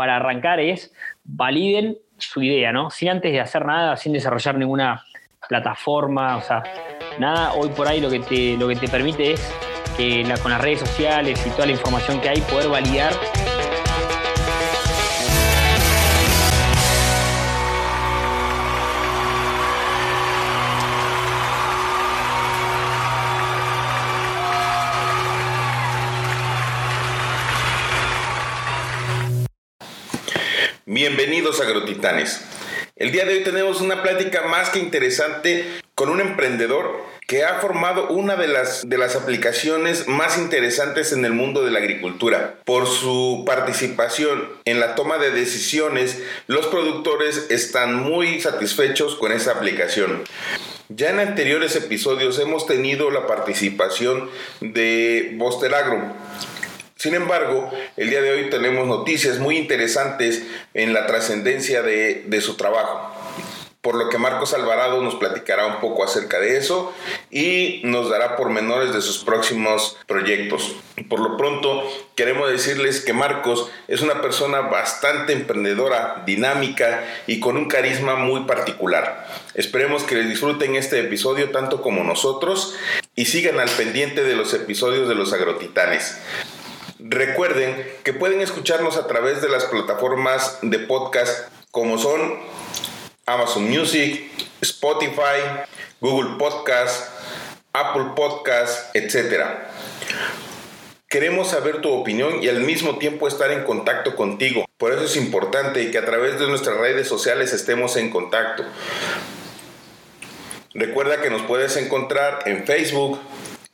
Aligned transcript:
para 0.00 0.16
arrancar 0.16 0.60
es 0.60 0.94
validen 1.24 1.98
su 2.16 2.40
idea, 2.40 2.72
¿no? 2.72 2.88
Sin 2.88 3.10
antes 3.10 3.32
de 3.32 3.38
hacer 3.38 3.66
nada, 3.66 3.98
sin 3.98 4.14
desarrollar 4.14 4.56
ninguna 4.56 5.04
plataforma, 5.46 6.38
o 6.38 6.40
sea, 6.40 6.62
nada, 7.18 7.52
hoy 7.52 7.68
por 7.68 7.86
ahí 7.86 8.00
lo 8.00 8.08
que 8.08 8.20
te, 8.20 8.56
lo 8.56 8.66
que 8.66 8.76
te 8.76 8.88
permite 8.88 9.32
es 9.32 9.54
que 9.98 10.24
con 10.42 10.52
las 10.52 10.62
redes 10.62 10.80
sociales 10.80 11.46
y 11.46 11.50
toda 11.50 11.66
la 11.66 11.72
información 11.72 12.18
que 12.18 12.30
hay, 12.30 12.40
poder 12.40 12.70
validar 12.70 13.12
El 32.96 33.12
día 33.12 33.24
de 33.24 33.34
hoy 33.34 33.44
tenemos 33.44 33.80
una 33.80 34.02
plática 34.02 34.42
más 34.42 34.70
que 34.70 34.78
interesante 34.78 35.66
con 35.94 36.08
un 36.08 36.20
emprendedor 36.20 37.04
que 37.26 37.44
ha 37.44 37.60
formado 37.60 38.08
una 38.08 38.36
de 38.36 38.48
las, 38.48 38.88
de 38.88 38.96
las 38.98 39.16
aplicaciones 39.16 40.08
más 40.08 40.38
interesantes 40.38 41.12
en 41.12 41.24
el 41.24 41.32
mundo 41.32 41.62
de 41.62 41.70
la 41.70 41.78
agricultura. 41.78 42.56
Por 42.64 42.86
su 42.86 43.44
participación 43.46 44.48
en 44.64 44.80
la 44.80 44.94
toma 44.94 45.18
de 45.18 45.30
decisiones, 45.30 46.22
los 46.46 46.66
productores 46.68 47.46
están 47.50 47.94
muy 47.94 48.40
satisfechos 48.40 49.14
con 49.14 49.30
esa 49.30 49.52
aplicación. 49.52 50.24
Ya 50.88 51.10
en 51.10 51.20
anteriores 51.20 51.76
episodios 51.76 52.38
hemos 52.38 52.66
tenido 52.66 53.10
la 53.10 53.26
participación 53.26 54.28
de 54.60 55.34
Boster 55.36 55.72
Agro 55.74 56.14
sin 57.00 57.14
embargo, 57.14 57.70
el 57.96 58.10
día 58.10 58.20
de 58.20 58.30
hoy 58.30 58.50
tenemos 58.50 58.86
noticias 58.86 59.38
muy 59.38 59.56
interesantes 59.56 60.42
en 60.74 60.92
la 60.92 61.06
trascendencia 61.06 61.80
de, 61.80 62.40
su 62.42 62.58
trabajo 62.58 63.16
por 63.80 63.94
lo 63.94 64.10
que 64.10 64.18
Marcos 64.18 64.52
Alvarado 64.52 65.00
nos 65.02 65.14
platicará 65.14 65.64
un 65.64 65.80
poco 65.80 66.04
acerca 66.04 66.38
de 66.38 66.58
eso 66.58 66.92
y 67.30 67.80
nos 67.84 68.10
dará 68.10 68.36
pormenores 68.36 68.92
de 68.92 69.00
sus 69.00 69.24
próximos 69.24 69.96
proyectos. 70.06 70.76
Por 71.08 71.20
lo 71.20 71.38
pronto, 71.38 71.90
queremos 72.14 72.50
decirles 72.50 73.00
que 73.00 73.14
Marcos 73.14 73.70
es 73.88 74.02
una 74.02 74.20
persona 74.20 74.60
bastante 74.60 75.32
emprendedora, 75.32 76.22
dinámica 76.26 77.02
y 77.26 77.40
con 77.40 77.56
un 77.56 77.68
carisma 77.68 78.16
muy 78.16 78.42
particular. 78.42 79.26
Esperemos 79.54 80.02
que 80.02 80.16
les 80.16 80.28
disfruten 80.28 80.76
este 80.76 81.00
episodio 81.00 81.48
tanto 81.48 81.80
como 81.80 82.04
nosotros 82.04 82.76
y 83.14 83.24
sigan 83.24 83.58
al 83.58 83.70
pendiente 83.70 84.22
de 84.22 84.36
los 84.36 84.52
episodios 84.52 85.08
de 85.08 85.14
los 85.14 85.32
agrotitanes. 85.32 86.18
Recuerden 87.02 87.86
que 88.04 88.12
pueden 88.12 88.42
escucharnos 88.42 88.96
a 88.96 89.06
través 89.06 89.40
de 89.40 89.48
las 89.48 89.64
plataformas 89.64 90.58
de 90.60 90.80
podcast 90.80 91.48
como 91.70 91.96
son 91.96 92.38
Amazon 93.24 93.70
Music, 93.70 94.30
Spotify, 94.60 95.64
Google 96.00 96.36
Podcast, 96.38 97.10
Apple 97.72 98.12
Podcast, 98.14 98.94
etc. 98.94 99.44
Queremos 101.08 101.48
saber 101.48 101.80
tu 101.80 101.90
opinión 101.90 102.42
y 102.42 102.48
al 102.48 102.60
mismo 102.60 102.98
tiempo 102.98 103.28
estar 103.28 103.50
en 103.50 103.64
contacto 103.64 104.14
contigo. 104.14 104.66
Por 104.76 104.92
eso 104.92 105.04
es 105.04 105.16
importante 105.16 105.90
que 105.90 105.98
a 105.98 106.04
través 106.04 106.38
de 106.38 106.48
nuestras 106.48 106.76
redes 106.76 107.08
sociales 107.08 107.54
estemos 107.54 107.96
en 107.96 108.10
contacto. 108.10 108.64
Recuerda 110.74 111.22
que 111.22 111.30
nos 111.30 111.42
puedes 111.42 111.76
encontrar 111.76 112.40
en 112.44 112.66
Facebook, 112.66 113.18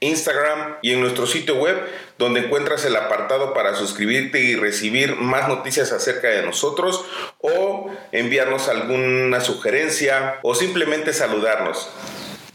Instagram 0.00 0.76
y 0.82 0.92
en 0.92 1.00
nuestro 1.00 1.26
sitio 1.26 1.56
web 1.56 1.76
donde 2.18 2.40
encuentras 2.40 2.84
el 2.84 2.96
apartado 2.96 3.52
para 3.52 3.74
suscribirte 3.74 4.40
y 4.40 4.56
recibir 4.56 5.16
más 5.16 5.48
noticias 5.48 5.92
acerca 5.92 6.28
de 6.28 6.42
nosotros 6.42 7.04
o 7.40 7.90
enviarnos 8.12 8.68
alguna 8.68 9.40
sugerencia 9.40 10.38
o 10.42 10.54
simplemente 10.54 11.12
saludarnos. 11.12 11.90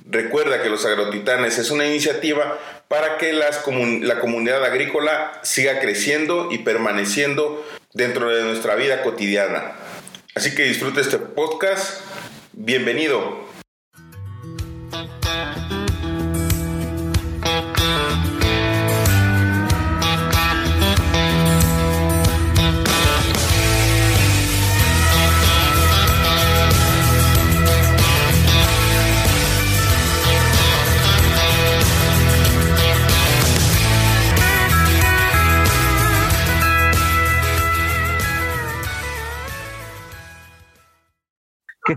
Recuerda 0.09 0.61
que 0.61 0.69
los 0.69 0.85
agrotitanes 0.85 1.57
es 1.57 1.71
una 1.71 1.85
iniciativa 1.85 2.59
para 2.87 3.17
que 3.17 3.31
la 3.33 4.19
comunidad 4.19 4.65
agrícola 4.65 5.39
siga 5.43 5.79
creciendo 5.79 6.49
y 6.51 6.59
permaneciendo 6.59 7.65
dentro 7.93 8.29
de 8.29 8.43
nuestra 8.43 8.75
vida 8.75 9.03
cotidiana. 9.03 9.73
Así 10.35 10.55
que 10.55 10.63
disfrute 10.63 11.01
este 11.01 11.17
podcast. 11.17 12.01
Bienvenido. 12.53 13.50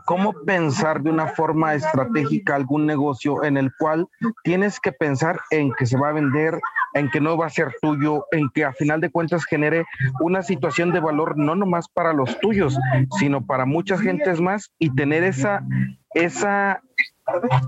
Cómo 0.00 0.32
pensar 0.44 1.02
de 1.02 1.10
una 1.10 1.28
forma 1.28 1.74
estratégica 1.74 2.54
algún 2.54 2.86
negocio 2.86 3.44
en 3.44 3.56
el 3.56 3.70
cual 3.78 4.06
tienes 4.42 4.80
que 4.80 4.92
pensar 4.92 5.40
en 5.50 5.72
que 5.72 5.86
se 5.86 5.98
va 5.98 6.08
a 6.08 6.12
vender, 6.12 6.60
en 6.94 7.10
que 7.10 7.20
no 7.20 7.36
va 7.36 7.46
a 7.46 7.50
ser 7.50 7.74
tuyo, 7.80 8.24
en 8.32 8.48
que 8.50 8.64
a 8.64 8.72
final 8.72 9.00
de 9.00 9.10
cuentas 9.10 9.44
genere 9.44 9.84
una 10.20 10.42
situación 10.42 10.92
de 10.92 11.00
valor 11.00 11.36
no 11.36 11.54
nomás 11.54 11.88
para 11.88 12.12
los 12.12 12.38
tuyos, 12.40 12.78
sino 13.18 13.44
para 13.44 13.66
muchas 13.66 14.00
gentes 14.00 14.40
más 14.40 14.72
y 14.78 14.94
tener 14.94 15.24
esa, 15.24 15.62
esa 16.14 16.80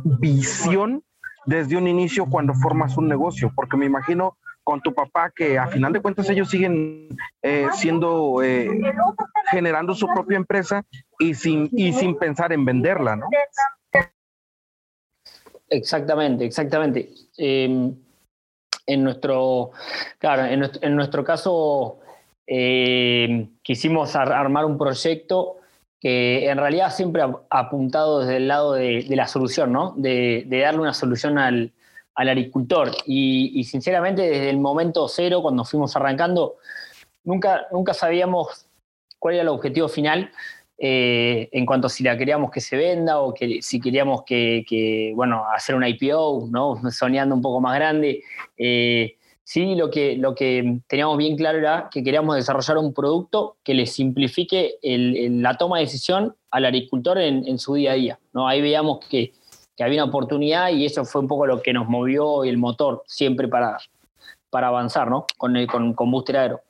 visión 0.04 1.02
desde 1.46 1.76
un 1.76 1.86
inicio 1.88 2.26
cuando 2.26 2.54
formas 2.54 2.96
un 2.96 3.08
negocio, 3.08 3.52
porque 3.54 3.76
me 3.76 3.86
imagino 3.86 4.36
con 4.66 4.80
tu 4.80 4.92
papá, 4.92 5.30
que 5.30 5.56
a 5.56 5.68
final 5.68 5.92
de 5.92 6.02
cuentas 6.02 6.28
ellos 6.28 6.50
siguen 6.50 7.08
eh, 7.40 7.68
siendo, 7.72 8.42
eh, 8.42 8.68
generando 9.48 9.94
su 9.94 10.08
propia 10.08 10.36
empresa 10.36 10.84
y 11.20 11.34
sin, 11.34 11.68
y 11.70 11.92
sin 11.92 12.18
pensar 12.18 12.52
en 12.52 12.64
venderla, 12.64 13.14
¿no? 13.14 13.28
Exactamente, 15.68 16.44
exactamente. 16.44 17.10
Em, 17.38 17.94
en 18.88 19.04
nuestro, 19.04 19.70
claro, 20.18 20.44
en 20.46 20.96
nuestro, 20.96 21.22
caso 21.22 22.00
em, 22.44 23.48
quisimos 23.62 24.16
armar 24.16 24.64
un 24.64 24.78
proyecto 24.78 25.58
que 26.00 26.50
en 26.50 26.58
realidad 26.58 26.90
siempre 26.90 27.22
ha 27.22 27.38
apuntado 27.50 28.18
desde 28.18 28.38
el 28.38 28.48
lado 28.48 28.72
de, 28.72 29.06
la 29.10 29.28
solución, 29.28 29.72
¿no? 29.72 29.94
de 29.96 30.44
darle 30.50 30.80
una 30.80 30.92
solución 30.92 31.38
al, 31.38 31.72
al 32.16 32.30
agricultor. 32.30 32.90
Y, 33.06 33.62
sinceramente, 33.64 34.22
desde 34.22 34.50
el 34.50 34.58
momento 34.58 35.06
cero, 35.06 35.42
cuando 35.42 35.64
fuimos 35.64 35.94
arrancando, 35.94 36.56
nunca, 37.22 37.66
nunca 37.70 37.94
sabíamos 37.94 38.66
cuál 39.18 39.34
era 39.34 39.42
el 39.42 39.48
objetivo 39.48 39.88
final 39.88 40.30
eh, 40.78 41.48
en 41.52 41.64
cuanto 41.64 41.86
a 41.86 41.90
si 41.90 42.02
la 42.02 42.16
queríamos 42.16 42.50
que 42.50 42.60
se 42.60 42.76
venda 42.76 43.20
o 43.20 43.32
que 43.32 43.60
si 43.62 43.80
queríamos 43.80 44.24
que, 44.24 45.12
bueno, 45.14 45.44
hacer 45.54 45.74
una 45.74 45.88
IPO, 45.88 46.48
¿no? 46.50 46.80
soñando 46.90 47.34
un 47.34 47.42
poco 47.42 47.60
más 47.60 47.74
grande. 47.74 48.22
Eh, 48.56 49.16
sí, 49.44 49.74
lo 49.74 49.90
que, 49.90 50.16
lo 50.16 50.34
que 50.34 50.80
teníamos 50.86 51.18
bien 51.18 51.36
claro 51.36 51.58
era 51.58 51.88
que 51.90 52.02
queríamos 52.02 52.36
desarrollar 52.36 52.78
un 52.78 52.94
producto 52.94 53.58
que 53.62 53.74
le 53.74 53.86
simplifique 53.86 54.76
la 54.82 55.58
toma 55.58 55.78
de 55.78 55.84
decisión 55.84 56.34
al 56.50 56.64
agricultor 56.64 57.18
en, 57.18 57.46
en, 57.46 57.58
su 57.58 57.74
día 57.74 57.92
a 57.92 57.94
día. 57.94 58.18
¿no? 58.32 58.48
Ahí 58.48 58.62
veíamos 58.62 59.04
que 59.06 59.32
que 59.76 59.84
había 59.84 60.02
una 60.02 60.10
oportunidad 60.10 60.70
y 60.70 60.86
eso 60.86 61.04
fue 61.04 61.20
un 61.20 61.28
poco 61.28 61.46
lo 61.46 61.62
que 61.62 61.72
nos 61.72 61.88
movió 61.88 62.44
el 62.44 62.58
motor 62.58 63.02
siempre 63.06 63.46
para, 63.48 63.78
para 64.50 64.68
avanzar, 64.68 65.10
¿no? 65.10 65.26
Con, 65.36 65.56
el, 65.56 65.66
con, 65.66 65.92
con 65.92 66.10
Booster 66.10 66.36
Aero. 66.36 66.60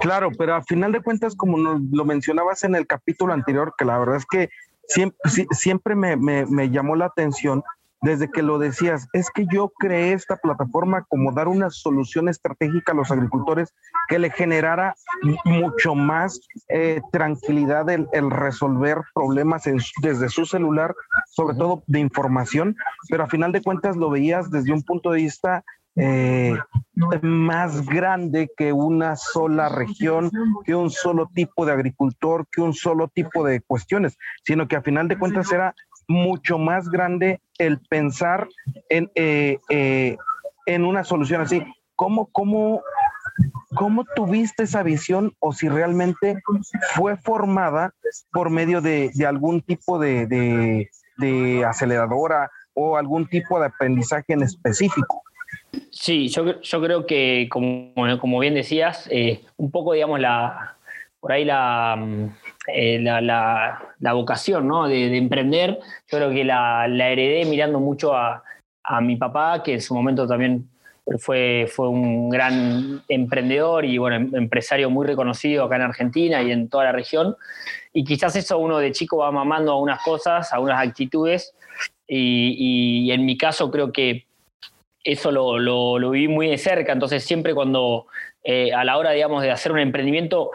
Claro, 0.00 0.30
pero 0.36 0.54
a 0.54 0.62
final 0.62 0.92
de 0.92 1.00
cuentas, 1.00 1.34
como 1.34 1.56
nos 1.56 1.80
lo 1.90 2.04
mencionabas 2.04 2.64
en 2.64 2.74
el 2.74 2.86
capítulo 2.86 3.32
anterior, 3.32 3.74
que 3.78 3.84
la 3.84 3.98
verdad 3.98 4.16
es 4.16 4.26
que 4.26 4.50
siempre, 4.86 5.18
siempre 5.52 5.94
me, 5.94 6.16
me 6.16 6.70
llamó 6.70 6.96
la 6.96 7.06
atención 7.06 7.62
desde 8.02 8.28
que 8.30 8.42
lo 8.42 8.58
decías, 8.58 9.08
es 9.12 9.30
que 9.30 9.46
yo 9.52 9.72
creé 9.78 10.12
esta 10.12 10.36
plataforma 10.36 11.06
como 11.08 11.32
dar 11.32 11.46
una 11.46 11.70
solución 11.70 12.28
estratégica 12.28 12.92
a 12.92 12.96
los 12.96 13.10
agricultores 13.12 13.72
que 14.08 14.18
le 14.18 14.30
generara 14.30 14.94
mucho 15.44 15.94
más 15.94 16.40
eh, 16.68 17.00
tranquilidad 17.12 17.88
el, 17.88 18.30
resolver 18.30 18.98
problemas 19.14 19.62
desde 20.02 20.28
su 20.28 20.44
celular, 20.46 20.94
sobre 21.30 21.56
todo 21.56 21.84
de 21.86 22.00
información, 22.00 22.76
pero 23.08 23.22
a 23.22 23.28
final 23.28 23.52
de 23.52 23.62
cuentas 23.62 23.96
lo 23.96 24.10
veías 24.10 24.50
desde 24.50 24.72
un 24.72 24.82
punto 24.82 25.12
de 25.12 25.18
vista 25.18 25.64
eh, 25.94 26.54
más 27.20 27.84
grande 27.86 28.50
que 28.56 28.72
una 28.72 29.14
sola 29.14 29.68
región, 29.68 30.30
que 30.64 30.74
un 30.74 30.90
solo 30.90 31.30
tipo 31.34 31.66
de 31.66 31.72
agricultor, 31.72 32.46
que 32.50 32.62
un 32.62 32.72
solo 32.72 33.08
tipo 33.08 33.44
de 33.44 33.60
cuestiones, 33.60 34.16
sino 34.44 34.66
que 34.66 34.76
a 34.76 34.82
final 34.82 35.06
de 35.08 35.18
cuentas 35.18 35.52
era 35.52 35.74
mucho 36.08 36.58
más 36.58 36.88
grande 36.88 37.40
el 37.58 37.78
pensar 37.80 38.48
en, 38.88 39.10
eh, 39.14 39.58
eh, 39.70 40.16
en 40.66 40.84
una 40.84 41.04
solución 41.04 41.40
así. 41.40 41.62
¿Cómo, 41.96 42.26
cómo 42.32 42.82
¿cómo 43.74 44.04
tuviste 44.14 44.64
esa 44.64 44.82
visión 44.82 45.34
o 45.38 45.52
si 45.52 45.68
realmente 45.68 46.36
fue 46.94 47.16
formada 47.16 47.94
por 48.32 48.50
medio 48.50 48.80
de, 48.80 49.10
algún 49.26 49.60
tipo 49.62 49.98
de, 49.98 50.88
aceleradora 51.66 52.50
o 52.74 52.96
algún 52.96 53.26
tipo 53.26 53.60
de 53.60 53.66
aprendizaje 53.66 54.32
en 54.32 54.42
específico? 54.42 55.22
Sí, 55.90 56.28
yo, 56.28 56.60
yo 56.60 56.82
creo 56.82 57.06
que, 57.06 57.48
como, 57.50 57.92
como 58.20 58.38
bien 58.38 58.54
decías, 58.54 59.08
eh, 59.10 59.42
un 59.56 59.70
poco, 59.70 59.92
digamos, 59.92 60.20
la, 60.20 60.76
por 61.22 61.30
ahí 61.30 61.44
la, 61.44 61.96
eh, 62.66 62.98
la, 62.98 64.12
vocación 64.12 64.66
¿no? 64.66 64.88
de, 64.88 65.16
emprender, 65.16 65.78
yo 66.10 66.18
creo 66.18 66.30
que 66.30 66.42
la, 66.42 66.84
heredé 66.86 67.44
mirando 67.44 67.78
mucho 67.78 68.12
a, 68.12 68.42
a 68.82 69.00
mi 69.00 69.14
papá, 69.14 69.62
que 69.62 69.74
en 69.74 69.80
su 69.80 69.94
momento 69.94 70.26
también 70.26 70.68
fue, 71.18 71.68
fue 71.72 71.88
un 71.88 72.28
gran 72.28 73.04
emprendedor 73.08 73.84
y 73.84 73.98
bueno, 73.98 74.16
em, 74.16 74.34
empresario 74.34 74.90
muy 74.90 75.06
reconocido 75.06 75.64
acá 75.64 75.76
en 75.76 75.82
Argentina 75.82 76.42
y 76.42 76.50
en 76.50 76.68
toda 76.68 76.86
la 76.86 76.92
región. 76.92 77.36
Y 77.92 78.02
quizás 78.02 78.34
eso 78.34 78.58
uno 78.58 78.78
de 78.78 78.90
chico 78.90 79.18
va 79.18 79.30
mamando 79.30 79.70
a 79.70 79.80
unas 79.80 80.02
cosas, 80.02 80.52
a 80.52 80.58
unas 80.58 80.84
actitudes. 80.84 81.54
Y, 82.08 83.12
en 83.12 83.24
mi 83.24 83.38
caso 83.38 83.70
creo 83.70 83.92
que 83.92 84.26
eso 85.04 85.30
lo, 85.30 85.60
lo, 85.60 86.10
viví 86.10 86.26
muy 86.26 86.48
de 86.48 86.58
cerca. 86.58 86.92
Entonces 86.92 87.22
siempre 87.22 87.54
cuando 87.54 88.06
eh, 88.42 88.72
a 88.72 88.84
la 88.84 88.98
hora, 88.98 89.12
digamos, 89.12 89.42
de 89.42 89.52
hacer 89.52 89.70
un 89.70 89.78
emprendimiento, 89.78 90.50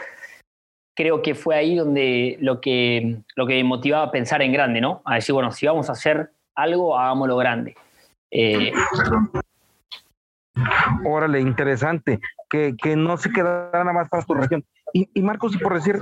creo 0.97 1.21
que 1.21 1.35
fue 1.35 1.55
ahí 1.55 1.75
donde 1.75 2.37
lo 2.41 2.59
que, 2.59 3.19
lo 3.35 3.45
que 3.45 3.63
motivaba 3.63 4.05
a 4.05 4.11
pensar 4.11 4.41
en 4.41 4.51
grande, 4.51 4.81
¿no? 4.81 5.03
A 5.05 5.15
decir, 5.15 5.31
bueno, 5.31 5.51
si 5.51 5.67
vamos 5.67 5.89
a 5.89 5.91
hacer 5.91 6.31
algo, 6.55 6.97
hagámoslo 6.97 7.37
grande. 7.37 7.75
Eh, 8.31 8.73
Órale, 11.05 11.39
interesante, 11.39 12.19
que, 12.49 12.75
no 12.95 13.15
se 13.17 13.29
quedara 13.29 13.83
nada 13.83 13.93
más 13.93 14.09
para 14.09 14.23
tu 14.23 14.33
región. 14.33 14.65
Y, 14.91 15.21
Marcos, 15.21 15.53
y 15.53 15.59
por 15.59 15.75
decir, 15.75 15.99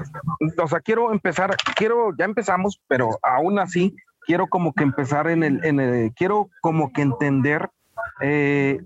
o 0.63 0.67
sea, 0.67 0.79
quiero 0.79 1.11
empezar, 1.11 1.53
quiero, 1.75 2.15
ya 2.17 2.23
empezamos, 2.23 2.79
pero 2.87 3.19
aún 3.21 3.59
así, 3.59 3.93
quiero 4.21 4.47
como 4.47 4.73
que 4.73 4.83
empezar 4.83 5.27
en 5.27 5.43
el, 5.43 5.65
en 5.65 5.81
el 5.81 6.13
quiero 6.13 6.49
como 6.61 6.93
que 6.93 7.01
entender 7.01 7.69
eh, 8.21 8.79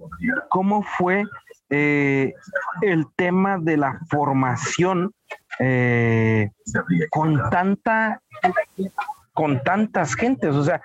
cómo 0.49 0.81
fue 0.81 1.25
eh, 1.69 2.33
el 2.81 3.05
tema 3.15 3.59
de 3.59 3.77
la 3.77 3.99
formación 4.09 5.13
eh, 5.59 6.51
con 7.09 7.49
tanta, 7.49 8.21
con 9.33 9.61
tantas 9.63 10.15
gentes, 10.15 10.55
o 10.55 10.63
sea, 10.63 10.81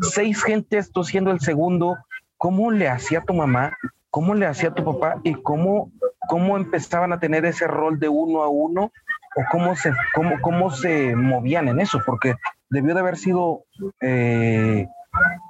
seis 0.00 0.42
gentes, 0.42 0.90
tú 0.92 1.04
siendo 1.04 1.30
el 1.30 1.40
segundo, 1.40 1.96
¿cómo 2.36 2.70
le 2.70 2.88
hacía 2.88 3.20
tu 3.22 3.34
mamá 3.34 3.76
cómo 4.16 4.34
le 4.34 4.46
hacía 4.46 4.70
tu 4.70 4.82
papá 4.82 5.20
y 5.24 5.34
cómo, 5.34 5.92
cómo 6.26 6.56
empezaban 6.56 7.12
a 7.12 7.20
tener 7.20 7.44
ese 7.44 7.66
rol 7.66 7.98
de 7.98 8.08
uno 8.08 8.42
a 8.42 8.48
uno 8.48 8.90
o 9.36 9.42
cómo 9.52 9.76
se, 9.76 9.92
cómo, 10.14 10.40
cómo 10.40 10.70
se 10.70 11.14
movían 11.14 11.68
en 11.68 11.80
eso, 11.80 12.00
porque 12.06 12.34
debió 12.70 12.94
de 12.94 13.00
haber 13.00 13.18
sido 13.18 13.64
eh, 14.00 14.88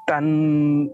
tan... 0.04 0.90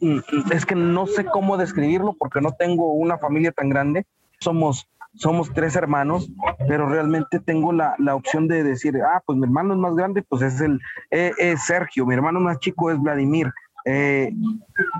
Mm, 0.00 0.20
es 0.52 0.64
que 0.64 0.76
no 0.76 1.08
sé 1.08 1.24
cómo 1.24 1.56
describirlo 1.56 2.14
porque 2.16 2.40
no 2.40 2.52
tengo 2.52 2.92
una 2.92 3.18
familia 3.18 3.50
tan 3.50 3.68
grande. 3.68 4.06
Somos, 4.38 4.88
somos 5.16 5.52
tres 5.52 5.76
hermanos, 5.76 6.30
pero 6.68 6.88
realmente 6.88 7.40
tengo 7.40 7.72
la, 7.72 7.96
opción 8.14 8.48
de 8.48 8.62
decir, 8.62 8.96
ah, 9.02 9.22
pues 9.24 9.38
mi 9.38 9.44
hermano 9.44 9.74
es 9.74 9.80
más 9.80 9.94
grande, 9.94 10.22
pues 10.22 10.42
es 10.42 10.60
el 10.60 10.80
eh, 11.10 11.32
es 11.38 11.64
Sergio, 11.64 12.06
mi 12.06 12.14
hermano 12.14 12.40
más 12.40 12.58
chico 12.58 12.90
es 12.90 13.00
Vladimir. 13.00 13.52
Eh, 13.84 14.32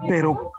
pero 0.09 0.53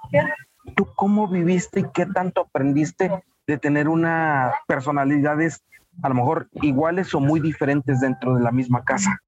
¿Tú 0.76 0.88
cómo 0.96 1.28
viviste 1.28 1.82
y 1.82 1.86
qué 1.94 2.06
tanto 2.06 2.42
aprendiste 2.42 3.12
de 3.46 3.58
tener 3.58 3.88
una 3.88 4.54
personalidades 4.68 5.64
a 6.04 6.10
lo 6.10 6.16
mejor 6.16 6.50
iguales 6.54 7.14
o 7.14 7.20
muy 7.20 7.40
diferentes 7.40 8.02
dentro 8.02 8.36
de 8.36 8.42
la 8.42 8.52
misma 8.52 8.84
casa? 8.84 9.22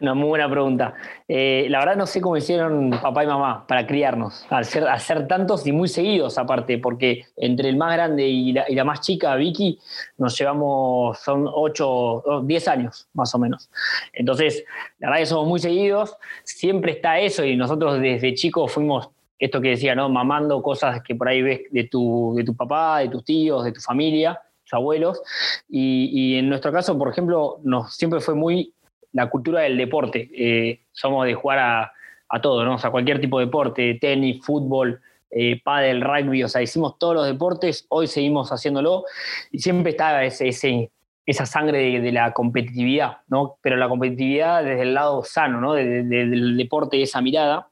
Una 0.00 0.14
muy 0.14 0.28
buena 0.28 0.50
pregunta. 0.50 0.94
Eh, 1.28 1.66
la 1.70 1.78
verdad 1.78 1.96
no 1.96 2.06
sé 2.06 2.20
cómo 2.20 2.36
hicieron 2.36 2.90
papá 2.90 3.24
y 3.24 3.26
mamá 3.26 3.66
para 3.66 3.86
criarnos, 3.86 4.46
ser, 4.62 4.88
hacer 4.88 5.28
tantos 5.28 5.66
y 5.66 5.72
muy 5.72 5.88
seguidos 5.88 6.38
aparte, 6.38 6.78
porque 6.78 7.24
entre 7.36 7.68
el 7.68 7.76
más 7.76 7.92
grande 7.92 8.26
y 8.26 8.52
la, 8.52 8.84
más 8.84 9.00
chica, 9.00 9.34
Vicky, 9.36 9.78
nos 10.18 10.36
llevamos, 10.38 11.18
son 11.18 11.48
8, 11.50 12.42
10 12.44 12.68
años 12.68 13.08
más 13.14 13.34
o 13.34 13.38
menos. 13.38 13.70
Entonces, 14.12 14.64
la 14.98 15.08
verdad 15.08 15.20
que 15.20 15.26
somos 15.26 15.46
muy 15.46 15.60
seguidos, 15.60 16.16
siempre 16.44 16.92
está 16.92 17.18
eso 17.20 17.44
y 17.44 17.56
nosotros 17.56 18.00
desde 18.00 18.34
chicos 18.34 18.72
fuimos 18.72 19.10
esto 19.38 19.60
que 19.60 19.70
decía, 19.70 19.94
¿no? 19.94 20.08
Mamando 20.08 20.62
cosas 20.62 21.02
que 21.02 21.14
por 21.14 21.28
ahí 21.28 21.42
ves 21.42 21.60
de 21.70 21.84
tu, 21.84 22.34
de 22.36 22.44
tu 22.44 22.56
papá, 22.56 23.00
de 23.00 23.08
tus 23.08 23.24
tíos, 23.24 23.64
de 23.64 23.72
tu 23.72 23.80
familia, 23.80 24.40
tus 24.64 24.74
abuelos. 24.74 25.22
Y, 25.68 26.36
en 26.36 26.48
nuestro 26.48 26.72
caso, 26.72 26.96
por 26.96 27.08
ejemplo, 27.08 27.60
nos 27.62 27.94
siempre 27.94 28.20
fue 28.20 28.34
muy 28.34 28.72
la 29.16 29.28
cultura 29.30 29.62
del 29.62 29.76
deporte. 29.76 30.30
Eh, 30.32 30.82
somos 30.92 31.26
de 31.26 31.34
jugar 31.34 31.58
a, 31.58 31.92
a, 32.28 32.40
todo, 32.40 32.64
¿no? 32.64 32.74
O 32.74 32.78
sea, 32.78 32.90
cualquier 32.90 33.20
tipo 33.20 33.38
de 33.38 33.46
deporte, 33.46 33.98
tenis, 34.00 34.44
fútbol, 34.44 35.00
eh, 35.30 35.60
pádel, 35.62 36.02
rugby, 36.02 36.44
o 36.44 36.48
sea, 36.48 36.62
hicimos 36.62 36.98
todos 36.98 37.14
los 37.14 37.26
deportes, 37.26 37.86
hoy 37.88 38.06
seguimos 38.06 38.50
haciéndolo 38.50 39.04
y 39.50 39.58
siempre 39.58 39.90
estaba 39.90 40.24
ese, 40.24 40.48
ese 40.48 40.90
esa 41.26 41.44
sangre 41.44 42.00
de, 42.00 42.12
la 42.12 42.32
competitividad, 42.32 43.18
¿no? 43.26 43.58
Pero 43.60 43.76
la 43.76 43.88
competitividad 43.88 44.62
desde 44.62 44.82
el 44.82 44.94
lado 44.94 45.24
sano, 45.24 45.60
¿no? 45.60 45.74
del 45.74 46.56
deporte 46.56 46.96
y 46.96 47.02
esa 47.02 47.20
mirada. 47.20 47.68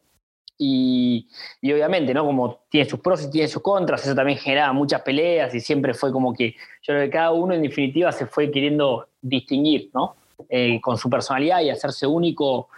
Y, 0.59 1.29
obviamente, 1.63 2.13
¿no? 2.15 2.25
Como 2.25 2.65
tiene 2.69 2.89
sus 2.89 3.01
pros 3.01 3.25
y 3.25 3.31
tiene 3.31 3.49
sus 3.49 3.63
contras, 3.63 4.05
eso 4.05 4.15
también 4.15 4.39
generaba 4.39 4.73
muchas 4.73 5.03
peleas 5.03 5.55
y 5.55 5.61
siempre 5.61 5.95
fue 5.95 6.13
como 6.13 6.35
que 6.35 6.53
yo 6.83 6.95
creo 6.95 7.03
que 7.03 7.11
cada 7.11 7.33
uno 7.33 7.55
en 7.55 7.63
definitiva 7.63 8.11
se 8.11 8.27
fue 8.27 8.51
queriendo 8.51 9.09
distinguir, 9.23 9.91
¿no? 9.95 10.17
Eh, 10.49 10.81
con 10.81 10.99
su 10.99 11.09
personalidad 11.09 11.61
y 11.61 11.71
hacerse 11.71 12.07
único, 12.07 12.69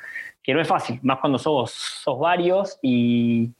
que 0.42 0.54
no 0.54 0.60
es 0.60 0.68
fácil, 0.68 1.00
más 1.02 1.18
cuando 1.18 1.38
sos, 1.38 1.70
sos 1.70 2.18
varios 2.18 2.78
y, 2.82 3.50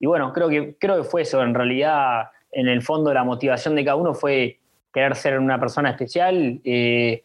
bueno, 0.00 0.32
creo 0.32 0.48
que, 0.48 0.76
creo 0.78 0.96
que 0.96 1.04
fue 1.04 1.22
eso, 1.22 1.42
en 1.42 1.54
realidad, 1.54 2.30
en 2.52 2.68
el 2.68 2.82
fondo 2.82 3.12
la 3.12 3.24
motivación 3.24 3.74
de 3.74 3.84
cada 3.84 3.96
uno 3.96 4.14
fue 4.14 4.58
querer 4.92 5.14
ser 5.16 5.38
una 5.38 5.60
persona 5.60 5.90
especial 5.90 6.60
eh, 6.64 7.22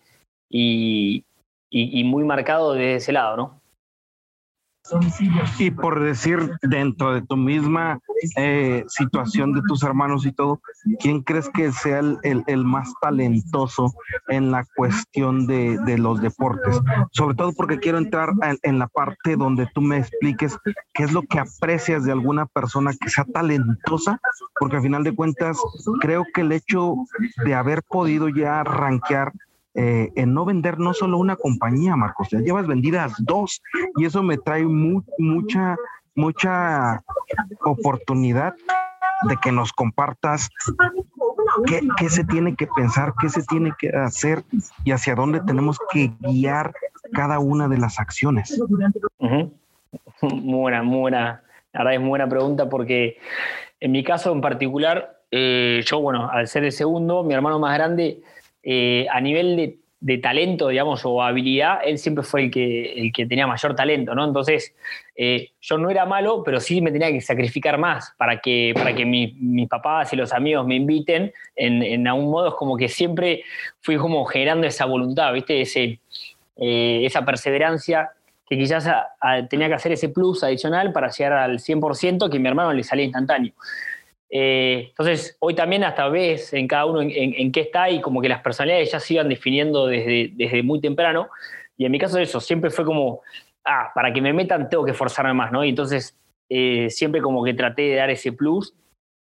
y, 0.49 1.23
y 1.69 2.03
muy 2.03 2.23
marcado 2.23 2.73
desde 2.73 2.95
ese 2.95 3.11
lado, 3.11 3.37
¿no? 3.37 3.61
Y 5.57 5.71
por 5.71 5.99
decir, 5.99 6.51
dentro 6.61 7.13
de 7.13 7.21
tu 7.23 7.35
misma 7.35 7.99
eh, 8.37 8.83
situación 8.87 9.53
de 9.53 9.61
tus 9.67 9.83
hermanos 9.83 10.25
y 10.25 10.31
todo, 10.31 10.61
¿quién 10.99 11.21
crees 11.21 11.49
que 11.49 11.71
sea 11.71 12.01
el, 12.23 12.65
más 12.65 12.93
talentoso 13.01 13.93
en 14.27 14.51
la 14.51 14.65
cuestión 14.75 15.47
de, 15.47 15.97
los 15.97 16.21
deportes? 16.21 16.79
Sobre 17.11 17.35
todo 17.35 17.53
porque 17.53 17.79
quiero 17.79 17.97
entrar 17.97 18.29
en, 18.61 18.79
la 18.79 18.87
parte 18.87 19.35
donde 19.35 19.67
tú 19.73 19.81
me 19.81 19.97
expliques 19.97 20.57
qué 20.93 21.03
es 21.03 21.11
lo 21.11 21.23
que 21.23 21.39
aprecias 21.39 22.03
de 22.03 22.11
alguna 22.11 22.45
persona 22.45 22.91
que 22.99 23.09
sea 23.09 23.25
talentosa, 23.25 24.19
porque 24.59 24.77
al 24.77 24.83
final 24.83 25.03
de 25.03 25.15
cuentas 25.15 25.57
creo 25.99 26.25
que 26.33 26.41
el 26.41 26.51
hecho 26.51 26.95
de 27.43 27.55
haber 27.55 27.81
podido 27.83 28.29
ya 28.29 28.63
rankear 28.63 29.31
eh, 29.75 30.11
en 30.15 30.33
no 30.33 30.45
vender 30.45 30.79
no 30.79 30.93
solo 30.93 31.17
una 31.17 31.35
compañía, 31.35 31.95
Marcos, 31.95 32.29
ya 32.29 32.39
llevas 32.39 32.65
vendidas 32.65 33.13
dos 33.19 33.61
y 33.97 34.05
eso 34.05 34.23
me 34.23 34.37
trae 34.37 34.63
mucha, 34.63 35.75
mucha 36.15 37.03
oportunidad 37.61 38.55
de 39.27 39.37
que 39.41 39.51
nos 39.51 39.73
compartas 39.73 40.49
qué, 41.65 42.09
se 42.09 42.23
tiene 42.23 42.55
que 42.55 42.67
pensar, 42.67 43.13
qué 43.19 43.29
se 43.29 43.43
tiene 43.43 43.73
que 43.77 43.89
hacer 43.89 44.43
y 44.83 44.91
hacia 44.91 45.15
dónde 45.15 45.41
tenemos 45.41 45.77
que 45.91 46.11
guiar 46.19 46.73
cada 47.13 47.39
una 47.39 47.67
de 47.67 47.77
las 47.77 47.99
acciones. 47.99 48.57
Buena, 50.21 50.83
muy 50.83 50.99
buena. 50.99 51.43
Es 51.73 51.99
muy 51.99 52.09
buena 52.09 52.27
pregunta 52.29 52.69
porque 52.69 53.17
en 53.81 53.91
mi 53.91 54.03
caso 54.03 54.31
en 54.31 54.39
particular, 54.39 55.19
eh, 55.31 55.83
yo, 55.85 55.99
bueno, 55.99 56.29
al 56.31 56.47
ser 56.47 56.63
el 56.63 56.71
segundo, 56.71 57.23
mi 57.23 57.33
hermano 57.33 57.59
más 57.59 57.77
grande, 57.77 58.21
eh, 58.67 59.05
a 59.11 59.21
nivel 59.21 59.77
de, 59.99 60.17
talento, 60.17 60.69
digamos, 60.69 61.05
o 61.05 61.21
habilidad, 61.21 61.79
él 61.85 61.99
siempre 61.99 62.23
fue 62.23 62.45
el 62.45 62.51
que, 62.51 62.93
el 62.93 63.11
que 63.13 63.25
tenía 63.25 63.47
mayor 63.47 63.75
talento, 63.75 64.13
¿no? 64.13 64.25
Entonces, 64.25 64.75
eh, 65.15 65.51
yo 65.61 65.77
no 65.77 65.89
era 65.89 66.05
malo, 66.05 66.43
pero 66.43 66.59
sí 66.59 66.81
me 66.81 66.91
tenía 66.91 67.11
que 67.11 67.21
sacrificar 67.21 67.77
más 67.77 68.13
para 68.17 68.39
que, 68.39 68.73
para 68.75 68.93
que 68.93 69.05
mis 69.05 69.69
papás 69.69 70.11
y 70.13 70.15
los 70.15 70.33
amigos 70.33 70.65
me 70.65 70.75
inviten. 70.75 71.31
En, 71.55 71.81
en 71.81 72.07
algún 72.07 72.29
modo 72.29 72.49
es 72.49 72.53
como 72.55 72.75
que 72.75 72.87
siempre 72.87 73.43
fui 73.81 73.97
como 73.97 74.25
generando 74.25 74.67
esa 74.67 74.85
voluntad, 74.85 75.31
¿viste? 75.31 75.61
Ese, 75.61 75.99
eh, 76.57 77.01
esa 77.05 77.23
perseverancia 77.25 78.11
que 78.47 78.57
quizás 78.57 78.87
tenía 79.49 79.67
que 79.67 79.73
hacer 79.73 79.91
ese 79.91 80.09
plus 80.09 80.43
adicional 80.43 80.91
para 80.91 81.09
llegar 81.09 81.33
al 81.33 81.59
100% 81.59 82.29
que 82.29 82.39
mi 82.39 82.47
hermano 82.47 82.73
le 82.73 82.83
salía 82.83 83.05
instantáneo. 83.05 83.53
Eh, 84.37 84.87
entonces, 84.89 85.37
hoy 85.39 85.55
también 85.55 85.85
hasta 85.85 86.09
ves 86.09 86.51
en 86.51 86.67
cada 86.67 86.85
uno 86.87 87.01
en, 87.01 87.51
qué 87.53 87.61
está 87.61 87.89
y 87.89 88.01
como 88.01 88.21
que 88.21 88.27
las 88.27 88.41
personalidades 88.41 88.91
ya 88.91 88.99
se 88.99 89.13
iban 89.13 89.29
definiendo 89.29 89.87
desde, 89.87 90.31
desde 90.33 90.61
muy 90.61 90.81
temprano. 90.81 91.29
Y 91.77 91.85
en 91.85 91.91
mi 91.93 91.97
caso 91.97 92.19
eso, 92.19 92.41
siempre 92.41 92.69
fue 92.69 92.83
como, 92.83 93.21
ah, 93.63 93.93
para 93.95 94.11
que 94.11 94.19
me 94.19 94.33
metan 94.33 94.67
tengo 94.67 94.83
que 94.83 94.93
forzarme 94.93 95.33
más, 95.33 95.53
¿no? 95.53 95.63
Y 95.63 95.69
entonces 95.69 96.17
eh, 96.49 96.89
siempre 96.89 97.21
como 97.21 97.45
que 97.45 97.53
traté 97.53 97.83
de 97.83 97.95
dar 97.95 98.09
ese 98.09 98.33
plus 98.33 98.73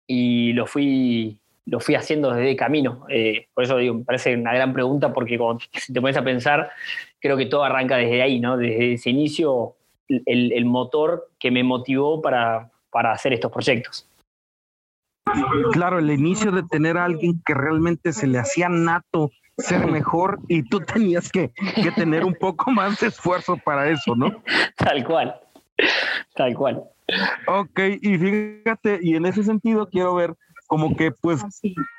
y 0.08 0.54
lo 0.54 0.66
fui, 0.66 1.38
lo 1.68 1.80
fui 1.80 1.94
haciendo 1.94 2.34
desde 2.34 2.56
camino. 2.56 3.06
Eh, 3.08 3.46
por 3.54 3.64
eso 3.64 3.78
digo, 3.78 3.94
me 3.94 4.06
parece 4.06 4.34
una 4.34 4.56
gran 4.56 4.74
pregunta 4.74 5.14
porque 5.14 5.38
cuando 5.38 5.64
te 5.94 6.02
pones 6.02 6.18
a 6.18 6.24
pensar, 6.24 6.72
creo 7.20 7.38
que 7.38 7.46
todo 7.46 7.64
arranca 7.64 7.98
desde 7.98 8.24
ahí, 8.24 8.40
¿no? 8.40 8.58
Desde 8.58 8.94
ese 8.94 9.12
inicio, 9.12 9.76
el, 10.08 10.52
el 10.52 10.66
motor 10.66 11.30
que 11.38 11.52
me 11.52 11.64
motivó 11.64 12.24
para, 12.24 12.72
para 12.90 13.12
hacer 13.12 13.34
estos 13.34 13.52
proyectos. 13.52 14.08
Claro, 15.72 16.00
el 16.00 16.12
inicio 16.12 16.51
de 16.51 16.63
tener 16.63 16.98
a 16.98 17.05
alguien 17.05 17.41
que 17.46 17.53
realmente 17.53 18.13
se 18.13 18.27
le 18.27 18.39
hacía 18.39 18.70
nato 18.70 19.32
ser 19.58 19.89
mejor 19.91 20.39
y 20.48 20.63
tú 20.63 20.79
tenías 20.94 21.32
que, 21.32 21.51
que 21.75 21.91
tener 21.91 22.24
un 22.24 22.36
poco 22.36 22.72
más 22.72 23.00
de 23.00 23.08
esfuerzo 23.08 23.58
para 23.58 23.89
eso, 23.89 24.15
¿no? 24.15 24.32
Tal 24.77 25.03
cual, 25.05 25.36
tal 26.36 26.55
cual. 26.55 26.84
Ok, 27.48 27.79
y 28.01 28.17
fíjate, 28.17 29.00
y 29.01 29.15
en 29.15 29.25
ese 29.25 29.44
sentido 29.44 29.88
quiero 29.89 30.15
ver 30.15 30.36
como 30.67 30.96
que 30.96 31.12
pues 31.12 31.44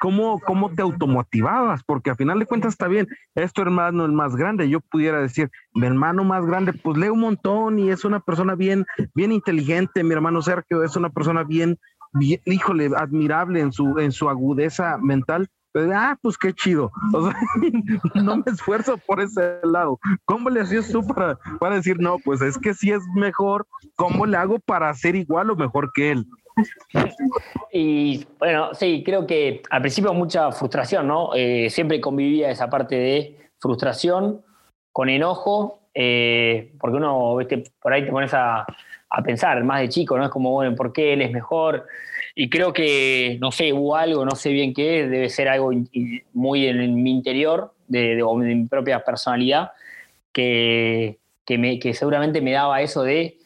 cómo, 0.00 0.40
cómo 0.40 0.70
te 0.70 0.82
automotivabas, 0.82 1.82
porque 1.84 2.10
al 2.10 2.16
final 2.16 2.38
de 2.38 2.46
cuentas 2.46 2.72
está 2.72 2.88
bien, 2.88 3.06
es 3.34 3.52
tu 3.52 3.62
hermano 3.62 4.04
el 4.04 4.12
más 4.12 4.34
grande, 4.36 4.68
yo 4.68 4.80
pudiera 4.80 5.20
decir, 5.20 5.50
mi 5.74 5.86
hermano 5.86 6.24
más 6.24 6.44
grande 6.44 6.72
pues 6.72 6.98
lee 6.98 7.08
un 7.08 7.20
montón 7.20 7.78
y 7.78 7.90
es 7.90 8.04
una 8.04 8.20
persona 8.20 8.54
bien, 8.54 8.84
bien 9.14 9.32
inteligente, 9.32 10.02
mi 10.02 10.12
hermano 10.12 10.42
Sergio 10.42 10.82
es 10.82 10.96
una 10.96 11.10
persona 11.10 11.44
bien, 11.44 11.78
híjole, 12.20 12.90
admirable 12.96 13.60
en 13.60 13.72
su, 13.72 13.98
en 13.98 14.12
su 14.12 14.28
agudeza 14.28 14.98
mental, 14.98 15.48
ah, 15.94 16.16
pues 16.22 16.36
qué 16.38 16.52
chido. 16.52 16.90
No 18.14 18.36
me 18.38 18.44
esfuerzo 18.46 18.96
por 18.98 19.20
ese 19.20 19.58
lado. 19.62 19.98
¿Cómo 20.24 20.50
le 20.50 20.60
hacías 20.60 20.90
tú 20.90 21.06
para, 21.06 21.38
para 21.60 21.76
decir, 21.76 21.98
no, 21.98 22.18
pues 22.18 22.40
es 22.40 22.58
que 22.58 22.74
si 22.74 22.90
es 22.90 23.02
mejor, 23.14 23.66
¿cómo 23.96 24.26
le 24.26 24.36
hago 24.36 24.58
para 24.58 24.92
ser 24.94 25.16
igual 25.16 25.50
o 25.50 25.56
mejor 25.56 25.92
que 25.92 26.12
él? 26.12 26.26
Y 27.72 28.26
bueno, 28.38 28.74
sí, 28.74 29.02
creo 29.04 29.26
que 29.26 29.62
al 29.70 29.82
principio 29.82 30.14
mucha 30.14 30.50
frustración, 30.52 31.06
¿no? 31.06 31.34
Eh, 31.34 31.68
siempre 31.70 32.00
convivía 32.00 32.50
esa 32.50 32.70
parte 32.70 32.96
de 32.96 33.50
frustración 33.60 34.42
con 34.92 35.10
enojo, 35.10 35.80
eh, 35.92 36.72
porque 36.80 36.96
uno, 36.96 37.36
por 37.80 37.92
ahí 37.92 38.04
te 38.04 38.10
pones 38.10 38.32
a, 38.32 38.64
a 39.10 39.22
pensar, 39.22 39.62
más 39.64 39.80
de 39.80 39.88
chico, 39.88 40.16
¿no? 40.18 40.24
Es 40.24 40.30
como, 40.30 40.50
bueno, 40.50 40.74
¿por 40.74 40.92
qué 40.92 41.12
él 41.12 41.22
es 41.22 41.30
mejor? 41.30 41.86
Y 42.34 42.50
creo 42.50 42.72
que, 42.72 43.38
no 43.40 43.50
sé, 43.50 43.72
hubo 43.72 43.96
algo, 43.96 44.24
no 44.24 44.36
sé 44.36 44.50
bien 44.50 44.74
qué, 44.74 45.06
debe 45.06 45.28
ser 45.30 45.48
algo 45.48 45.70
muy 46.32 46.66
en, 46.66 47.02
mi 47.02 47.10
interior, 47.10 47.72
de, 47.88 48.22
mi 48.36 48.66
propia 48.66 49.02
personalidad, 49.04 49.72
que, 50.32 51.18
que, 51.44 51.56
me, 51.56 51.78
que 51.78 51.94
seguramente 51.94 52.40
me 52.40 52.52
daba 52.52 52.82
eso 52.82 53.02
de 53.02 53.38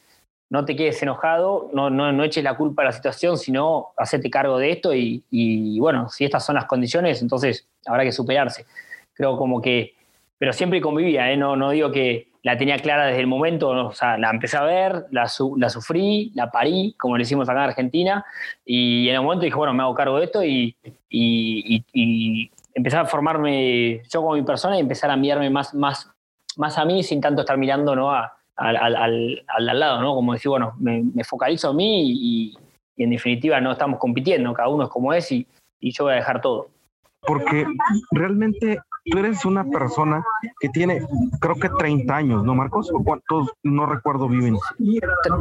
no 0.49 0.65
te 0.65 0.75
quedes 0.75 1.01
enojado, 1.03 1.71
no, 1.73 1.91
no, 1.91 2.11
no 2.11 2.25
eches 2.25 2.43
la 2.43 2.57
culpa 2.57 2.83
a 2.83 2.87
la 2.87 2.93
situación, 2.93 3.39
sino 3.39 3.91
hacerte 3.97 4.29
cargo 4.29 4.59
de 4.59 4.73
esto 4.73 4.93
y, 4.93 5.23
y, 5.31 5.79
bueno, 5.79 6.09
si 6.09 6.25
estas 6.25 6.45
son 6.45 6.57
las 6.57 6.65
condiciones, 6.65 7.23
entonces 7.23 7.69
habrá 7.87 8.03
que 8.03 8.11
superarse. 8.11 8.67
Creo 9.15 9.37
como 9.37 9.63
que, 9.63 9.95
pero 10.37 10.53
siempre 10.53 10.81
convivía, 10.81 11.31
¿eh? 11.31 11.37
no, 11.37 11.55
no 11.55 11.71
digo 11.71 11.93
que, 11.93 12.30
la 12.43 12.57
tenía 12.57 12.79
clara 12.79 13.07
desde 13.07 13.21
el 13.21 13.27
momento, 13.27 13.69
o 13.69 13.93
sea, 13.93 14.17
la 14.17 14.31
empecé 14.31 14.57
a 14.57 14.63
ver, 14.63 15.07
la, 15.11 15.31
la 15.57 15.69
sufrí, 15.69 16.33
la 16.35 16.51
parí, 16.51 16.95
como 16.99 17.17
le 17.17 17.23
hicimos 17.23 17.49
acá 17.49 17.65
en 17.65 17.71
Argentina, 17.71 18.25
y 18.65 19.09
en 19.09 19.17
el 19.17 19.23
momento 19.23 19.45
dije, 19.45 19.57
bueno, 19.57 19.75
me 19.75 19.83
hago 19.83 19.95
cargo 19.95 20.19
de 20.19 20.25
esto 20.25 20.43
y, 20.43 20.75
y, 21.09 21.85
y, 21.93 22.51
empecé 22.75 22.97
a 22.97 23.05
formarme 23.05 24.03
yo 24.09 24.23
como 24.23 24.35
mi 24.35 24.43
persona 24.43 24.77
y 24.77 24.81
empezar 24.81 25.11
a 25.11 25.17
mirarme 25.17 25.51
más, 25.51 25.75
más, 25.75 26.11
más 26.57 26.79
a 26.79 26.85
mí 26.85 27.03
sin 27.03 27.21
tanto 27.21 27.43
estar 27.43 27.59
mirando 27.59 27.95
¿no? 27.95 28.11
al, 28.11 28.31
al, 28.57 28.97
al, 28.97 29.45
al, 29.49 29.79
lado, 29.79 30.01
¿no? 30.01 30.15
Como 30.15 30.33
decir, 30.33 30.49
bueno, 30.49 30.75
me, 30.79 31.03
me 31.03 31.25
focalizo 31.25 31.71
en 31.71 31.77
mí 31.77 32.13
y, 32.13 32.59
en 32.97 33.11
definitiva 33.11 33.59
no 33.63 33.73
estamos 33.73 33.99
compitiendo, 33.99 34.53
cada 34.53 34.69
uno 34.69 34.85
es 34.85 34.91
como 34.91 35.15
es 35.15 35.33
y, 35.33 35.47
y 35.81 35.91
yo 35.91 36.05
voy 36.05 36.13
a 36.13 36.17
dejar 36.17 36.43
todo. 36.43 36.69
Porque 37.23 37.67
realmente 38.11 38.79
tú 39.05 39.19
eres 39.19 39.45
una 39.45 39.65
persona 39.65 40.23
que 40.61 40.69
tiene, 40.69 41.03
creo 41.41 41.57
que 41.57 41.69
30 41.69 42.15
años, 42.15 42.45
¿no, 42.45 42.55
Marcos? 42.55 42.91
¿O 42.93 43.03
cuántos, 43.03 43.51
no 43.63 43.87
recuerdo 43.87 44.29
viven? 44.29 44.57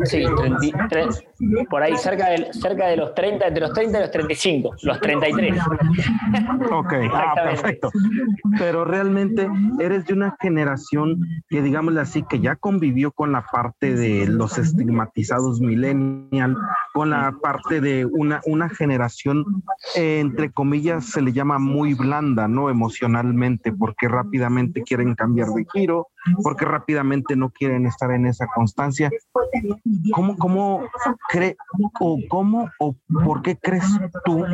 Sí, 0.06 0.26
33, 0.38 1.24
por 1.70 1.84
ahí 1.84 1.98
cerca 1.98 2.30
de, 2.30 2.54
cerca 2.54 2.88
de 2.88 2.98
los 2.98 3.14
30, 3.14 3.48
entre 3.48 3.62
los 3.62 3.74
30 3.74 3.98
y 3.98 4.02
los 4.02 4.12
35, 4.12 4.76
los 4.84 5.02
33. 5.02 5.62
Ok, 6.72 6.94
ah, 7.14 7.34
perfecto. 7.36 7.92
Pero 8.58 8.86
realmente 8.86 9.50
eres 9.80 10.06
de 10.06 10.14
una 10.14 10.36
generación 10.40 11.20
que, 11.50 11.62
digámosle 11.62 12.02
así, 12.02 12.24
que 12.24 12.40
ya 12.40 12.56
convivió 12.56 13.12
con 13.12 13.32
la 13.32 13.46
parte 13.52 13.96
de 13.96 14.28
los 14.28 14.58
estigmatizados 14.58 15.60
millennial, 15.62 16.58
con 16.94 17.10
la 17.10 17.36
parte 17.42 17.82
de 17.82 18.06
una, 18.06 18.42
una 18.46 18.70
generación, 18.70 19.64
entre 19.96 20.52
comillas, 20.52 21.06
se 21.06 21.22
le 21.22 21.34
llama 21.34 21.60
muy 21.60 21.94
blanda, 21.94 22.48
¿no? 22.48 22.70
Emocionalmente 22.70 23.49
porque 23.58 24.08
rápidamente 24.08 24.84
quieren 24.84 25.16
cambiar 25.16 25.50
de 25.50 25.66
giro, 25.74 26.08
porque 26.44 26.66
rápidamente 26.66 27.36
no 27.36 27.50
quieren 27.50 27.86
estar 27.86 28.12
en 28.12 28.26
esa 28.26 28.48
constancia. 28.48 29.10
¿Cómo, 30.14 30.38
cómo 30.38 30.84
cree 31.30 31.58
o 32.00 32.20
cómo 32.30 32.70
o 32.80 32.96
por 33.24 33.42
qué 33.42 33.58
crees 33.58 33.86
tú 34.26 34.46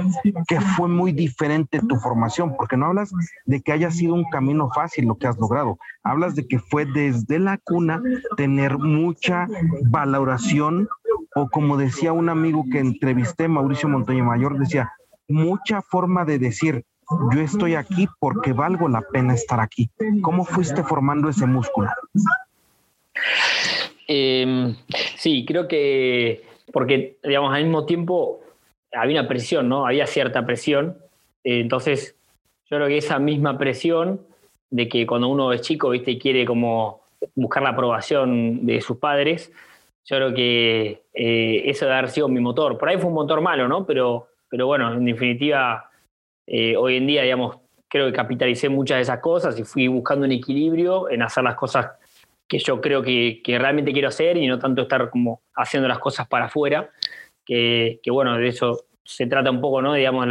que 0.47 0.61
fue 0.61 0.87
muy 0.87 1.11
diferente 1.11 1.79
tu 1.79 1.95
formación? 1.97 2.55
Porque 2.55 2.77
no 2.77 2.87
hablas 2.87 3.11
de 3.45 3.61
que 3.61 3.71
haya 3.71 3.91
sido 3.91 4.13
un 4.13 4.25
camino 4.29 4.69
fácil 4.73 5.05
lo 5.05 5.17
que 5.17 5.27
has 5.27 5.37
logrado. 5.37 5.77
Hablas 6.03 6.35
de 6.35 6.47
que 6.47 6.59
fue 6.59 6.85
desde 6.85 7.39
la 7.39 7.57
cuna 7.57 8.01
tener 8.37 8.77
mucha 8.77 9.47
valoración 9.89 10.87
o 11.35 11.49
como 11.49 11.75
decía 11.75 12.13
un 12.13 12.29
amigo 12.29 12.63
que 12.71 12.79
entrevisté, 12.79 13.47
Mauricio 13.49 13.89
Montaña 13.89 14.23
Mayor, 14.23 14.57
decía, 14.57 14.93
mucha 15.27 15.81
forma 15.81 16.23
de 16.23 16.39
decir, 16.39 16.85
yo 17.33 17.41
estoy 17.41 17.75
aquí 17.75 18.07
porque 18.19 18.53
valgo 18.53 18.87
la 18.87 19.01
pena 19.01 19.33
estar 19.33 19.59
aquí. 19.59 19.89
¿Cómo 20.21 20.45
fuiste 20.45 20.83
formando 20.83 21.29
ese 21.29 21.45
músculo? 21.45 21.89
Em, 24.07 24.75
sí, 25.17 25.45
creo 25.45 25.67
que 25.67 26.43
porque, 26.71 27.17
digamos, 27.23 27.53
al 27.53 27.63
mismo 27.63 27.85
tiempo 27.85 28.41
había 28.91 29.21
una 29.21 29.29
presión, 29.29 29.69
¿no? 29.69 29.85
Había 29.85 30.07
cierta 30.07 30.45
presión. 30.45 30.97
entonces, 31.43 32.15
yo 32.69 32.77
creo 32.77 32.87
que 32.87 32.97
esa 32.97 33.19
misma 33.19 33.57
presión 33.57 34.21
de 34.71 34.89
que 34.89 35.05
cuando 35.05 35.27
uno 35.27 35.53
es 35.53 35.61
chico, 35.61 35.89
viste, 35.89 36.17
quiere 36.17 36.45
como 36.45 37.01
buscar 37.35 37.63
la 37.63 37.69
aprobación 37.69 38.65
de 38.65 38.81
sus 38.81 38.97
padres, 38.97 39.51
yo 40.05 40.17
creo 40.17 40.33
que 40.33 41.03
eh, 41.13 41.61
eso 41.65 41.85
debe 41.85 41.97
haber 41.97 42.09
sido 42.09 42.27
mi 42.27 42.39
motor. 42.39 42.77
Por 42.77 42.89
ahí 42.89 42.97
fue 42.97 43.07
un 43.07 43.13
motor 43.13 43.41
malo, 43.41 43.67
¿no? 43.67 43.85
Pero, 43.85 44.27
pero 44.49 44.67
bueno, 44.67 44.93
en 44.93 45.05
definitiva, 45.05 45.89
eh, 46.47 46.75
hoy 46.77 46.97
en 46.97 47.07
día, 47.07 47.23
digamos, 47.23 47.57
creo 47.87 48.07
que 48.07 48.13
capitalicé 48.13 48.69
muchas 48.69 48.97
de 48.97 49.01
esas 49.03 49.19
cosas 49.19 49.57
y 49.59 49.63
fui 49.63 49.87
buscando 49.87 50.25
un 50.25 50.31
equilibrio 50.31 51.09
en 51.09 51.21
hacer 51.21 51.43
las 51.43 51.55
cosas 51.55 51.91
que 52.47 52.59
yo 52.59 52.79
creo 52.79 53.01
que, 53.01 53.41
realmente 53.45 53.91
quiero 53.91 54.09
hacer 54.09 54.37
y 54.37 54.47
no 54.47 54.59
tanto 54.59 54.83
estar 54.83 55.09
como 55.09 55.41
haciendo 55.55 55.87
las 55.87 55.99
cosas 55.99 56.27
para 56.27 56.45
afuera, 56.45 56.91
que, 57.45 57.99
bueno, 58.07 58.37
de 58.37 58.47
eso 58.47 58.85
se 59.03 59.27
trata 59.27 59.49
un 59.49 59.61
poco, 59.61 59.81
¿no? 59.81 59.93
Digamos, 59.93 60.27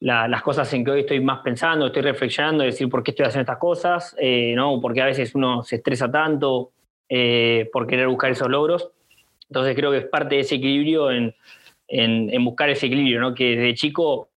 las 0.00 0.42
cosas 0.42 0.72
en 0.72 0.84
que 0.84 0.90
hoy 0.90 1.00
estoy 1.00 1.20
más 1.20 1.40
pensando, 1.40 1.86
estoy 1.86 2.02
reflexionando, 2.02 2.64
decir 2.64 2.88
por 2.88 3.02
qué 3.02 3.12
estoy 3.12 3.26
haciendo 3.26 3.42
estas 3.42 3.58
cosas, 3.58 4.16
eh, 4.18 4.54
¿no? 4.56 4.80
Porque 4.80 5.02
a 5.02 5.06
veces 5.06 5.34
uno 5.34 5.62
se 5.62 5.76
estresa 5.76 6.10
tanto 6.10 6.72
eh, 7.08 7.68
por 7.72 7.86
querer 7.86 8.08
buscar 8.08 8.30
esos 8.30 8.48
logros. 8.48 8.90
Entonces 9.48 9.76
creo 9.76 9.90
que 9.90 9.98
es 9.98 10.06
parte 10.06 10.36
de 10.36 10.40
ese 10.40 10.56
equilibrio 10.56 11.10
en, 11.10 11.34
en 11.86 12.44
buscar 12.44 12.70
ese 12.70 12.86
equilibrio, 12.86 13.20
¿no? 13.20 13.34
Que 13.34 13.56
desde 13.56 13.74
chico 13.74 14.30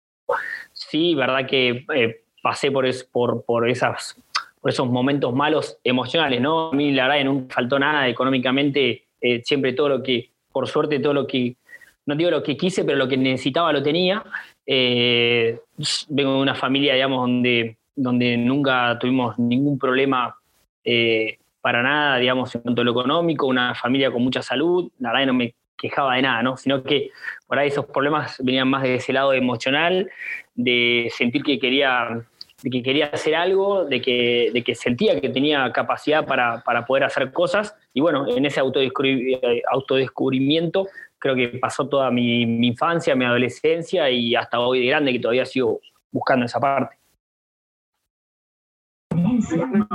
sí, 0.93 1.15
verdad 1.15 1.47
que 1.47 1.85
eh, 1.95 2.21
pasé 2.43 2.71
por, 2.71 2.85
por, 3.11 3.43
por, 3.45 3.67
esas, 3.67 4.15
por 4.61 4.69
esos 4.69 4.87
momentos 4.87 5.33
malos 5.33 5.79
emocionales, 5.83 6.39
¿no? 6.39 6.69
A 6.69 6.75
mí 6.75 6.91
la 6.91 7.07
verdad 7.07 7.17
que 7.17 7.23
nunca 7.23 7.55
faltó 7.55 7.79
nada 7.79 8.07
económicamente, 8.07 9.05
eh, 9.19 9.41
siempre 9.43 9.73
todo 9.73 9.89
lo 9.89 10.03
que, 10.03 10.29
por 10.51 10.67
suerte, 10.67 10.99
todo 10.99 11.15
lo 11.15 11.25
que, 11.25 11.55
no 12.05 12.15
digo 12.15 12.29
lo 12.29 12.43
que 12.43 12.55
quise, 12.55 12.85
pero 12.85 12.99
lo 12.99 13.07
que 13.07 13.17
necesitaba 13.17 13.73
lo 13.73 13.81
tenía. 13.81 14.23
Eh, 14.67 15.59
vengo 16.09 16.35
de 16.35 16.41
una 16.41 16.53
familia, 16.53 16.93
digamos, 16.93 17.21
donde, 17.21 17.77
donde 17.95 18.37
nunca 18.37 18.95
tuvimos 18.99 19.39
ningún 19.39 19.79
problema 19.79 20.35
para 21.61 21.81
nada, 21.81 22.17
digamos, 22.17 22.53
en 22.53 22.61
cuanto 22.61 22.81
a 22.81 22.85
lo 22.85 22.91
económico, 22.91 23.47
una 23.47 23.73
familia 23.73 24.11
con 24.11 24.21
mucha 24.21 24.43
salud, 24.43 24.91
la 24.99 25.11
verdad 25.11 25.27
no 25.27 25.33
me 25.33 25.55
quejaba 25.83 26.15
de 26.15 26.21
nada, 26.21 26.41
¿no? 26.43 26.55
Sino 26.55 26.81
que 26.81 27.11
por 27.47 27.59
ahí 27.59 27.67
esos 27.67 27.85
problemas 27.85 28.37
venían 28.43 28.69
más 28.69 28.83
de 28.83 28.95
ese 28.95 29.11
lado 29.11 29.33
emocional, 29.33 30.09
de 30.55 31.11
sentir 31.15 31.43
que 31.43 31.59
quería, 31.59 32.25
que 32.61 32.83
quería 32.83 33.07
hacer 33.07 33.35
algo, 33.35 33.85
de 33.85 34.01
que, 34.01 34.51
de 34.53 34.63
que 34.63 34.75
sentía 34.75 35.19
que 35.19 35.29
tenía 35.29 35.71
capacidad 35.71 36.25
para, 36.25 36.63
para 36.63 36.85
poder 36.85 37.03
hacer 37.03 37.31
cosas. 37.31 37.75
Y 37.93 38.01
bueno, 38.01 38.27
en 38.27 38.45
ese 38.45 38.59
autodescubrimiento 38.59 40.87
creo 41.19 41.35
que 41.35 41.47
pasó 41.59 41.87
toda 41.87 42.11
mi, 42.11 42.45
mi 42.45 42.67
infancia, 42.67 43.15
mi 43.15 43.25
adolescencia 43.25 44.09
y 44.09 44.35
hasta 44.35 44.59
hoy 44.59 44.81
de 44.81 44.87
grande 44.87 45.13
que 45.13 45.19
todavía 45.19 45.45
sigo 45.45 45.79
buscando 46.11 46.45
esa 46.45 46.59
parte. 46.59 46.97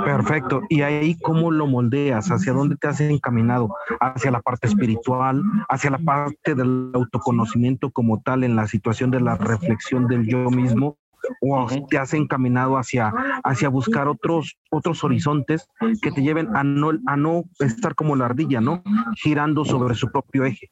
Perfecto. 0.05 0.63
¿Y 0.69 0.83
ahí 0.83 1.17
cómo 1.21 1.51
lo 1.51 1.67
moldeas? 1.67 2.31
¿Hacia 2.31 2.53
dónde 2.53 2.77
te 2.77 2.89
has 2.89 3.01
encaminado? 3.01 3.75
¿Hacia 4.01 4.31
la 4.31 4.41
parte 4.41 4.67
espiritual? 4.69 5.43
¿Hacia 5.69 5.91
la 5.91 5.99
parte 5.99 6.55
del 6.55 6.91
autoconocimiento 6.95 7.91
como 7.91 8.21
tal 8.21 8.45
en 8.45 8.57
la 8.57 8.67
situación 8.67 9.11
de 9.11 9.21
la 9.21 9.37
reflexión 9.37 10.07
del 10.07 10.27
yo 10.27 10.51
mismo? 10.51 10.97
¿O 11.41 11.67
te 11.91 11.99
has 11.99 12.15
encaminado 12.15 12.79
hacia, 12.79 13.13
hacia 13.45 13.69
buscar 13.69 14.09
otros, 14.09 14.57
otros 14.71 15.03
horizontes 15.05 15.69
que 16.01 16.13
te 16.13 16.23
lleven 16.23 16.57
a 16.57 16.63
no, 16.65 16.93
a 17.07 17.17
no 17.17 17.45
estar 17.59 17.95
como 17.95 18.17
la 18.17 18.27
ardilla, 18.27 18.61
¿no? 18.61 18.83
Girando 19.17 19.65
sobre 19.65 19.95
su 19.95 20.11
propio 20.11 20.45
eje. 20.45 20.71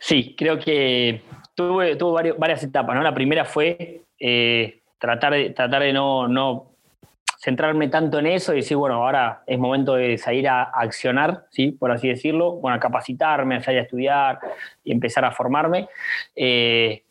Sí, 0.00 0.34
creo 0.36 0.58
que 0.58 1.22
tuve, 1.54 1.94
tuve 1.96 2.32
varias 2.32 2.64
etapas, 2.64 2.96
¿no? 2.96 3.02
La 3.02 3.14
primera 3.14 3.44
fue 3.44 4.02
eh, 4.18 4.82
tratar 4.98 5.34
de, 5.34 5.50
tratar 5.50 5.82
de 5.82 5.92
no, 5.92 6.26
no 6.26 6.69
centrarme 7.40 7.88
tanto 7.88 8.18
en 8.18 8.26
eso 8.26 8.52
y 8.52 8.56
decir, 8.56 8.76
bueno, 8.76 8.96
ahora 8.96 9.42
es 9.46 9.58
momento 9.58 9.94
de 9.94 10.18
salir 10.18 10.46
a, 10.46 10.64
accionar, 10.64 11.46
¿sí? 11.50 11.72
por 11.72 11.90
así 11.90 12.06
decirlo, 12.08 12.56
bueno, 12.56 12.76
a 12.76 12.80
capacitarme, 12.80 13.56
a 13.56 13.62
salir 13.62 13.80
a 13.80 13.82
estudiar 13.84 14.38
y 14.84 14.92
empezar 14.92 15.24
a 15.24 15.32
formarme. 15.32 15.88
Eh, 16.36 17.02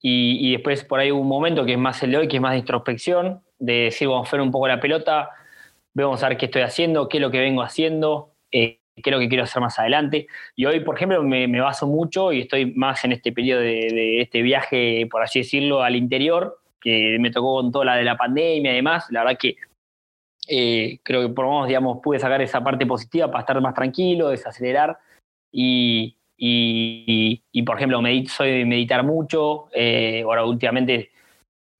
y, 0.00 0.52
después 0.52 0.84
por 0.84 1.00
ahí 1.00 1.10
un 1.10 1.26
momento 1.28 1.64
que 1.64 1.72
es 1.72 1.78
más 1.78 2.02
el 2.02 2.12
de 2.12 2.18
hoy, 2.18 2.28
que 2.28 2.36
es 2.36 2.42
más 2.42 2.52
de 2.52 2.58
introspección, 2.58 3.42
de 3.58 3.72
decir, 3.84 4.08
vamos 4.08 4.26
a 4.26 4.28
hacer 4.28 4.40
un 4.40 4.52
poco 4.52 4.68
la 4.68 4.80
pelota, 4.80 5.30
vamos 5.94 6.22
a 6.22 6.28
ver 6.28 6.38
qué 6.38 6.46
estoy 6.46 6.62
haciendo, 6.62 7.08
qué 7.08 7.18
es 7.18 7.20
lo 7.20 7.30
que 7.30 7.40
vengo 7.40 7.62
haciendo, 7.62 8.34
eh, 8.52 8.78
qué 8.96 9.10
es 9.10 9.12
lo 9.12 9.18
que 9.18 9.28
quiero 9.28 9.44
hacer 9.44 9.62
más 9.62 9.78
adelante. 9.80 10.28
Y 10.54 10.64
hoy, 10.64 10.80
por 10.80 10.96
ejemplo, 10.96 11.22
me, 11.24 11.60
baso 11.60 11.88
mucho 11.88 12.32
y 12.32 12.40
estoy 12.40 12.72
más 12.72 13.04
en 13.04 13.12
este 13.12 13.32
periodo 13.32 13.60
de, 13.60 13.88
de, 13.92 14.20
este 14.22 14.42
viaje, 14.42 15.08
por 15.10 15.22
así 15.22 15.40
decirlo, 15.40 15.82
al 15.82 15.96
interior, 15.96 16.58
que 16.80 17.16
me 17.20 17.30
tocó 17.30 17.56
con 17.56 17.70
toda 17.70 17.84
la 17.84 17.96
de 17.96 18.04
la 18.04 18.16
pandemia 18.16 18.72
y 18.72 18.76
demás. 18.76 19.06
La 19.10 19.20
verdad 19.24 19.38
que 19.38 19.56
eh, 20.48 20.98
creo 21.02 21.22
que 21.22 21.34
por 21.34 21.44
lo 21.44 21.52
menos, 21.52 21.68
digamos, 21.68 21.98
pude 22.02 22.18
sacar 22.18 22.42
esa 22.42 22.62
parte 22.62 22.86
positiva 22.86 23.28
para 23.28 23.40
estar 23.40 23.60
más 23.60 23.74
tranquilo, 23.74 24.28
desacelerar 24.28 24.98
y, 25.52 26.16
por 27.64 27.76
ejemplo, 27.76 28.00
soy 28.28 28.58
de 28.58 28.64
meditar 28.64 29.04
mucho. 29.04 29.68
Eh, 29.72 30.22
ahora 30.24 30.44
últimamente 30.44 31.10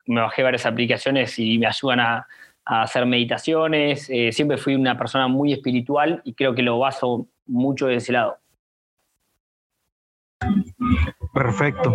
me 0.07 0.21
bajé 0.21 0.43
varias 0.43 0.67
aplicaciones 0.67 1.39
y 1.39 1.59
me 1.59 1.67
ayudan 1.67 2.01
a, 2.01 2.27
hacer 2.65 3.05
meditaciones. 3.07 4.09
Eh, 4.09 4.31
siempre 4.31 4.57
fui 4.57 4.77
una 4.77 4.97
persona 4.97 5.27
muy 5.27 5.53
espiritual 5.53 6.23
y 6.25 6.35
creo 6.35 6.55
que 6.55 6.63
lo 6.63 6.79
baso 6.79 7.27
mucho 7.47 7.89
de 7.89 7.97
ese 7.97 8.13
lado. 8.13 8.39
Perfecto. 11.33 11.93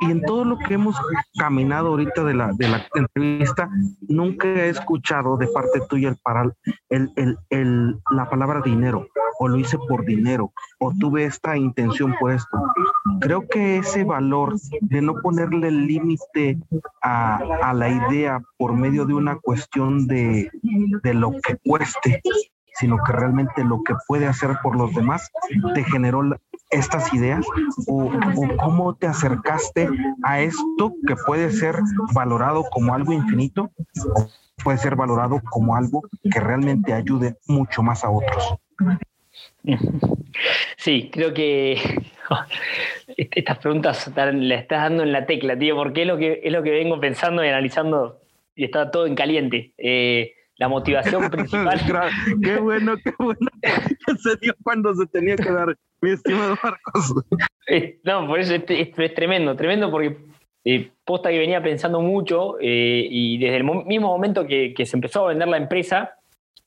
Y 0.00 0.10
en 0.10 0.22
todo 0.22 0.44
lo 0.44 0.58
que 0.58 0.74
hemos 0.74 0.96
caminado 1.38 1.88
ahorita 1.88 2.24
de 2.24 2.34
la, 2.34 2.52
de 2.54 2.68
la 2.68 2.86
entrevista, 2.94 3.68
nunca 4.08 4.48
he 4.48 4.70
escuchado 4.70 5.36
de 5.36 5.46
parte 5.48 5.80
tuya 5.88 6.08
el, 6.08 6.16
para, 6.22 6.44
el, 6.88 7.12
el, 7.16 7.38
el, 7.50 8.00
la 8.10 8.28
palabra 8.30 8.62
dinero, 8.62 9.06
o 9.38 9.48
lo 9.48 9.58
hice 9.58 9.76
por 9.88 10.04
dinero, 10.04 10.52
o 10.80 10.92
tuve 10.98 11.24
esta 11.24 11.56
intención 11.56 12.14
por 12.18 12.32
esto. 12.32 12.58
Creo 13.20 13.46
que 13.46 13.78
ese 13.78 14.04
valor 14.04 14.56
de 14.80 15.02
no 15.02 15.14
ponerle 15.20 15.70
límite 15.70 16.58
a, 17.02 17.36
a, 17.62 17.74
la 17.74 17.88
idea 17.88 18.40
por 18.56 18.72
medio 18.74 19.04
de 19.04 19.14
una 19.14 19.36
cuestión 19.36 20.06
de, 20.06 20.50
de 21.02 21.14
lo 21.14 21.32
que 21.42 21.56
cueste, 21.64 22.22
sino 22.78 22.96
que 23.04 23.12
realmente 23.12 23.64
lo 23.64 23.82
que 23.82 23.94
puede 24.06 24.26
hacer 24.26 24.56
por 24.62 24.76
los 24.76 24.94
demás 24.94 25.30
te 25.74 25.84
generó 25.84 26.22
estas 26.70 27.12
ideas 27.14 27.46
o, 27.86 28.10
cómo 28.58 28.94
te 28.94 29.06
acercaste 29.06 29.88
a 30.22 30.40
esto 30.40 30.94
que 31.06 31.16
puede 31.26 31.50
ser 31.50 31.76
valorado 32.12 32.64
como 32.70 32.94
algo 32.94 33.12
infinito 33.12 33.70
puede 34.62 34.78
ser 34.78 34.96
valorado 34.96 35.40
como 35.50 35.76
algo 35.76 36.02
que 36.30 36.40
realmente 36.40 36.92
ayude 36.92 37.36
mucho 37.46 37.82
más 37.82 38.04
a 38.04 38.10
otros. 38.10 38.54
Sí, 40.76 41.10
creo 41.12 41.34
que 41.34 41.76
estas 43.16 43.58
preguntas 43.58 44.10
le 44.32 44.54
estás 44.54 44.82
dando 44.82 45.02
en 45.02 45.12
la 45.12 45.26
tecla, 45.26 45.58
tío, 45.58 45.74
porque 45.74 46.02
es 46.02 46.06
lo 46.06 46.16
que, 46.16 46.40
es 46.42 46.52
lo 46.52 46.62
que 46.62 46.70
vengo 46.70 47.00
pensando 47.00 47.44
y 47.44 47.48
analizando 47.48 48.20
y 48.54 48.64
está 48.64 48.90
todo 48.90 49.06
en 49.06 49.14
caliente. 49.14 49.72
Eh, 49.76 50.34
la 50.56 50.68
motivación 50.68 51.28
principal. 51.30 51.80
qué 52.42 52.56
bueno, 52.58 52.96
qué 53.02 53.12
bueno. 53.18 53.50
se 54.22 54.36
dio 54.40 54.54
cuando 54.62 54.94
se 54.94 55.06
tenía 55.06 55.36
que 55.36 55.50
dar, 55.50 55.76
mi 56.00 56.10
estimado 56.10 56.56
Marcos. 56.62 57.14
no, 58.04 58.26
por 58.26 58.40
eso 58.40 58.54
es, 58.54 59.14
tremendo, 59.14 59.56
tremendo 59.56 59.90
porque 59.90 60.16
eh, 60.64 60.90
posta 61.04 61.30
que 61.30 61.38
venía 61.38 61.62
pensando 61.62 62.00
mucho 62.00 62.56
eh, 62.60 63.06
y 63.10 63.38
desde 63.38 63.56
el 63.56 63.64
mismo 63.64 64.08
momento 64.08 64.46
que, 64.46 64.74
se 64.84 64.96
empezó 64.96 65.24
a 65.24 65.28
vender 65.28 65.48
la 65.48 65.56
empresa, 65.56 66.14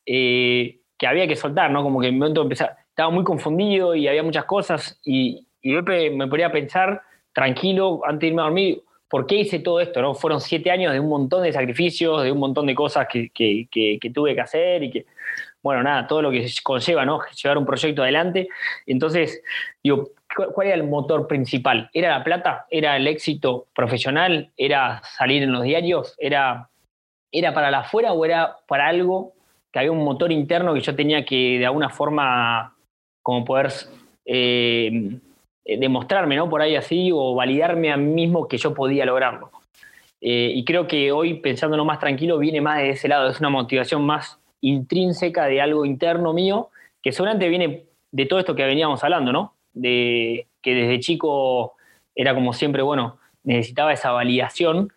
eh, 0.05 0.79
que 0.97 1.07
había 1.07 1.27
que 1.27 1.35
soltar, 1.35 1.71
¿no? 1.71 1.83
Como 1.83 1.99
que 1.99 2.07
en 2.07 2.15
el 2.15 2.19
momento 2.19 2.41
empezar, 2.41 2.77
estaba 2.89 3.09
muy 3.09 3.23
confundido 3.23 3.95
y 3.95 4.07
había 4.07 4.23
muchas 4.23 4.45
cosas 4.45 4.99
y, 5.03 5.47
y 5.61 5.71
me 5.71 6.27
ponía 6.27 6.51
pensar 6.51 7.01
tranquilo 7.33 8.01
antes 8.05 8.21
de 8.21 8.27
irme 8.27 8.41
a 8.41 8.45
dormir 8.45 8.83
¿por 9.11 9.27
qué 9.27 9.35
hice 9.35 9.59
todo 9.59 9.81
esto? 9.81 10.01
¿no? 10.01 10.15
Fueron 10.15 10.39
siete 10.39 10.71
años 10.71 10.93
de 10.93 10.99
un 10.99 11.09
montón 11.09 11.43
de 11.43 11.51
sacrificios, 11.51 12.23
de 12.23 12.31
un 12.31 12.39
montón 12.39 12.65
de 12.65 12.73
cosas 12.73 13.07
que, 13.11 13.29
tuve 14.13 14.33
que 14.33 14.41
hacer 14.41 14.83
y 14.83 14.89
que, 14.89 15.05
bueno, 15.63 15.83
nada, 15.83 16.07
todo 16.07 16.21
lo 16.21 16.31
que 16.31 16.49
conlleva, 16.63 17.05
¿no? 17.05 17.19
Llevar 17.41 17.57
un 17.57 17.65
proyecto 17.65 18.03
adelante. 18.03 18.47
Entonces, 18.85 19.43
digo, 19.83 20.09
¿cuál 20.53 20.67
era 20.67 20.75
el 20.75 20.83
motor 20.83 21.27
principal? 21.27 21.89
¿Era 21.93 22.17
la 22.17 22.23
plata? 22.23 22.65
¿Era 22.69 22.95
el 22.97 23.07
éxito 23.07 23.67
profesional? 23.73 24.51
¿Era 24.57 25.01
salir 25.03 25.43
en 25.43 25.51
los 25.51 25.63
diarios? 25.63 26.15
¿Era, 26.17 26.69
era 27.31 27.53
para 27.53 27.71
la 27.71 27.79
afuera 27.79 28.13
o 28.13 28.25
era 28.25 28.57
para 28.67 28.87
algo 28.87 29.33
que 29.71 29.79
había 29.79 29.91
un 29.91 30.03
motor 30.03 30.31
interno 30.31 30.73
que 30.73 30.81
yo 30.81 30.95
tenía 30.95 31.23
que 31.23 31.59
de 31.59 31.65
alguna 31.65 31.89
forma 31.89 32.75
como 33.21 33.45
poder... 33.45 33.71
Eh, 34.25 35.19
eh, 35.63 35.77
demostrarme, 35.77 36.35
¿no? 36.35 36.49
Por 36.49 36.61
ahí 36.61 36.75
así, 36.75 37.11
o 37.13 37.35
validarme 37.35 37.91
a 37.91 37.97
mí 37.97 38.11
mismo 38.11 38.47
que 38.47 38.57
yo 38.57 38.73
podía 38.73 39.05
lograrlo. 39.05 39.51
Eh, 40.19 40.51
y 40.55 40.65
creo 40.65 40.87
que 40.87 41.11
hoy, 41.11 41.35
pensándolo 41.35 41.85
más 41.85 41.99
tranquilo, 41.99 42.39
viene 42.39 42.61
más 42.61 42.79
de 42.79 42.91
ese 42.91 43.07
lado, 43.07 43.29
es 43.29 43.39
una 43.39 43.49
motivación 43.49 44.03
más 44.03 44.40
intrínseca 44.61 45.45
de 45.45 45.61
algo 45.61 45.85
interno 45.85 46.33
mío, 46.33 46.69
que 47.01 47.11
seguramente 47.11 47.49
viene 47.49 47.85
de 48.11 48.25
todo 48.25 48.39
esto 48.39 48.55
que 48.55 48.65
veníamos 48.65 49.03
hablando, 49.03 49.31
¿no? 49.31 49.55
De 49.73 50.47
que 50.61 50.73
desde 50.73 50.99
chico 50.99 51.75
era 52.15 52.33
como 52.35 52.53
siempre, 52.53 52.81
bueno, 52.81 53.19
necesitaba 53.43 53.93
esa 53.93 54.11
validación 54.11 54.91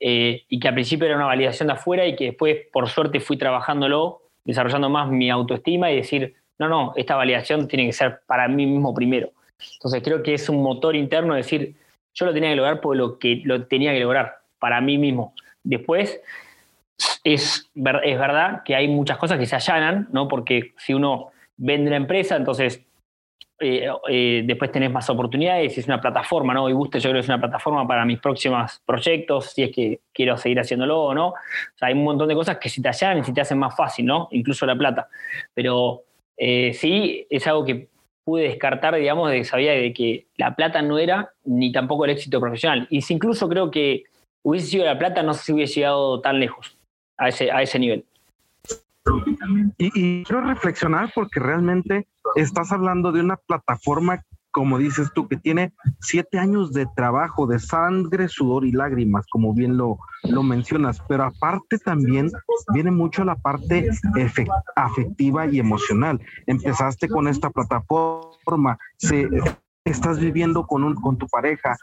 eh, 0.00 0.44
y 0.48 0.58
que 0.58 0.68
al 0.68 0.74
principio 0.74 1.06
era 1.06 1.16
una 1.16 1.26
validación 1.26 1.68
de 1.68 1.74
afuera 1.74 2.06
y 2.06 2.16
que 2.16 2.26
después, 2.26 2.58
por 2.72 2.88
suerte, 2.88 3.20
fui 3.20 3.36
trabajándolo, 3.36 4.22
desarrollando 4.44 4.88
más 4.88 5.08
mi 5.10 5.30
autoestima 5.30 5.90
y 5.90 5.96
decir, 5.96 6.34
no, 6.58 6.68
no, 6.68 6.92
esta 6.96 7.16
validación 7.16 7.68
tiene 7.68 7.86
que 7.86 7.92
ser 7.92 8.20
para 8.26 8.48
mí 8.48 8.66
mismo 8.66 8.94
primero. 8.94 9.32
Entonces 9.74 10.02
creo 10.02 10.22
que 10.22 10.34
es 10.34 10.48
un 10.48 10.62
motor 10.62 10.96
interno 10.96 11.34
decir, 11.34 11.76
yo 12.14 12.26
lo 12.26 12.32
tenía 12.32 12.50
que 12.50 12.56
lograr 12.56 12.80
por 12.80 12.96
lo 12.96 13.18
que 13.18 13.42
lo 13.44 13.66
tenía 13.66 13.92
que 13.92 14.00
lograr, 14.00 14.38
para 14.58 14.80
mí 14.80 14.98
mismo. 14.98 15.34
Después, 15.62 16.20
es, 17.24 17.70
es 17.74 18.18
verdad 18.18 18.62
que 18.64 18.74
hay 18.74 18.88
muchas 18.88 19.18
cosas 19.18 19.38
que 19.38 19.46
se 19.46 19.56
allanan, 19.56 20.08
¿no? 20.12 20.28
Porque 20.28 20.72
si 20.76 20.94
uno 20.94 21.30
vende 21.56 21.90
la 21.90 21.96
empresa, 21.96 22.36
entonces 22.36 22.84
eh, 23.60 23.88
eh, 24.08 24.42
después 24.44 24.72
tenés 24.72 24.90
más 24.90 25.08
oportunidades, 25.08 25.78
es 25.78 25.86
una 25.86 26.00
plataforma, 26.00 26.52
¿no? 26.52 26.68
Y 26.68 26.72
Guste 26.72 26.98
yo 26.98 27.10
creo 27.10 27.20
que 27.20 27.24
es 27.24 27.28
una 27.28 27.40
plataforma 27.40 27.86
para 27.86 28.04
mis 28.04 28.18
próximos 28.18 28.82
proyectos, 28.84 29.52
si 29.52 29.62
es 29.62 29.72
que 29.72 30.00
quiero 30.12 30.36
seguir 30.36 30.58
haciéndolo 30.58 31.00
o 31.00 31.14
no. 31.14 31.28
O 31.28 31.34
sea, 31.76 31.88
hay 31.88 31.94
un 31.94 32.02
montón 32.02 32.28
de 32.28 32.34
cosas 32.34 32.58
que 32.58 32.68
se 32.68 32.82
te 32.82 32.88
allanan 32.88 33.18
y 33.18 33.24
se 33.24 33.32
te 33.32 33.40
hacen 33.40 33.58
más 33.58 33.76
fácil, 33.76 34.06
¿no? 34.06 34.28
Incluso 34.32 34.66
la 34.66 34.76
plata. 34.76 35.08
Pero 35.54 36.02
eh, 36.36 36.72
sí, 36.74 37.26
es 37.30 37.46
algo 37.46 37.64
que 37.64 37.88
pude 38.24 38.44
descartar, 38.44 38.96
digamos, 38.96 39.30
de 39.30 39.38
que 39.38 39.44
sabía 39.44 39.72
de 39.72 39.92
que 39.92 40.26
la 40.36 40.56
plata 40.56 40.82
no 40.82 40.98
era 40.98 41.30
ni 41.44 41.70
tampoco 41.70 42.04
el 42.04 42.12
éxito 42.12 42.40
profesional. 42.40 42.88
Y 42.90 43.02
si 43.02 43.14
incluso 43.14 43.48
creo 43.48 43.70
que 43.70 44.04
hubiese 44.44 44.66
sido 44.66 44.84
la 44.84 44.98
plata, 44.98 45.22
no 45.22 45.34
sé 45.34 45.44
si 45.44 45.52
hubiese 45.52 45.74
llegado 45.80 46.20
tan 46.20 46.40
lejos 46.40 46.76
a 47.18 47.28
ese, 47.28 47.50
a 47.50 47.62
ese 47.62 47.78
nivel. 47.78 48.04
Y, 49.78 50.22
quiero 50.24 50.42
reflexionar 50.42 51.10
porque 51.14 51.40
realmente 51.40 52.06
estás 52.36 52.70
hablando 52.72 53.10
de 53.10 53.20
una 53.20 53.36
plataforma 53.36 54.22
como 54.52 54.78
dices 54.78 55.10
tú, 55.14 55.26
que 55.28 55.38
tiene 55.38 55.72
siete 56.00 56.38
años 56.38 56.72
de 56.72 56.86
trabajo, 56.94 57.46
de 57.46 57.58
sangre, 57.58 58.28
sudor 58.28 58.66
y 58.66 58.70
lágrimas, 58.70 59.26
como 59.30 59.54
bien 59.54 59.78
lo, 59.78 59.98
lo 60.24 60.42
mencionas, 60.42 61.02
pero 61.08 61.24
aparte 61.24 61.78
también 61.78 62.30
viene 62.72 62.90
mucho 62.90 63.24
la 63.24 63.34
parte 63.34 63.88
afectiva 64.76 65.46
y 65.46 65.58
emocional. 65.58 66.20
Empezaste 66.46 67.08
con 67.08 67.28
esta 67.28 67.48
plataforma, 67.48 68.78
se, 68.98 69.26
estás 69.84 70.18
viviendo 70.18 70.66
con, 70.66 70.84
un, 70.84 70.94
con 70.94 71.18
tu 71.18 71.26
pareja. 71.28 71.76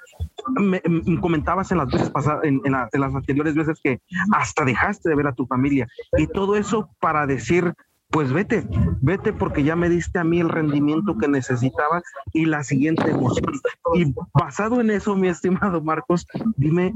Me, 0.59 0.81
comentabas 1.19 1.71
en 1.71 1.79
las 1.79 1.87
veces 1.87 2.09
pasadas, 2.09 2.43
en, 2.43 2.61
en, 2.65 2.75
en, 2.91 3.01
las 3.01 3.13
anteriores 3.13 3.55
veces 3.55 3.79
que 3.83 4.01
hasta 4.33 4.65
dejaste 4.65 5.09
de 5.09 5.15
ver 5.15 5.27
a 5.27 5.33
tu 5.33 5.45
familia 5.45 5.87
y 6.17 6.27
todo 6.27 6.55
eso 6.55 6.89
para 6.99 7.25
decir 7.27 7.73
pues 8.11 8.33
vete, 8.33 8.67
vete 9.01 9.33
porque 9.33 9.63
ya 9.63 9.75
me 9.75 9.87
diste 9.87 10.17
a 10.17 10.23
mí 10.23 10.39
el 10.39 10.49
rendimiento 10.49 11.17
que 11.17 11.27
necesitaba 11.27 12.01
y 12.33 12.45
la 12.45 12.63
siguiente 12.63 13.09
emoción. 13.11 13.53
Y 13.93 14.13
basado 14.33 14.81
en 14.81 14.89
eso, 14.89 15.15
mi 15.15 15.27
estimado 15.27 15.81
Marcos, 15.81 16.25
dime, 16.57 16.91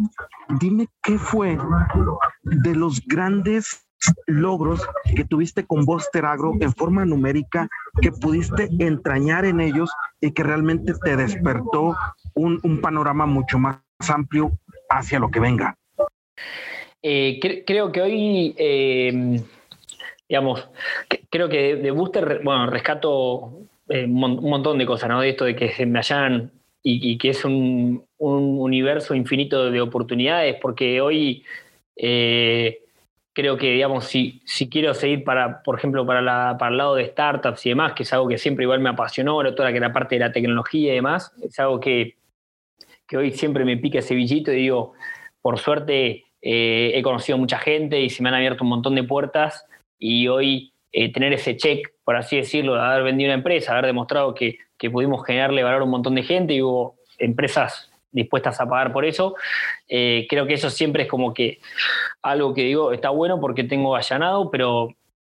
dime 0.60 0.88
qué 1.04 1.20
fue 1.20 1.58
de 2.44 2.76
los 2.76 3.06
grandes 3.06 3.83
logros 4.28 4.82
que 5.16 5.26
tuviste 5.26 5.66
con 5.66 5.86
Buster 5.86 6.26
Agro 6.26 6.54
en 6.60 6.74
forma 6.74 7.06
numérica 7.06 7.70
que 8.02 8.12
pudiste 8.12 8.70
entrañar 8.80 9.46
en 9.46 9.60
ellos 9.60 9.92
y 10.22 10.32
que 10.32 10.44
realmente 10.44 10.94
te 11.04 11.16
despertó 11.16 11.96
un, 12.34 12.60
un 12.64 12.82
panorama 12.82 13.26
mucho 13.26 13.60
más 13.60 13.80
amplio 14.10 14.52
hacia 14.90 15.20
lo 15.20 15.30
que 15.30 15.40
venga? 15.40 15.78
Eh, 17.02 17.40
creo 17.66 17.92
que 17.92 18.02
hoy, 18.02 18.56
eh, 18.58 19.42
digamos, 20.28 20.70
creo 21.30 21.50
que 21.50 21.76
de 21.76 21.92
Booster, 21.92 22.42
bueno, 22.44 22.68
rescato 22.68 23.68
eh, 23.90 24.06
un 24.06 24.50
montón 24.50 24.78
de 24.78 24.86
cosas, 24.86 25.10
¿no? 25.10 25.20
De 25.20 25.30
esto 25.30 25.44
de 25.44 25.56
que 25.56 25.70
se 25.70 25.86
me 25.86 26.00
hayan 26.00 26.52
y, 26.82 27.18
que 27.18 27.30
es 27.30 27.46
un, 27.46 28.06
universo 28.18 29.16
infinito 29.16 29.70
de 29.72 29.82
oportunidades, 29.82 30.58
porque 30.62 31.02
hoy 31.02 31.44
creo 33.34 33.58
que, 33.58 33.72
digamos, 33.72 34.06
si, 34.06 34.42
si 34.46 34.70
quiero 34.70 34.94
seguir 34.94 35.24
para, 35.24 35.64
por 35.64 35.78
ejemplo, 35.78 36.06
para, 36.06 36.22
la, 36.22 36.56
para 36.58 36.72
el 36.72 36.78
lado 36.78 36.96
de 36.96 37.08
startups 37.08 37.66
y 37.66 37.70
demás, 37.70 37.94
que 37.94 38.04
es 38.04 38.14
algo 38.14 38.28
que 38.28 38.38
siempre 38.38 38.64
igual 38.64 38.80
me 38.80 38.90
apasionó, 38.90 39.42
toda 39.54 39.72
la 39.72 39.80
que 39.80 39.90
parte 39.90 40.16
de 40.16 40.20
la 40.20 40.32
tecnología 40.32 40.92
y 40.94 40.96
demás, 40.96 41.34
es 41.42 41.60
algo 41.60 41.80
que, 41.80 42.18
que 43.08 43.18
hoy 43.18 43.32
siempre 43.32 43.66
me 43.66 43.78
pica 43.78 44.00
ese 44.00 44.16
billito 44.16 44.52
y 44.52 44.58
digo, 44.58 44.94
por 45.42 45.60
suerte 45.60 46.26
eh, 46.42 46.92
he 46.94 47.02
conocido 47.02 47.38
mucha 47.38 47.58
gente 47.58 48.02
y 48.02 48.10
se 48.10 48.22
me 48.22 48.30
han 48.30 48.36
abierto 48.36 48.64
un 48.64 48.70
montón 48.70 48.96
de 48.96 49.04
puertas 49.04 49.66
y 49.98 50.28
hoy 50.28 50.74
eh, 50.92 51.12
tener 51.12 51.34
ese 51.34 51.58
check, 51.58 51.94
por 52.04 52.16
así 52.16 52.36
decirlo, 52.36 52.76
de 52.76 52.82
haber 52.82 53.04
vendido 53.04 53.30
una 53.30 53.36
empresa, 53.36 53.72
haber 53.72 53.88
demostrado 53.88 54.36
que, 54.36 54.58
pudimos 54.92 55.26
generarle 55.26 55.64
valor 55.64 55.80
a 55.80 55.86
un 55.86 55.92
montón 55.92 56.14
de 56.14 56.24
gente 56.24 56.54
y 56.54 56.62
hubo 56.62 56.98
empresas 57.18 57.90
dispuestas 58.14 58.62
a 58.62 58.68
pagar 58.68 58.94
por 58.94 59.04
eso, 59.06 59.36
eh, 59.90 60.26
creo 60.30 60.48
que 60.48 60.54
eso 60.54 60.70
siempre 60.70 61.04
es 61.04 61.10
como 61.10 61.34
que 61.34 61.60
algo 62.22 62.54
que 62.54 62.64
digo, 62.64 62.94
está 62.94 63.10
bueno 63.10 63.40
porque 63.42 63.66
tengo 63.66 63.96
allanado, 63.96 64.50
pero, 64.50 64.90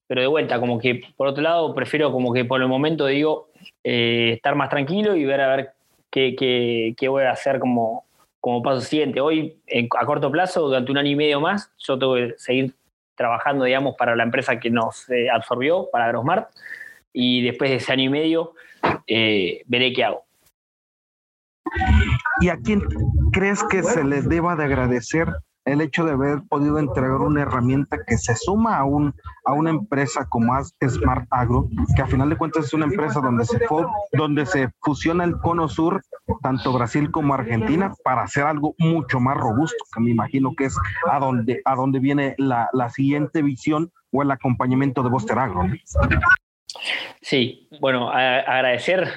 pero 0.07 0.21
de 0.21 0.27
vuelta, 0.27 0.61
como 0.61 0.79
que 0.79 1.03
por 1.17 1.29
otro 1.29 1.43
lado, 1.43 1.75
prefiero 1.75 2.13
como 2.13 2.33
que 2.33 2.45
por 2.45 2.61
el 2.61 2.69
momento 2.69 3.07
digo, 3.07 3.49
estar 3.83 4.55
más 4.55 4.69
tranquilo 4.69 5.17
y 5.17 5.25
ver 5.25 5.41
a 5.41 5.57
ver 5.57 5.71
qué, 6.11 6.37
qué, 6.37 6.95
qué 6.97 7.09
voy 7.09 7.25
a 7.25 7.31
hacer 7.31 7.59
como, 7.59 8.05
como 8.45 8.63
paso 8.63 8.83
siguiente. 8.83 9.23
Hoy, 9.23 9.57
a 9.99 10.05
corto 10.05 10.31
plazo, 10.31 10.69
durante 10.69 10.93
un 10.93 10.99
año 10.99 11.11
y 11.11 11.17
medio 11.17 11.41
más, 11.41 11.73
yo 11.79 11.99
tengo 11.99 12.17
que 12.17 12.35
seguir 12.37 12.75
trabajando, 13.17 13.65
digamos, 13.65 13.95
para 13.97 14.15
la 14.15 14.25
empresa 14.25 14.61
que 14.61 14.69
nos 14.69 15.09
eh, 15.09 15.31
absorbió, 15.31 15.89
para 15.91 16.09
Grosmart, 16.09 16.51
y 17.11 17.43
después 17.43 17.71
de 17.71 17.77
ese 17.77 17.93
año 17.93 18.05
y 18.05 18.09
medio 18.11 18.53
eh, 19.07 19.63
veré 19.67 19.95
qué 19.95 20.05
hago. 20.05 20.24
¿Y 22.41 22.49
a 22.49 22.57
quién 22.59 22.83
crees 23.33 23.63
que 23.65 23.83
se 23.83 24.05
le 24.05 24.23
deba 24.23 24.57
de 24.57 24.65
agradecer 24.65 25.33
el 25.65 25.81
hecho 25.81 26.05
de 26.05 26.13
haber 26.13 26.43
podido 26.49 26.79
entregar 26.79 27.21
una 27.23 27.43
herramienta 27.43 27.99
que 28.07 28.19
se 28.19 28.35
suma 28.37 28.77
a, 28.77 28.85
un, 28.85 29.15
a 29.47 29.53
una 29.53 29.71
empresa 29.71 30.27
como 30.29 30.53
Smart 30.63 31.27
Agro, 31.31 31.69
que 31.97 32.03
a 32.03 32.07
final 32.07 32.29
de 32.29 32.37
cuentas 32.37 32.67
es 32.67 32.75
una 32.75 32.85
empresa 32.85 33.21
donde 33.21 33.45
se, 33.47 33.59
donde 34.13 34.47
se 34.47 34.69
fusiona 34.83 35.25
el 35.25 35.39
cono 35.39 35.69
sur, 35.69 36.03
tanto 36.43 36.73
Brasil 36.73 37.11
como 37.11 37.35
Argentina, 37.35 37.93
para 38.05 38.23
hacer 38.23 38.45
algo 38.45 38.75
mucho 38.79 39.21
más 39.21 39.37
robusto, 39.37 39.83
que 39.95 40.01
me 40.01 40.11
imagino 40.11 40.55
que 40.55 40.67
es 40.67 40.77
a 41.11 41.19
donde, 41.19 41.63
a 41.65 41.75
donde 41.75 41.99
viene 41.99 42.35
la, 42.37 42.69
la 42.73 42.91
siguiente 42.91 43.43
visión 43.43 43.91
o 44.13 44.23
el 44.23 44.31
acompañamiento 44.31 45.03
de 45.03 45.11
Boster 45.11 45.39
Agro. 45.39 45.63
Sí, 47.21 47.69
bueno, 47.81 48.11
agradecer, 48.11 49.09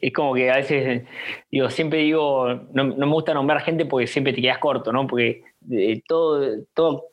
es 0.00 0.12
como 0.12 0.34
que 0.34 0.50
a 0.50 0.56
veces, 0.56 1.06
digo, 1.50 1.70
siempre 1.70 2.00
digo, 2.00 2.54
no, 2.72 2.84
me 2.84 3.06
gusta 3.06 3.34
nombrar 3.34 3.60
gente 3.60 3.84
porque 3.84 4.06
siempre 4.06 4.32
te 4.32 4.40
quedas 4.40 4.58
corto, 4.58 4.92
¿no? 4.92 5.06
Porque 5.06 5.44
todo, 6.06 6.64
todo 6.74 7.12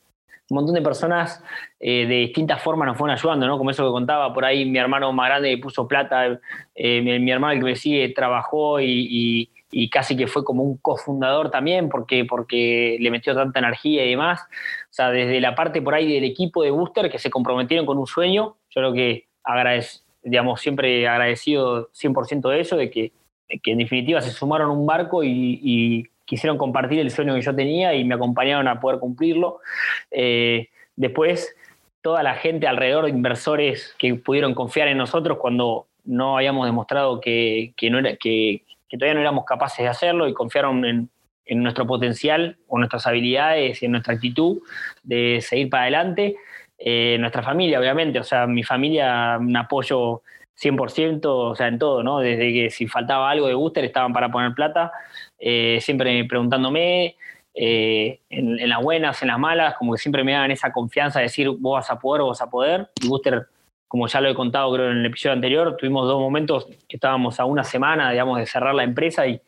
un 0.49 0.55
montón 0.55 0.75
de 0.75 0.81
personas 0.81 1.43
eh, 1.79 2.05
de 2.07 2.15
distintas 2.15 2.61
formas 2.61 2.87
nos 2.87 2.97
fueron 2.97 3.15
ayudando, 3.15 3.47
¿no? 3.47 3.57
Como 3.57 3.71
eso 3.71 3.85
que 3.85 3.91
contaba, 3.91 4.33
por 4.33 4.45
ahí 4.45 4.65
mi 4.65 4.79
hermano 4.79 5.11
más 5.13 5.29
grande 5.29 5.57
puso 5.57 5.87
plata, 5.87 6.39
eh, 6.75 7.01
mi, 7.01 7.31
hermano 7.31 7.59
que 7.59 7.65
me 7.65 7.75
sigue 7.75 8.09
trabajó 8.09 8.79
y, 8.81 9.51
casi 9.91 10.17
que 10.17 10.25
fue 10.25 10.43
como 10.43 10.63
un 10.63 10.77
cofundador 10.77 11.51
también 11.51 11.89
porque, 11.89 12.25
porque 12.25 12.97
le 12.99 13.11
metió 13.11 13.35
tanta 13.35 13.59
energía 13.59 14.03
y 14.05 14.09
demás. 14.09 14.41
O 14.41 14.93
sea, 14.93 15.11
desde 15.11 15.39
la 15.39 15.53
parte 15.53 15.81
por 15.81 15.93
ahí 15.93 16.11
del 16.11 16.23
equipo 16.23 16.63
de 16.63 16.71
Booster 16.71 17.11
que 17.11 17.19
se 17.19 17.29
comprometieron 17.29 17.85
con 17.85 17.99
un 17.99 18.07
sueño, 18.07 18.57
yo 18.69 18.81
creo 18.81 18.93
que 18.93 19.28
agradez, 19.43 20.03
digamos, 20.23 20.61
siempre 20.61 21.07
agradecido 21.07 21.89
100% 21.91 22.49
de 22.49 22.59
eso, 22.59 22.77
de 22.77 22.89
que, 22.89 23.11
que 23.63 23.71
en 23.71 23.79
definitiva 23.79 24.21
se 24.21 24.31
sumaron 24.31 24.69
a 24.69 24.73
un 24.73 24.85
barco 24.85 25.23
y 25.23 26.09
quisieron 26.29 26.59
compartir 26.59 26.99
el 26.99 27.09
sueño 27.09 27.33
que 27.33 27.41
yo 27.41 27.55
tenía 27.55 27.95
y 27.95 28.03
me 28.03 28.13
acompañaron 28.13 28.67
a 28.67 28.79
poder 28.79 28.99
cumplirlo. 28.99 29.61
Eh, 30.11 30.69
después, 30.95 31.55
toda 32.03 32.21
la 32.21 32.35
gente 32.35 32.67
alrededor, 32.67 33.05
de 33.05 33.09
inversores 33.09 33.95
que 33.97 34.13
pudieron 34.13 34.53
confiar 34.53 34.89
en 34.89 34.99
nosotros 34.99 35.39
cuando 35.39 35.87
no 36.05 36.37
habíamos 36.37 36.67
demostrado 36.67 37.19
que, 37.19 37.73
no 37.89 37.97
era, 37.97 38.15
que, 38.15 38.61
todavía 38.91 39.15
no 39.15 39.21
éramos 39.21 39.43
capaces 39.45 39.79
de 39.79 39.87
hacerlo 39.87 40.27
y 40.27 40.35
confiaron 40.35 40.85
en, 40.85 41.09
nuestro 41.63 41.87
potencial 41.87 42.57
o 42.67 42.77
nuestras 42.77 43.07
habilidades 43.07 43.81
y 43.81 43.87
en 43.87 43.93
nuestra 43.93 44.13
actitud 44.13 44.59
de 45.01 45.39
seguir 45.41 45.71
para 45.71 45.83
adelante. 45.83 46.35
Eh, 46.81 47.17
nuestra 47.19 47.43
familia, 47.43 47.79
obviamente, 47.79 48.19
o 48.19 48.23
sea, 48.23 48.47
mi 48.47 48.63
familia, 48.63 49.37
un 49.37 49.55
apoyo 49.57 50.21
100%, 50.55 51.25
o 51.25 51.55
sea, 51.55 51.67
en 51.67 51.77
todo, 51.77 52.03
¿no? 52.03 52.19
Desde 52.19 52.53
que 52.53 52.69
si 52.69 52.87
faltaba 52.87 53.29
algo 53.29 53.47
de 53.47 53.53
booster 53.53 53.83
estaban 53.83 54.13
para 54.13 54.29
poner 54.31 54.53
plata, 54.53 54.91
eh, 55.37 55.79
siempre 55.81 56.23
preguntándome, 56.25 57.17
eh, 57.53 58.21
en, 58.29 58.69
las 58.69 58.81
buenas, 58.81 59.21
en 59.21 59.27
las 59.27 59.39
malas, 59.39 59.75
como 59.75 59.93
que 59.93 59.99
siempre 59.99 60.23
me 60.23 60.31
daban 60.31 60.51
esa 60.51 60.71
confianza 60.71 61.19
de 61.19 61.23
decir, 61.23 61.49
vos 61.49 61.79
vas 61.79 61.91
a 61.91 61.99
poder, 61.99 62.21
vos 62.21 62.39
vas 62.39 62.47
a 62.47 62.49
poder. 62.49 62.89
Y 63.01 63.07
booster, 63.07 63.47
como 63.87 64.07
ya 64.07 64.21
lo 64.21 64.29
he 64.29 64.33
contado 64.35 64.71
creo 64.73 64.91
en 64.91 64.99
el 64.99 65.05
episodio 65.05 65.33
anterior, 65.33 65.75
tuvimos 65.77 66.07
dos 66.07 66.19
momentos 66.19 66.67
que 66.87 66.95
estábamos 66.95 67.39
a 67.39 67.45
una 67.45 67.63
semana, 67.65 68.11
digamos, 68.11 68.37
de 68.39 68.45
cerrar 68.45 68.73
la 68.75 68.83
empresa 68.83 69.27
y, 69.27 69.41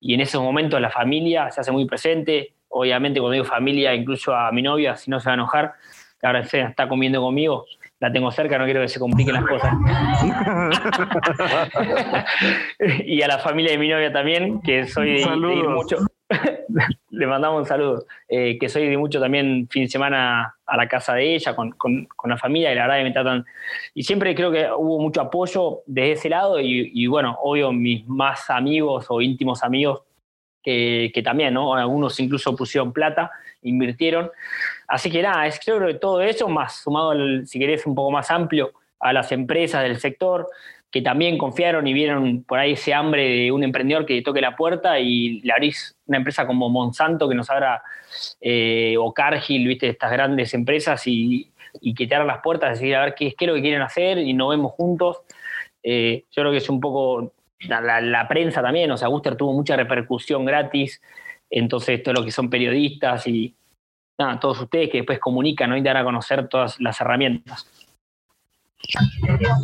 y 0.00 0.14
en 0.14 0.20
esos 0.20 0.42
momentos 0.42 0.80
la 0.80 0.90
familia 0.90 1.50
se 1.50 1.60
hace 1.60 1.72
muy 1.72 1.86
presente. 1.86 2.52
Obviamente 2.68 3.20
cuando 3.20 3.32
digo 3.32 3.44
familia, 3.44 3.94
incluso 3.94 4.34
a 4.34 4.52
mi 4.52 4.62
novia, 4.62 4.96
si 4.96 5.10
no 5.10 5.18
se 5.18 5.26
va 5.26 5.32
a 5.32 5.34
enojar, 5.34 5.74
que 6.26 6.38
ahora 6.38 6.44
se 6.44 6.60
está 6.60 6.88
comiendo 6.88 7.20
conmigo, 7.20 7.66
la 8.00 8.12
tengo 8.12 8.30
cerca, 8.30 8.58
no 8.58 8.64
quiero 8.64 8.82
que 8.82 8.88
se 8.88 8.98
compliquen 8.98 9.34
las 9.34 9.46
cosas. 9.46 9.74
y 13.04 13.22
a 13.22 13.28
la 13.28 13.38
familia 13.38 13.72
de 13.72 13.78
mi 13.78 13.88
novia 13.88 14.12
también, 14.12 14.60
que 14.60 14.86
soy 14.86 15.22
de, 15.22 15.26
mucho. 15.68 15.98
Le 17.10 17.26
mandamos 17.26 17.60
un 17.60 17.66
saludo. 17.66 18.06
Eh, 18.28 18.58
que 18.58 18.68
soy 18.68 18.88
de 18.88 18.98
mucho 18.98 19.20
también 19.20 19.68
fin 19.70 19.84
de 19.84 19.88
semana 19.88 20.56
a 20.66 20.76
la 20.76 20.88
casa 20.88 21.14
de 21.14 21.36
ella, 21.36 21.54
con, 21.54 21.74
la 22.24 22.36
familia, 22.36 22.72
y 22.72 22.74
la 22.74 22.82
verdad 22.82 22.98
que 22.98 23.04
me 23.04 23.12
tratan. 23.12 23.46
Y 23.94 24.02
siempre 24.02 24.34
creo 24.34 24.50
que 24.50 24.68
hubo 24.70 24.98
mucho 24.98 25.22
apoyo 25.22 25.82
desde 25.86 26.12
ese 26.12 26.28
lado, 26.28 26.60
y, 26.60 27.06
bueno, 27.06 27.38
obvio, 27.40 27.72
mis 27.72 28.06
más 28.06 28.50
amigos 28.50 29.06
o 29.08 29.22
íntimos 29.22 29.62
amigos, 29.62 30.02
que, 30.62 31.12
que 31.14 31.22
también, 31.22 31.54
¿no? 31.54 31.74
Algunos 31.74 32.18
incluso 32.18 32.54
pusieron 32.56 32.92
plata, 32.92 33.30
invirtieron. 33.62 34.30
Así 34.88 35.10
que 35.10 35.22
nada, 35.22 35.46
es 35.46 35.60
creo 35.62 35.86
que 35.86 35.94
todo 35.94 36.20
eso, 36.22 36.48
más 36.48 36.82
sumado, 36.82 37.12
si 37.44 37.58
querés, 37.58 37.86
un 37.86 37.94
poco 37.94 38.10
más 38.10 38.30
amplio 38.30 38.72
a 39.00 39.12
las 39.12 39.32
empresas 39.32 39.82
del 39.82 39.98
sector 39.98 40.48
que 40.90 41.02
también 41.02 41.36
confiaron 41.36 41.86
y 41.86 41.92
vieron 41.92 42.44
por 42.44 42.58
ahí 42.58 42.72
ese 42.72 42.94
hambre 42.94 43.28
de 43.28 43.52
un 43.52 43.64
emprendedor 43.64 44.06
que 44.06 44.22
toque 44.22 44.40
la 44.40 44.56
puerta 44.56 44.98
y 44.98 45.40
le 45.40 45.52
abrís 45.52 45.96
una 46.06 46.18
empresa 46.18 46.46
como 46.46 46.68
Monsanto 46.70 47.28
que 47.28 47.34
nos 47.34 47.50
abra, 47.50 47.82
eh, 48.40 48.94
o 48.98 49.12
Cargill, 49.12 49.66
viste, 49.66 49.88
estas 49.88 50.10
grandes 50.12 50.54
empresas 50.54 51.02
y, 51.06 51.50
que 51.94 52.06
te 52.06 52.14
abran 52.14 52.28
las 52.28 52.40
puertas, 52.40 52.78
decir, 52.78 52.94
a 52.94 53.04
ver 53.04 53.14
qué, 53.14 53.26
es 53.26 53.46
lo 53.46 53.54
que 53.54 53.60
quieren 53.60 53.82
hacer 53.82 54.16
y 54.18 54.32
nos 54.32 54.48
vemos 54.48 54.72
juntos. 54.72 55.18
Eh, 55.82 56.24
yo 56.30 56.42
creo 56.42 56.52
que 56.52 56.58
es 56.58 56.68
un 56.70 56.80
poco 56.80 57.32
la, 57.60 58.00
la, 58.00 58.28
prensa 58.28 58.62
también, 58.62 58.90
o 58.90 58.96
sea, 58.96 59.08
Guster 59.08 59.36
tuvo 59.36 59.52
mucha 59.52 59.76
repercusión 59.76 60.44
gratis, 60.46 61.02
entonces 61.50 62.02
todo 62.02 62.14
lo 62.14 62.24
que 62.24 62.30
son 62.30 62.48
periodistas 62.48 63.26
y, 63.26 63.54
nada, 64.18 64.40
todos 64.40 64.60
ustedes 64.60 64.90
que 64.90 64.98
después 64.98 65.18
comunican 65.18 65.70
¿no? 65.70 65.76
y 65.76 65.82
dan 65.82 65.96
a 65.96 66.04
conocer 66.04 66.48
todas 66.48 66.80
las 66.80 67.00
herramientas. 67.00 67.70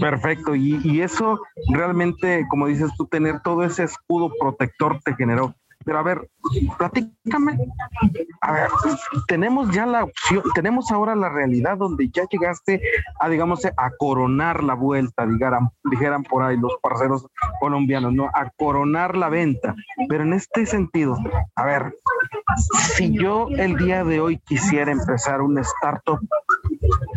Perfecto, 0.00 0.54
y, 0.54 0.80
y, 0.82 1.00
eso 1.00 1.40
realmente, 1.68 2.44
como 2.48 2.66
dices 2.66 2.90
tú, 2.96 3.06
tener 3.06 3.40
todo 3.40 3.62
ese 3.62 3.84
escudo 3.84 4.32
protector 4.38 5.00
te 5.04 5.14
generó 5.14 5.54
pero 5.84 5.98
a 5.98 6.02
ver, 6.02 6.28
platícame. 6.78 7.58
A 8.40 8.52
ver, 8.52 8.68
tenemos 9.28 9.70
ya 9.70 9.86
la 9.86 10.04
opción, 10.04 10.42
tenemos 10.54 10.90
ahora 10.90 11.14
la 11.14 11.28
realidad 11.28 11.76
donde 11.78 12.08
ya 12.10 12.24
llegaste 12.30 12.80
a, 13.20 13.28
digamos, 13.28 13.64
a 13.64 13.90
coronar 13.98 14.62
la 14.62 14.74
vuelta, 14.74 15.26
dijeran, 15.26 15.70
dijeran 15.90 16.22
por 16.24 16.42
ahí 16.42 16.56
los 16.56 16.76
parceros 16.82 17.26
colombianos, 17.60 18.12
¿no? 18.12 18.26
A 18.34 18.50
coronar 18.56 19.16
la 19.16 19.28
venta. 19.28 19.74
Pero 20.08 20.24
en 20.24 20.32
este 20.32 20.66
sentido, 20.66 21.16
a 21.56 21.64
ver, 21.64 21.94
si 22.96 23.12
yo 23.16 23.48
el 23.50 23.76
día 23.76 24.04
de 24.04 24.20
hoy 24.20 24.38
quisiera 24.38 24.92
empezar 24.92 25.40
un 25.40 25.58
startup, 25.58 26.18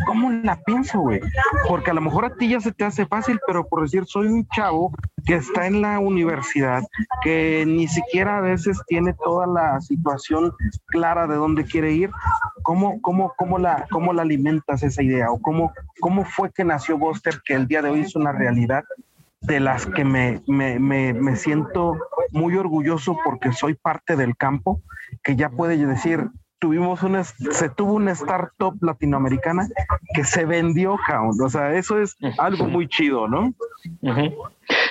¿cómo 0.06 0.30
la 0.30 0.60
pienso, 0.62 1.00
güey? 1.00 1.20
Porque 1.68 1.90
a 1.90 1.94
lo 1.94 2.00
mejor 2.00 2.24
a 2.24 2.34
ti 2.34 2.48
ya 2.48 2.60
se 2.60 2.72
te 2.72 2.84
hace 2.84 3.06
fácil, 3.06 3.38
pero 3.46 3.66
por 3.66 3.82
decir, 3.82 4.04
soy 4.06 4.28
un 4.28 4.46
chavo 4.48 4.92
que 5.24 5.34
está 5.34 5.66
en 5.66 5.82
la 5.82 5.98
universidad, 5.98 6.82
que 7.22 7.64
ni 7.66 7.88
siquiera 7.88 8.38
a 8.38 8.40
veces 8.40 8.80
tiene 8.86 9.14
toda 9.14 9.46
la 9.46 9.80
situación 9.80 10.52
clara 10.86 11.26
de 11.26 11.36
dónde 11.36 11.64
quiere 11.64 11.92
ir, 11.92 12.10
¿cómo, 12.62 13.00
cómo, 13.00 13.32
cómo, 13.36 13.58
la, 13.58 13.86
cómo 13.90 14.12
la 14.12 14.22
alimentas 14.22 14.82
esa 14.82 15.02
idea? 15.02 15.30
¿O 15.30 15.40
cómo, 15.40 15.72
cómo 16.00 16.24
fue 16.24 16.52
que 16.52 16.64
nació 16.64 16.98
Buster 16.98 17.40
que 17.44 17.54
el 17.54 17.66
día 17.66 17.82
de 17.82 17.90
hoy 17.90 18.00
es 18.00 18.14
una 18.14 18.32
realidad 18.32 18.84
de 19.40 19.60
las 19.60 19.86
que 19.86 20.04
me, 20.04 20.42
me, 20.46 20.78
me, 20.78 21.12
me 21.12 21.36
siento 21.36 21.96
muy 22.32 22.56
orgulloso 22.56 23.16
porque 23.24 23.52
soy 23.52 23.74
parte 23.74 24.16
del 24.16 24.36
campo, 24.36 24.80
que 25.22 25.36
ya 25.36 25.50
puede 25.50 25.76
decir, 25.86 26.30
tuvimos 26.58 27.02
una, 27.02 27.24
se 27.24 27.68
tuvo 27.70 27.94
una 27.94 28.12
startup 28.12 28.76
latinoamericana 28.82 29.68
que 30.14 30.24
se 30.24 30.44
vendió, 30.44 30.96
cabrón. 31.06 31.36
O 31.42 31.48
sea, 31.48 31.74
eso 31.74 32.00
es 32.00 32.16
algo 32.38 32.66
muy 32.66 32.88
chido, 32.88 33.28
¿no? 33.28 33.54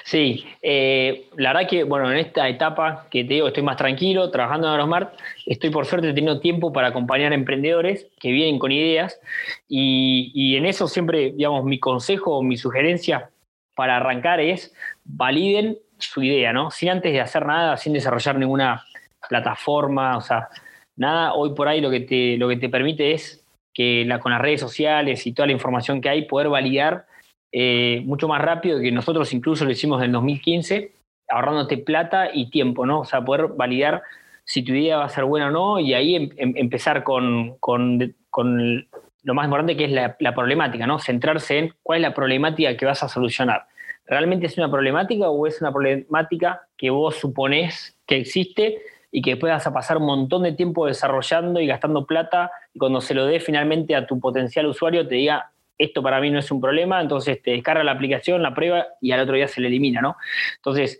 Sí, 0.03 0.45
eh, 0.61 1.27
la 1.35 1.53
verdad 1.53 1.69
que, 1.69 1.83
bueno, 1.83 2.11
en 2.11 2.17
esta 2.17 2.47
etapa 2.47 3.07
que 3.09 3.23
te 3.23 3.35
digo, 3.35 3.47
estoy 3.47 3.63
más 3.63 3.77
tranquilo 3.77 4.29
trabajando 4.29 4.67
en 4.67 4.73
Aerosmart, 4.73 5.13
estoy 5.47 5.71
por 5.71 5.85
suerte 5.85 6.07
teniendo 6.09 6.39
tiempo 6.39 6.71
para 6.71 6.89
acompañar 6.89 7.31
a 7.31 7.35
emprendedores 7.35 8.07
que 8.19 8.31
vienen 8.31 8.59
con 8.59 8.71
ideas 8.71 9.19
y, 9.67 10.31
y 10.35 10.57
en 10.57 10.65
eso 10.65 10.87
siempre, 10.87 11.31
digamos, 11.31 11.63
mi 11.65 11.79
consejo 11.79 12.37
o 12.37 12.43
mi 12.43 12.55
sugerencia 12.55 13.31
para 13.75 13.97
arrancar 13.97 14.39
es 14.39 14.73
validen 15.03 15.77
su 15.97 16.21
idea, 16.21 16.53
¿no? 16.53 16.71
Sin 16.71 16.89
antes 16.89 17.11
de 17.11 17.21
hacer 17.21 17.45
nada, 17.45 17.75
sin 17.77 17.93
desarrollar 17.93 18.37
ninguna 18.37 18.85
plataforma, 19.27 20.17
o 20.17 20.21
sea, 20.21 20.49
nada, 20.95 21.33
hoy 21.33 21.53
por 21.53 21.67
ahí 21.67 21.81
lo 21.81 21.89
que 21.89 22.01
te, 22.01 22.37
lo 22.37 22.47
que 22.47 22.57
te 22.57 22.69
permite 22.69 23.13
es 23.13 23.45
que 23.73 24.05
la, 24.05 24.19
con 24.19 24.31
las 24.31 24.41
redes 24.41 24.61
sociales 24.61 25.27
y 25.27 25.33
toda 25.33 25.47
la 25.47 25.53
información 25.53 26.01
que 26.01 26.09
hay, 26.09 26.25
poder 26.25 26.49
validar 26.49 27.05
eh, 27.51 28.01
mucho 28.05 28.27
más 28.27 28.41
rápido 28.41 28.79
que 28.79 28.91
nosotros 28.91 29.31
incluso 29.33 29.65
lo 29.65 29.71
hicimos 29.71 30.01
en 30.03 30.11
2015, 30.11 30.91
ahorrándote 31.29 31.77
plata 31.77 32.29
y 32.33 32.49
tiempo, 32.49 32.85
¿no? 32.85 33.01
O 33.01 33.05
sea, 33.05 33.23
poder 33.23 33.47
validar 33.55 34.01
si 34.45 34.63
tu 34.63 34.73
idea 34.73 34.97
va 34.97 35.05
a 35.05 35.09
ser 35.09 35.25
buena 35.25 35.47
o 35.47 35.51
no 35.51 35.79
y 35.79 35.93
ahí 35.93 36.15
em, 36.15 36.29
em, 36.37 36.53
empezar 36.55 37.03
con, 37.03 37.57
con, 37.59 38.15
con, 38.29 38.87
lo 39.23 39.33
más 39.33 39.45
importante 39.45 39.75
que 39.75 39.85
es 39.85 39.91
la, 39.91 40.15
la, 40.19 40.35
problemática, 40.35 40.85
¿no? 40.85 40.99
Centrarse 40.99 41.57
en 41.57 41.73
cuál 41.81 41.97
es 41.97 42.01
la 42.03 42.13
problemática 42.13 42.77
que 42.77 42.85
vas 42.85 43.01
a 43.01 43.09
solucionar. 43.09 43.65
¿Realmente 44.05 44.45
es 44.45 44.57
una 44.57 44.69
problemática 44.69 45.29
o 45.29 45.47
es 45.47 45.59
una 45.61 45.71
problemática 45.71 46.61
que 46.77 46.91
vos 46.91 47.15
suponés 47.15 47.97
que 48.05 48.17
existe 48.17 48.77
y 49.15 49.21
que 49.21 49.31
después 49.31 49.49
vas 49.49 49.65
a 49.65 49.71
pasar 49.71 49.95
un 49.95 50.07
montón 50.07 50.43
de 50.43 50.51
tiempo 50.51 50.85
desarrollando 50.87 51.61
y 51.61 51.67
gastando 51.67 52.05
plata 52.05 52.51
y 52.73 52.79
cuando 52.79 52.99
se 52.99 53.13
lo 53.13 53.25
dé 53.25 53.39
finalmente 53.39 53.95
a 53.95 54.05
tu 54.05 54.19
potencial 54.19 54.65
usuario 54.65 55.07
te 55.07 55.15
diga, 55.15 55.53
esto 55.77 56.03
para 56.03 56.19
mí 56.19 56.29
no 56.31 56.39
es 56.39 56.51
un 56.51 56.59
problema, 56.59 56.99
entonces 56.99 57.41
te 57.41 57.51
descarga 57.51 57.81
la 57.85 57.93
aplicación, 57.93 58.43
la 58.43 58.53
prueba 58.53 58.87
y 58.99 59.13
al 59.13 59.21
otro 59.21 59.35
día 59.35 59.47
se 59.47 59.61
le 59.61 59.69
elimina, 59.69 60.01
¿no? 60.01 60.17
Entonces, 60.57 60.99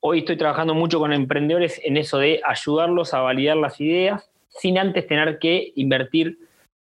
hoy 0.00 0.18
estoy 0.18 0.36
trabajando 0.36 0.74
mucho 0.74 0.98
con 0.98 1.12
emprendedores 1.12 1.80
en 1.84 1.98
eso 1.98 2.18
de 2.18 2.40
ayudarlos 2.44 3.14
a 3.14 3.20
validar 3.20 3.56
las 3.56 3.80
ideas 3.80 4.28
sin 4.48 4.76
antes 4.76 5.06
tener 5.06 5.38
que 5.38 5.72
invertir 5.76 6.38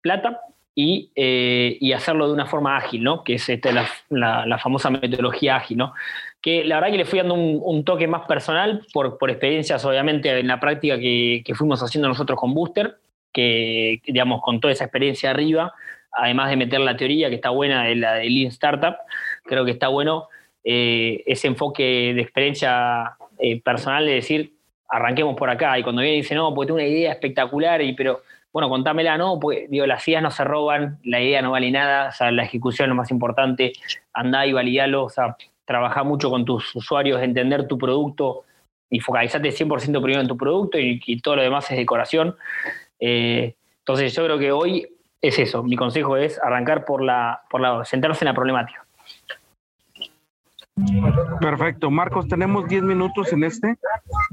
plata 0.01 0.39
y, 0.75 1.11
eh, 1.15 1.79
hacerlo 1.95 2.27
de 2.27 2.33
una 2.33 2.45
forma 2.45 2.77
ágil, 2.77 3.03
¿no? 3.03 3.23
Que 3.23 3.33
es 3.33 3.49
este, 3.49 3.73
la, 3.73 3.87
la, 4.09 4.45
la, 4.45 4.59
famosa 4.59 4.91
metodología 4.91 5.55
ágil, 5.55 5.79
¿no? 5.79 5.93
Que 6.41 6.63
la 6.63 6.75
verdad 6.75 6.91
que 6.91 6.97
le 6.97 7.05
fui 7.05 7.19
dando 7.19 7.35
un, 7.35 7.83
toque 7.83 8.07
más 8.07 8.25
personal 8.25 8.85
por, 8.93 9.17
por, 9.17 9.29
experiencias, 9.29 9.83
obviamente, 9.83 10.39
en 10.39 10.47
la 10.47 10.59
práctica 10.59 10.97
que, 10.97 11.41
que, 11.45 11.55
fuimos 11.55 11.83
haciendo 11.83 12.07
nosotros 12.07 12.39
con 12.39 12.53
Booster, 12.53 12.97
que, 13.33 14.01
digamos, 14.05 14.41
con 14.41 14.59
toda 14.59 14.71
esa 14.71 14.85
experiencia 14.85 15.31
arriba, 15.31 15.73
además 16.11 16.49
de 16.49 16.57
meter 16.57 16.79
la 16.79 16.95
teoría 16.95 17.29
que 17.29 17.35
está 17.35 17.49
buena 17.49 17.83
de 17.83 17.95
la 17.95 18.15
de 18.15 18.29
Lean 18.29 18.47
Startup, 18.47 18.95
creo 19.43 19.65
que 19.65 19.71
está 19.71 19.89
bueno 19.89 20.27
eh, 20.63 21.23
ese 21.25 21.47
enfoque 21.47 22.13
de 22.15 22.21
experiencia 22.21 23.15
eh, 23.37 23.61
personal 23.61 24.05
de 24.05 24.13
decir, 24.13 24.53
arranquemos 24.87 25.35
por 25.35 25.49
acá, 25.49 25.77
y 25.77 25.83
cuando 25.83 26.01
viene 26.01 26.17
y 26.17 26.21
dice, 26.21 26.35
no, 26.35 26.53
porque 26.53 26.67
tengo 26.67 26.79
una 26.79 26.87
idea 26.87 27.11
espectacular, 27.11 27.81
y 27.81 27.93
pero 27.93 28.21
bueno, 28.51 28.69
contámela, 28.69 29.17
no, 29.17 29.39
porque 29.39 29.67
digo, 29.69 29.85
las 29.85 30.07
ideas 30.07 30.23
no 30.23 30.31
se 30.31 30.43
roban, 30.43 30.99
la 31.03 31.21
idea 31.21 31.41
no 31.41 31.51
vale 31.51 31.69
nada, 31.69 32.09
o 32.09 32.11
sea, 32.11 32.31
la 32.31 32.43
ejecución 32.43 32.85
es 32.85 32.89
lo 32.89 32.95
más 32.95 33.11
importante, 33.11 33.73
andá 34.13 34.47
y 34.47 34.53
validalo, 34.53 35.03
o 35.03 35.09
sea, 35.09 35.37
trabajar 35.69 36.03
mucho 36.03 36.31
con 36.31 36.45
tus 36.45 36.75
usuarios, 36.75 37.21
entender 37.21 37.67
tu 37.67 37.77
producto 37.77 38.43
y 38.89 39.01
focalizarte 39.01 39.49
100% 39.49 40.01
primero 40.01 40.19
en 40.19 40.27
tu 40.27 40.35
producto 40.35 40.79
y, 40.79 40.99
y, 41.05 41.21
todo 41.21 41.35
lo 41.35 41.43
demás 41.43 41.69
es 41.69 41.77
decoración. 41.77 42.35
Eh, 42.99 43.53
entonces 43.77 44.15
yo 44.15 44.25
creo 44.25 44.39
que 44.39 44.51
hoy 44.51 44.87
es 45.21 45.37
eso, 45.37 45.61
mi 45.61 45.75
consejo 45.75 46.17
es 46.17 46.41
arrancar 46.41 46.85
por 46.85 47.03
la, 47.03 47.41
por 47.51 47.61
la, 47.61 47.85
centrarse 47.85 48.25
en 48.25 48.29
la 48.29 48.33
problemática. 48.33 48.83
Perfecto, 51.39 51.91
Marcos, 51.91 52.27
tenemos 52.27 52.67
10 52.67 52.81
minutos 52.81 53.31
en 53.31 53.43
este, 53.43 53.77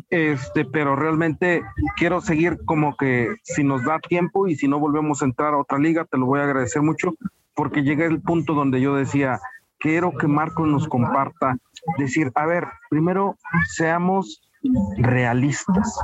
este, 0.09 0.64
pero 0.64 0.96
realmente 0.96 1.61
quiero 1.99 2.22
seguir 2.22 2.64
como 2.64 2.96
que 2.96 3.35
si 3.42 3.62
nos 3.62 3.85
da 3.85 3.99
tiempo 3.99 4.49
y 4.49 4.55
si 4.55 4.68
no 4.68 4.79
volvemos 4.79 5.20
a 5.20 5.27
entrar 5.27 5.53
a 5.53 5.59
otra 5.59 5.79
liga, 5.79 6.07
te 6.07 6.16
lo 6.16 6.25
voy 6.25 6.40
a 6.40 6.44
agradecer 6.44 6.81
mucho, 6.81 7.12
porque 7.55 7.83
llega 7.83 8.07
el 8.07 8.22
punto 8.22 8.55
donde 8.55 8.81
yo 8.81 8.94
decía, 8.94 9.38
quiero 9.79 10.12
que 10.12 10.27
Marcos 10.27 10.67
nos 10.67 10.89
comparta, 10.89 11.57
decir, 11.99 12.31
a 12.35 12.47
ver, 12.47 12.67
primero 12.91 13.37
seamos 13.75 14.46
realistas, 14.99 15.99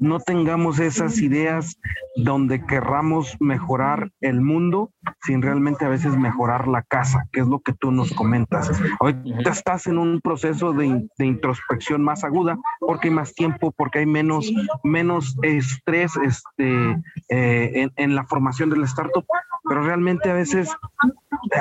no 0.00 0.18
tengamos 0.20 0.78
esas 0.78 1.18
ideas 1.20 1.76
donde 2.16 2.64
querramos 2.64 3.36
mejorar 3.40 4.10
el 4.20 4.40
mundo 4.40 4.90
sin 5.22 5.42
realmente 5.42 5.84
a 5.84 5.88
veces 5.88 6.16
mejorar 6.16 6.68
la 6.68 6.82
casa, 6.82 7.26
que 7.32 7.40
es 7.40 7.46
lo 7.46 7.60
que 7.60 7.72
tú 7.72 7.90
nos 7.90 8.12
comentas. 8.12 8.70
Hoy 9.00 9.16
estás 9.44 9.86
en 9.86 9.98
un 9.98 10.20
proceso 10.20 10.72
de, 10.72 11.08
de, 11.18 11.26
introspección 11.26 12.02
más 12.02 12.24
aguda 12.24 12.58
porque 12.80 13.08
hay 13.08 13.14
más 13.14 13.34
tiempo, 13.34 13.72
porque 13.72 14.00
hay 14.00 14.06
menos, 14.06 14.50
menos 14.82 15.36
estrés 15.42 16.12
este, 16.16 16.96
eh, 17.28 17.70
en, 17.74 17.92
en 17.96 18.14
la 18.14 18.24
formación 18.24 18.70
del 18.70 18.84
startup, 18.84 19.24
pero 19.64 19.82
realmente 19.82 20.30
a 20.30 20.34
veces 20.34 20.76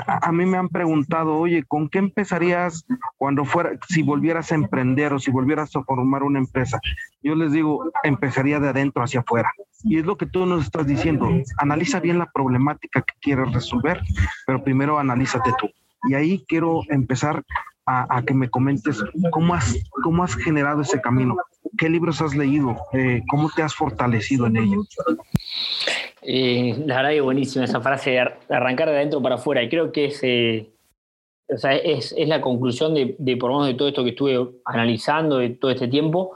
a, 0.06 0.32
mí 0.32 0.46
me 0.46 0.58
han 0.58 0.70
preguntado, 0.70 1.38
oye, 1.38 1.64
¿con 1.64 1.90
qué 1.90 2.00
empezarías 2.00 2.86
cuando 3.18 3.46
fuera, 3.46 3.72
si 3.88 4.04
volvieras 4.04 4.52
a 4.52 4.56
emprender 4.56 5.14
o 5.14 5.20
si 5.20 5.32
volvieras 5.32 5.76
a 5.76 5.84
formar 5.84 6.24
una 6.24 6.39
empresa? 6.40 6.80
Yo 7.22 7.36
les 7.36 7.52
digo, 7.52 7.92
empezaría 8.04 8.60
de 8.60 8.70
adentro 8.70 9.04
hacia 9.04 9.20
afuera. 9.20 9.52
Y 9.84 10.00
es 10.00 10.06
lo 10.06 10.18
que 10.18 10.26
tú 10.26 10.46
nos 10.46 10.66
estás 10.66 10.88
diciendo. 10.88 11.30
Analiza 11.58 12.00
bien 12.00 12.20
la 12.20 12.32
problemática 12.32 13.02
que 13.02 13.14
quieres 13.22 13.52
resolver, 13.54 14.02
pero 14.46 14.64
primero 14.64 15.00
analízate 15.00 15.52
tú. 15.58 15.70
Y 16.10 16.16
ahí 16.16 16.44
quiero 16.48 16.82
empezar 16.90 17.44
a, 17.86 18.22
que 18.22 18.34
me 18.34 18.50
comentes 18.50 19.04
cómo 19.32 19.56
has, 19.56 19.76
cómo 20.04 20.24
has 20.24 20.36
generado 20.36 20.82
ese 20.82 21.02
camino, 21.02 21.36
qué 21.78 21.90
libros 21.90 22.22
has 22.22 22.36
leído, 22.36 22.78
eh, 22.94 23.24
cómo 23.28 23.50
te 23.50 23.64
has 23.64 23.74
fortalecido 23.74 24.46
en 24.46 24.58
ello. 24.58 24.84
Eh, 26.22 26.76
la 26.86 26.98
verdad 26.98 27.12
que 27.12 27.22
buenísima 27.22 27.66
esa 27.66 27.82
frase 27.82 28.12
de 28.12 28.56
arrancar 28.56 28.90
de 28.90 28.96
adentro 28.96 29.22
para 29.22 29.36
afuera. 29.36 29.64
Y 29.64 29.70
creo 29.70 29.92
que 29.92 30.06
es, 30.06 30.20
eh, 30.22 30.70
o 31.50 31.58
sea, 31.58 31.76
es, 31.76 32.14
es, 32.18 32.28
la 32.28 32.42
conclusión 32.42 32.94
de, 32.94 33.16
de, 33.18 33.38
por 33.38 33.50
lo 33.50 33.58
menos 33.58 33.68
de 33.70 33.74
todo 33.74 33.88
esto 33.88 34.04
que 34.04 34.12
estuve 34.12 34.38
analizando 34.66 35.38
de 35.38 35.50
todo 35.50 35.72
este 35.72 35.88
tiempo, 35.88 36.36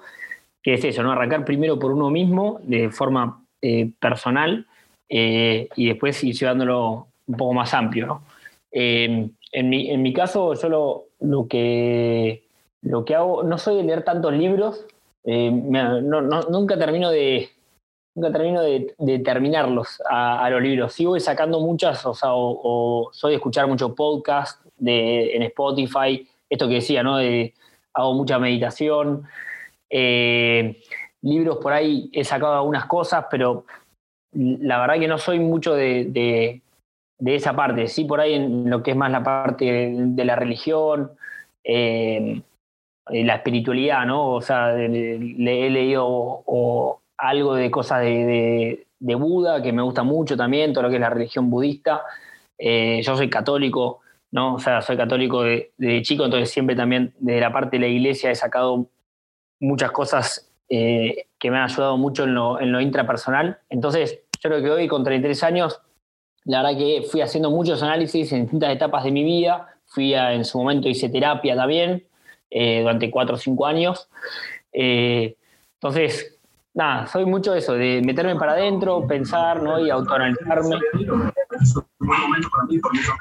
que 0.64 0.76
es 0.76 0.84
eso, 0.86 1.04
¿no? 1.04 1.12
Arrancar 1.12 1.46
primero 1.46 1.78
por 1.78 1.92
uno 1.92 2.10
mismo, 2.10 2.60
de 2.64 2.90
forma 2.90 3.46
eh, 3.62 3.92
personal, 4.00 4.66
eh, 5.10 5.68
y 5.76 5.88
después 5.88 6.24
ir 6.24 6.34
llevándolo 6.34 7.08
un 7.28 7.38
poco 7.38 7.54
más 7.54 7.74
amplio, 7.74 8.08
¿no? 8.08 8.24
Eh, 8.72 9.30
en, 9.52 9.70
mi, 9.70 9.92
en 9.92 10.02
mi 10.02 10.14
caso, 10.14 10.54
yo 10.56 11.08
lo, 11.20 11.48
que, 11.48 12.48
lo 12.82 13.06
que 13.06 13.14
hago, 13.14 13.44
no 13.44 13.58
soy 13.58 13.76
de 13.76 13.84
leer 13.84 14.04
tantos 14.04 14.34
libros, 14.34 14.86
no, 15.26 16.02
nunca 16.22 16.78
termino 16.78 17.12
de, 17.12 17.50
nunca 18.16 18.32
termino 18.32 18.62
de, 18.62 19.20
terminarlos 19.24 20.02
a, 20.10 20.50
los 20.50 20.62
libros. 20.62 20.96
Voy 21.00 21.20
sacando 21.20 21.60
muchas, 21.60 22.04
o, 22.06 22.14
sea, 22.14 22.30
o 22.34 23.10
soy 23.12 23.32
de 23.32 23.36
escuchar 23.36 23.68
mucho 23.68 23.94
podcast 23.94 24.63
en 24.86 25.44
Spotify, 25.44 26.28
esto 26.50 26.68
que 26.68 26.76
decía, 26.76 27.04
¿no? 27.04 27.18
Hago 27.18 28.14
mucha 28.14 28.40
meditación. 28.40 29.24
Eh, 29.90 30.82
libros 31.22 31.58
por 31.58 31.74
ahí 31.74 32.10
he 32.12 32.24
sacado 32.24 32.56
algunas 32.56 32.86
cosas, 32.86 33.26
pero 33.30 33.66
la 34.34 34.80
verdad 34.80 35.00
que 35.00 35.08
no 35.08 35.18
soy 35.18 35.40
mucho 35.40 35.76
de, 35.76 36.06
de, 37.20 37.36
esa 37.36 37.56
parte. 37.56 37.88
Sí, 37.88 38.06
por 38.06 38.20
ahí 38.20 38.34
en 38.34 38.70
lo 38.70 38.82
que 38.84 38.92
es 38.92 38.98
más 38.98 39.12
la 39.12 39.24
parte 39.24 39.66
de, 39.96 40.26
la 40.26 40.36
religión, 40.36 41.12
eh, 41.64 42.42
la 43.08 43.36
espiritualidad, 43.36 44.06
¿no? 44.06 44.32
O 44.32 44.42
sea, 44.42 44.76
he 44.76 44.88
leído 44.88 46.44
algo 47.18 47.56
de 47.56 47.72
cosas 47.72 48.02
de, 48.02 48.86
Buda, 49.00 49.62
que 49.62 49.74
me 49.74 49.82
gusta 49.82 50.04
mucho 50.04 50.36
también, 50.36 50.74
todo 50.74 50.84
lo 50.84 50.90
que 50.90 50.96
es 50.96 51.02
la 51.02 51.10
religión 51.10 51.50
budista. 51.50 52.02
Eh, 52.58 53.02
yo 53.04 53.16
soy 53.16 53.30
católico, 53.30 54.02
¿no? 54.34 54.56
O 54.56 54.60
sea, 54.60 54.82
soy 54.82 54.98
católico 54.98 55.44
de, 55.44 55.74
de, 55.78 56.02
chico, 56.02 56.26
entonces 56.26 56.50
siempre 56.50 56.76
también 56.76 57.14
de 57.20 57.40
la 57.40 57.54
parte 57.54 57.78
de 57.78 57.82
la 57.82 57.88
iglesia 57.88 58.32
he 58.32 58.36
sacado 58.36 58.88
muchas 59.60 59.92
cosas 59.92 60.52
eh, 60.70 61.28
que 61.38 61.52
me 61.52 61.58
han 61.58 61.66
ayudado 61.66 61.98
mucho 61.98 62.24
en 62.24 62.34
lo, 62.34 62.60
en 62.60 62.72
lo, 62.72 62.82
intrapersonal. 62.82 63.60
Entonces, 63.70 64.22
yo 64.42 64.50
creo 64.50 64.64
que 64.64 64.72
hoy, 64.72 64.88
con 64.88 65.04
33 65.04 65.44
años, 65.44 65.80
la 66.46 66.64
verdad 66.64 66.80
que 66.80 67.04
fui 67.04 67.22
haciendo 67.22 67.52
muchos 67.52 67.84
análisis 67.84 68.32
en 68.32 68.42
distintas 68.42 68.74
etapas 68.74 69.04
de 69.04 69.12
mi 69.12 69.24
vida. 69.24 69.76
Fui 69.86 70.16
a, 70.16 70.34
en 70.34 70.44
su 70.46 70.58
momento 70.58 70.90
hice 70.90 71.10
terapia 71.10 71.56
también, 71.56 72.04
durante 72.50 73.12
cuatro 73.12 73.36
o 73.36 73.38
cinco 73.38 73.68
años. 73.68 74.10
entonces, 74.72 76.40
nada, 76.74 77.06
soy 77.06 77.26
mucho 77.26 77.54
eso, 77.54 77.74
de 77.74 78.02
meterme 78.04 78.36
para 78.36 78.54
adentro, 78.54 79.06
pensar 79.08 79.62
¿no? 79.62 79.80
y 79.80 79.92
autoanalizarme. 79.92 80.78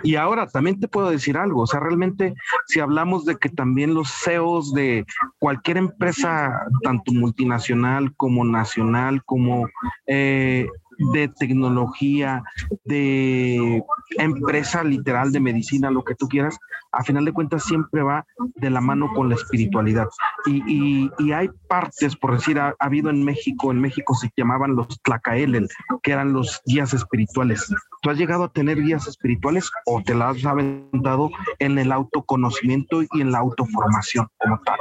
Y 0.02 0.16
ahora 0.16 0.46
también 0.46 0.80
te 0.80 0.88
puedo 0.88 1.10
decir 1.10 1.36
algo, 1.36 1.62
o 1.62 1.66
sea, 1.66 1.80
realmente 1.80 2.34
si 2.66 2.80
hablamos 2.80 3.24
de 3.24 3.36
que 3.36 3.48
también 3.48 3.94
los 3.94 4.10
CEOs 4.10 4.72
de 4.72 5.06
cualquier 5.38 5.76
empresa, 5.76 6.66
tanto 6.82 7.12
multinacional 7.12 8.14
como 8.16 8.44
nacional, 8.44 9.22
como 9.24 9.68
eh, 10.06 10.66
de 11.12 11.28
tecnología, 11.28 12.42
de 12.84 13.82
empresa 14.18 14.84
literal, 14.84 15.32
de 15.32 15.40
medicina, 15.40 15.90
lo 15.90 16.04
que 16.04 16.14
tú 16.14 16.28
quieras, 16.28 16.58
a 16.92 17.02
final 17.02 17.24
de 17.24 17.32
cuentas 17.32 17.64
siempre 17.64 18.02
va 18.02 18.26
de 18.56 18.70
la 18.70 18.80
mano 18.80 19.10
con 19.14 19.28
la 19.28 19.34
espiritualidad. 19.34 20.08
Y, 20.46 21.10
hay 21.32 21.48
partes, 21.68 22.14
por 22.16 22.34
decir, 22.34 22.58
ha, 22.58 22.74
habido 22.78 23.08
en 23.10 23.24
México, 23.24 23.70
en 23.70 23.80
México 23.80 24.14
se 24.14 24.30
llamaban 24.36 24.76
los 24.76 25.00
tlacaelen, 25.02 25.68
que 26.02 26.12
eran 26.12 26.32
los 26.32 26.60
guías 26.66 26.92
espirituales. 26.92 27.66
¿Tú 28.02 28.10
has 28.10 28.18
llegado 28.18 28.44
a 28.44 28.52
tener 28.52 28.82
guías 28.82 29.06
espirituales 29.06 29.70
o 29.86 30.02
te 30.02 30.14
las 30.14 30.36
has 30.36 30.44
aventado 30.44 31.30
en 31.58 31.78
el 31.78 31.92
autoconocimiento 31.92 33.02
y 33.02 33.20
en 33.20 33.32
la 33.32 33.38
autoformación 33.38 34.28
como 34.38 34.60
tal? 34.62 34.78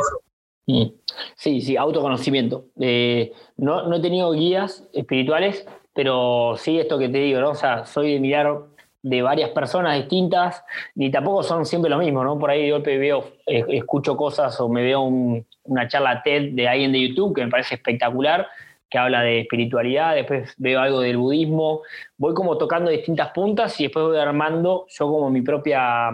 Mm. 0.67 0.91
Sí, 1.36 1.62
sí, 1.62 1.77
autoconocimiento. 1.77 2.65
Eh, 2.79 3.31
no, 3.57 3.88
no 3.88 3.95
he 3.95 4.01
tenido 4.01 4.31
guías 4.31 4.88
espirituales, 4.93 5.65
pero 5.93 6.56
sí, 6.58 6.80
esto 6.80 6.97
que 6.97 7.10
te 7.10 7.17
digo, 7.17 7.39
¿no? 7.41 7.51
O 7.51 7.56
sea, 7.56 7.86
soy 7.86 8.13
de 8.13 8.19
mirar 8.19 8.60
de 9.04 9.21
varias 9.21 9.49
personas 9.49 9.97
distintas, 9.97 10.63
ni 10.95 11.10
tampoco 11.10 11.43
son 11.43 11.65
siempre 11.65 11.89
lo 11.89 11.97
mismo, 11.97 12.23
¿no? 12.23 12.38
Por 12.38 12.51
ahí 12.51 12.65
de 12.65 12.71
golpe 12.71 12.97
veo, 12.97 13.32
escucho 13.45 14.15
cosas 14.15 14.60
o 14.62 14.69
me 14.69 14.84
veo 14.84 15.01
una 15.01 15.88
charla 15.88 16.21
TED 16.23 16.51
de 16.54 16.67
alguien 16.67 16.91
de 16.91 17.08
YouTube 17.08 17.36
que 17.36 17.43
me 17.43 17.49
parece 17.49 17.75
espectacular, 17.75 18.47
que 18.89 18.97
habla 18.97 19.21
de 19.21 19.41
espiritualidad, 19.41 20.15
después 20.15 20.54
veo 20.58 20.80
algo 20.80 20.99
del 20.99 21.17
budismo, 21.17 21.82
voy 22.17 22.34
como 22.34 22.58
tocando 22.58 22.91
distintas 22.91 23.32
puntas 23.32 23.80
y 23.80 23.86
después 23.86 24.06
voy 24.06 24.17
armando 24.17 24.86
yo 24.89 25.08
como 25.08 25.30
mi 25.30 25.41
propia, 25.41 26.12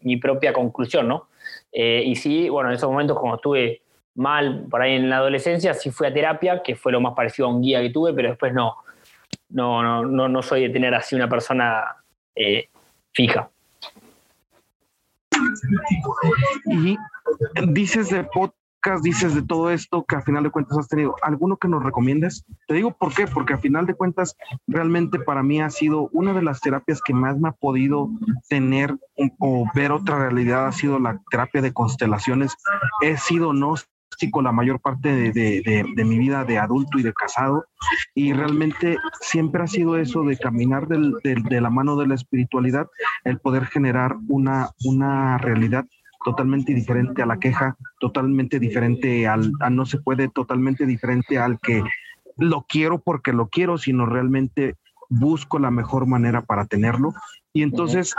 mi 0.00 0.16
propia 0.18 0.52
conclusión, 0.52 1.08
¿no? 1.08 1.28
Eh, 1.72 2.02
y 2.04 2.14
sí, 2.16 2.48
bueno, 2.48 2.68
en 2.70 2.76
esos 2.76 2.90
momentos 2.90 3.18
como 3.18 3.36
estuve 3.36 3.82
mal 4.14 4.66
por 4.70 4.82
ahí 4.82 4.94
en 4.94 5.08
la 5.08 5.18
adolescencia, 5.18 5.74
sí 5.74 5.90
fui 5.90 6.06
a 6.06 6.12
terapia, 6.12 6.62
que 6.62 6.76
fue 6.76 6.92
lo 6.92 7.00
más 7.00 7.14
parecido 7.14 7.48
a 7.48 7.50
un 7.50 7.62
guía 7.62 7.80
que 7.80 7.90
tuve, 7.90 8.12
pero 8.12 8.28
después 8.28 8.52
no, 8.52 8.76
no, 9.50 9.82
no, 9.82 10.04
no, 10.04 10.28
no 10.28 10.42
soy 10.42 10.62
de 10.62 10.70
tener 10.70 10.94
así 10.94 11.14
una 11.14 11.28
persona 11.28 11.96
eh, 12.34 12.68
fija. 13.12 13.50
Y 16.66 16.96
dices 17.68 18.10
de 18.10 18.24
podcast, 18.24 19.02
dices 19.02 19.34
de 19.34 19.42
todo 19.42 19.70
esto 19.70 20.04
que 20.04 20.16
a 20.16 20.22
final 20.22 20.44
de 20.44 20.50
cuentas 20.50 20.78
has 20.78 20.88
tenido, 20.88 21.14
¿alguno 21.22 21.56
que 21.56 21.68
nos 21.68 21.82
recomiendes? 21.82 22.44
Te 22.66 22.74
digo 22.74 22.92
por 22.92 23.14
qué, 23.14 23.26
porque 23.26 23.54
a 23.54 23.58
final 23.58 23.86
de 23.86 23.94
cuentas 23.94 24.36
realmente 24.66 25.18
para 25.18 25.42
mí 25.42 25.60
ha 25.60 25.70
sido 25.70 26.08
una 26.12 26.32
de 26.32 26.42
las 26.42 26.60
terapias 26.60 27.00
que 27.02 27.14
más 27.14 27.38
me 27.38 27.48
ha 27.48 27.52
podido 27.52 28.08
tener 28.48 28.94
o 29.38 29.66
ver 29.74 29.92
otra 29.92 30.18
realidad, 30.18 30.66
ha 30.66 30.72
sido 30.72 30.98
la 30.98 31.20
terapia 31.30 31.62
de 31.62 31.72
constelaciones. 31.72 32.56
He 33.02 33.16
sido 33.16 33.52
no 33.52 33.74
la 34.42 34.52
mayor 34.52 34.80
parte 34.80 35.32
de, 35.32 36.04
mi 36.04 36.18
vida 36.18 36.44
de 36.44 36.58
adulto 36.58 36.98
y 36.98 37.02
de 37.02 37.12
casado 37.12 37.66
y 38.14 38.32
realmente 38.32 38.98
siempre 39.20 39.62
ha 39.62 39.66
sido 39.66 39.96
eso 39.96 40.22
de 40.22 40.36
caminar 40.36 40.88
de 40.88 41.60
la 41.60 41.70
mano 41.70 41.96
de 41.96 42.06
la 42.06 42.14
espiritualidad, 42.14 42.88
el 43.24 43.38
poder 43.38 43.66
generar 43.66 44.16
una, 44.28 44.70
una 44.84 45.38
realidad 45.38 45.84
totalmente 46.24 46.74
diferente 46.74 47.22
a 47.22 47.26
la 47.26 47.38
queja, 47.38 47.76
totalmente 48.00 48.58
diferente 48.58 49.26
al, 49.26 49.52
a 49.60 49.70
no 49.70 49.86
se 49.86 49.98
puede, 49.98 50.28
totalmente 50.28 50.84
diferente 50.84 51.38
al 51.38 51.58
que 51.60 51.82
lo 52.36 52.66
quiero 52.68 52.98
porque 53.00 53.32
lo 53.32 53.48
quiero, 53.48 53.78
sino 53.78 54.06
realmente 54.06 54.76
busco 55.08 55.58
la 55.58 55.70
mejor 55.70 56.06
manera 56.06 56.42
para 56.42 56.66
tenerlo. 56.66 57.14
Y 57.52 57.62
entonces, 57.62 58.14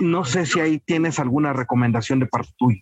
no 0.00 0.24
sé 0.24 0.46
si 0.46 0.60
ahí 0.60 0.78
tienes 0.78 1.18
alguna 1.18 1.52
recomendación 1.52 2.18
de 2.18 2.26
parte 2.26 2.50
tuya. 2.56 2.80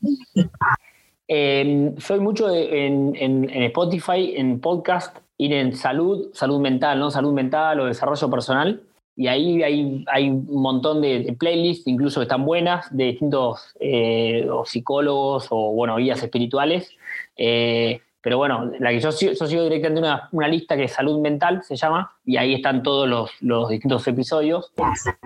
Em, 1.28 1.94
soy 1.98 2.20
mucho 2.20 2.48
en, 2.50 3.50
Spotify, 3.50 4.32
en 4.34 4.60
podcast, 4.60 5.18
ir 5.36 5.52
en 5.52 5.74
salud, 5.74 6.30
salud 6.32 6.58
mental, 6.58 6.98
¿no? 6.98 7.10
Salud 7.10 7.34
mental 7.34 7.80
o 7.80 7.84
desarrollo 7.84 8.30
personal. 8.30 8.82
Y 9.14 9.26
ahí 9.26 9.62
hay, 9.62 10.04
hay 10.10 10.30
un 10.30 10.62
montón 10.62 11.02
de, 11.02 11.36
playlists, 11.38 11.86
incluso 11.86 12.20
que 12.20 12.24
están 12.24 12.46
buenas, 12.46 12.86
de 12.96 13.04
distintos 13.04 13.74
eh, 13.78 14.48
psicólogos 14.64 15.48
o, 15.50 15.72
bueno, 15.72 15.96
guías 15.96 16.22
espirituales. 16.22 16.96
Eh, 17.36 18.00
pero 18.22 18.38
bueno, 18.38 18.70
la 18.78 18.90
que 18.90 19.00
yo, 19.00 19.10
yo 19.10 19.46
sigo 19.46 19.62
directamente 19.64 20.00
una, 20.00 20.28
una, 20.32 20.48
lista 20.48 20.76
que 20.76 20.84
es 20.84 20.92
Salud 20.92 21.20
Mental, 21.20 21.62
se 21.62 21.76
llama, 21.76 22.12
y 22.24 22.36
ahí 22.36 22.54
están 22.54 22.82
todos 22.82 23.08
los, 23.08 23.30
los 23.40 23.68
distintos 23.68 24.06
episodios 24.08 24.72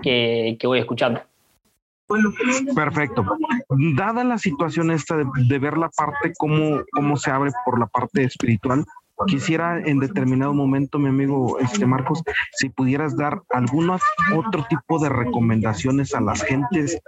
que, 0.03 0.57
que 0.59 0.67
voy 0.67 0.81
escuchando. 0.81 1.21
Perfecto. 2.75 3.25
Dada 3.95 4.25
la 4.25 4.39
situación 4.39 4.91
esta 4.91 5.17
de, 5.17 5.59
ver 5.59 5.79
la 5.79 5.89
parte, 5.89 6.33
cómo, 6.39 6.83
cómo 6.93 7.17
se 7.17 7.31
abre 7.31 7.51
por 7.65 7.79
la 7.79 7.87
parte 7.87 8.25
espiritual, 8.25 8.85
quisiera 9.27 9.79
en 9.79 9.99
determinado 9.99 10.55
momento, 10.55 10.99
mi 10.99 11.09
amigo 11.09 11.59
este 11.59 11.87
Marcos, 11.87 12.23
si 12.53 12.69
pudieras 12.69 13.17
dar 13.17 13.43
algún 13.51 13.91
otro 13.91 14.67
tipo 14.69 14.99
de 14.99 15.09
recomendaciones 15.09 16.15
a 16.15 16.21
las 16.21 16.43
gentes 16.43 16.99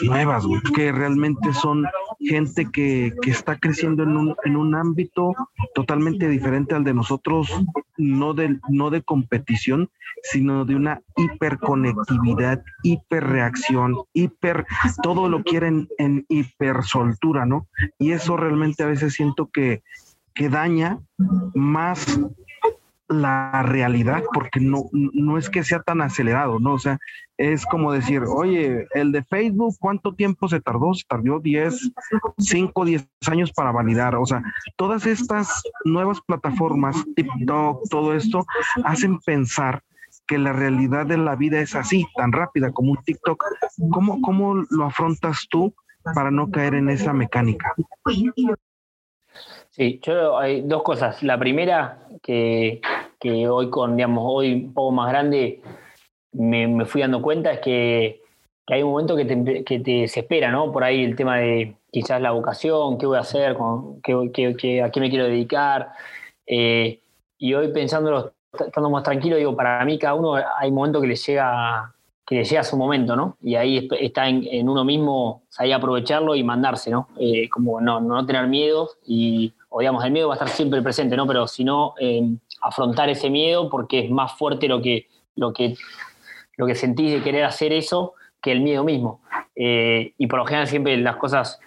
nuevas, 0.00 0.44
que 0.74 0.92
realmente 0.92 1.52
son 1.52 1.84
gente 2.20 2.66
que, 2.70 3.12
que 3.22 3.30
está 3.30 3.58
creciendo 3.58 4.02
en 4.02 4.16
un, 4.16 4.36
en 4.44 4.56
un, 4.56 4.74
ámbito 4.74 5.34
totalmente 5.74 6.28
diferente 6.28 6.74
al 6.74 6.84
de 6.84 6.94
nosotros, 6.94 7.50
no 7.96 8.34
de, 8.34 8.58
no 8.68 8.90
de 8.90 9.02
competición, 9.02 9.90
sino 10.22 10.64
de 10.64 10.76
una 10.76 11.00
hiperconectividad, 11.16 12.62
hiperreacción, 12.82 13.96
hiper, 14.12 14.66
todo 15.02 15.28
lo 15.28 15.42
quieren 15.42 15.88
en 15.98 16.26
hipersoltura, 16.28 17.46
¿no? 17.46 17.66
Y 17.98 18.12
eso 18.12 18.36
realmente 18.36 18.82
a 18.82 18.86
veces 18.86 19.14
siento 19.14 19.48
que, 19.52 19.82
que 20.38 20.48
daña 20.48 21.00
más 21.54 22.20
la 23.08 23.62
realidad 23.62 24.22
porque 24.32 24.60
no, 24.60 24.84
no 24.92 25.36
es 25.36 25.50
que 25.50 25.64
sea 25.64 25.80
tan 25.82 26.00
acelerado, 26.00 26.60
¿no? 26.60 26.74
O 26.74 26.78
sea, 26.78 26.98
es 27.38 27.66
como 27.66 27.92
decir, 27.92 28.22
oye, 28.22 28.86
el 28.94 29.10
de 29.10 29.24
Facebook, 29.24 29.74
¿cuánto 29.80 30.14
tiempo 30.14 30.46
se 30.46 30.60
tardó? 30.60 30.94
Se 30.94 31.04
tardó 31.08 31.40
10, 31.40 31.92
5, 32.38 32.84
10 32.84 33.08
años 33.28 33.52
para 33.52 33.72
validar. 33.72 34.14
O 34.14 34.26
sea, 34.26 34.42
todas 34.76 35.06
estas 35.06 35.62
nuevas 35.84 36.20
plataformas, 36.20 37.04
TikTok, 37.16 37.88
todo 37.90 38.14
esto, 38.14 38.46
hacen 38.84 39.18
pensar 39.18 39.82
que 40.28 40.38
la 40.38 40.52
realidad 40.52 41.06
de 41.06 41.18
la 41.18 41.34
vida 41.34 41.58
es 41.60 41.74
así, 41.74 42.06
tan 42.16 42.30
rápida 42.30 42.70
como 42.70 42.92
un 42.92 43.02
TikTok. 43.02 43.42
¿Cómo, 43.90 44.20
cómo 44.20 44.54
lo 44.70 44.84
afrontas 44.84 45.46
tú 45.50 45.74
para 46.14 46.30
no 46.30 46.48
caer 46.50 46.74
en 46.74 46.90
esa 46.90 47.12
mecánica? 47.12 47.74
Sí, 49.78 50.00
yo 50.02 50.36
hay 50.36 50.62
dos 50.62 50.82
cosas. 50.82 51.22
La 51.22 51.38
primera, 51.38 52.00
que, 52.20 52.80
hoy 53.48 53.70
con, 53.70 53.94
digamos, 53.94 54.24
hoy 54.26 54.54
un 54.54 54.74
poco 54.74 54.90
más 54.90 55.08
grande 55.08 55.62
me, 56.32 56.84
fui 56.84 57.00
dando 57.02 57.22
cuenta 57.22 57.52
es 57.52 57.60
que, 57.60 58.22
hay 58.66 58.82
un 58.82 58.90
momento 58.90 59.16
que 59.16 59.24
te, 59.24 59.64
que 59.64 59.78
te 59.78 59.90
desespera, 60.00 60.50
¿no? 60.50 60.72
Por 60.72 60.82
ahí 60.82 61.04
el 61.04 61.14
tema 61.14 61.36
de 61.38 61.76
quizás 61.92 62.20
la 62.20 62.32
vocación, 62.32 62.98
qué 62.98 63.06
voy 63.06 63.18
a 63.18 63.20
hacer, 63.20 63.54
con, 63.54 64.02
qué, 64.02 64.82
a 64.82 64.90
qué 64.90 65.00
me 65.00 65.10
quiero 65.10 65.26
dedicar. 65.26 65.92
Eh, 66.44 67.00
y 67.38 67.54
hoy 67.54 67.72
pensándolo, 67.72 68.32
estando 68.52 68.90
más 68.90 69.04
tranquilo, 69.04 69.36
digo, 69.36 69.54
para 69.54 69.84
mí 69.84 69.96
cada 69.96 70.14
uno 70.14 70.34
hay 70.34 70.72
momentos 70.72 71.02
que 71.02 71.08
le 71.08 71.16
llega 71.16 71.94
que 72.26 72.34
le 72.34 72.44
llega 72.44 72.62
su 72.62 72.76
momento, 72.76 73.16
¿no? 73.16 73.38
Y 73.40 73.54
ahí 73.54 73.88
está 74.00 74.28
en, 74.28 74.68
uno 74.68 74.84
mismo, 74.84 75.44
ahí 75.56 75.72
aprovecharlo 75.72 76.34
y 76.34 76.42
mandarse, 76.42 76.90
¿no? 76.90 77.08
Eh, 77.18 77.48
como 77.48 77.80
no, 77.80 78.00
no 78.00 78.26
tener 78.26 78.48
miedo 78.48 78.90
y, 79.06 79.54
o 79.68 79.80
digamos, 79.80 80.04
el 80.04 80.12
miedo 80.12 80.28
va 80.28 80.34
a 80.34 80.36
estar 80.36 80.48
siempre 80.48 80.82
presente, 80.82 81.16
¿no? 81.16 81.26
Pero 81.26 81.46
si 81.46 81.64
no, 81.64 81.94
eh, 82.00 82.22
afrontar 82.62 83.08
ese 83.10 83.30
miedo 83.30 83.68
porque 83.68 84.00
es 84.00 84.10
más 84.10 84.32
fuerte 84.32 84.68
lo 84.68 84.80
que, 84.80 85.08
lo 85.36 85.52
que, 85.52 85.76
lo 86.56 86.66
que 86.66 86.74
sentís 86.74 87.12
de 87.12 87.22
querer 87.22 87.44
hacer 87.44 87.72
eso 87.72 88.14
que 88.40 88.52
el 88.52 88.60
miedo 88.60 88.84
mismo. 88.84 89.20
Eh, 89.54 90.14
y 90.16 90.26
por 90.26 90.38
lo 90.38 90.46
general 90.46 90.68
siempre 90.68 90.96
las 90.96 91.16
cosas 91.16 91.60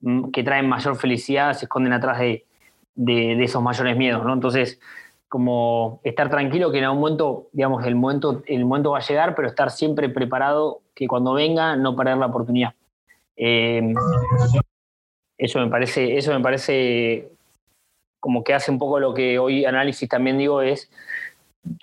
mm, 0.00 0.30
que 0.30 0.44
traen 0.44 0.68
mayor 0.68 0.96
felicidad 0.96 1.54
se 1.54 1.64
esconden 1.64 1.92
atrás 1.92 2.18
de, 2.18 2.44
de, 2.94 3.42
esos 3.42 3.62
mayores 3.62 3.96
miedos, 3.96 4.24
¿no? 4.24 4.32
Entonces, 4.32 4.80
como 5.28 6.00
estar 6.04 6.28
tranquilo 6.28 6.70
que 6.70 6.78
en 6.78 6.84
algún 6.84 7.00
momento, 7.00 7.48
digamos, 7.52 7.84
el 7.86 7.94
momento, 7.94 8.42
el 8.46 8.64
momento 8.64 8.92
va 8.92 8.98
a 8.98 9.06
llegar, 9.06 9.34
pero 9.34 9.48
estar 9.48 9.70
siempre 9.70 10.08
preparado 10.08 10.82
que 10.94 11.06
cuando 11.06 11.32
venga 11.32 11.76
no 11.76 11.96
perder 11.96 12.18
la 12.18 12.26
oportunidad. 12.26 12.74
Eh, 13.36 13.94
eso 15.38 15.58
me 15.60 15.68
parece, 15.68 16.18
eso 16.18 16.32
me 16.34 16.40
parece 16.40 17.30
como 18.20 18.44
que 18.44 18.54
hace 18.54 18.70
un 18.70 18.78
poco 18.78 19.00
lo 19.00 19.14
que 19.14 19.38
hoy 19.38 19.64
análisis 19.64 20.08
también 20.08 20.38
digo 20.38 20.62
es, 20.62 20.90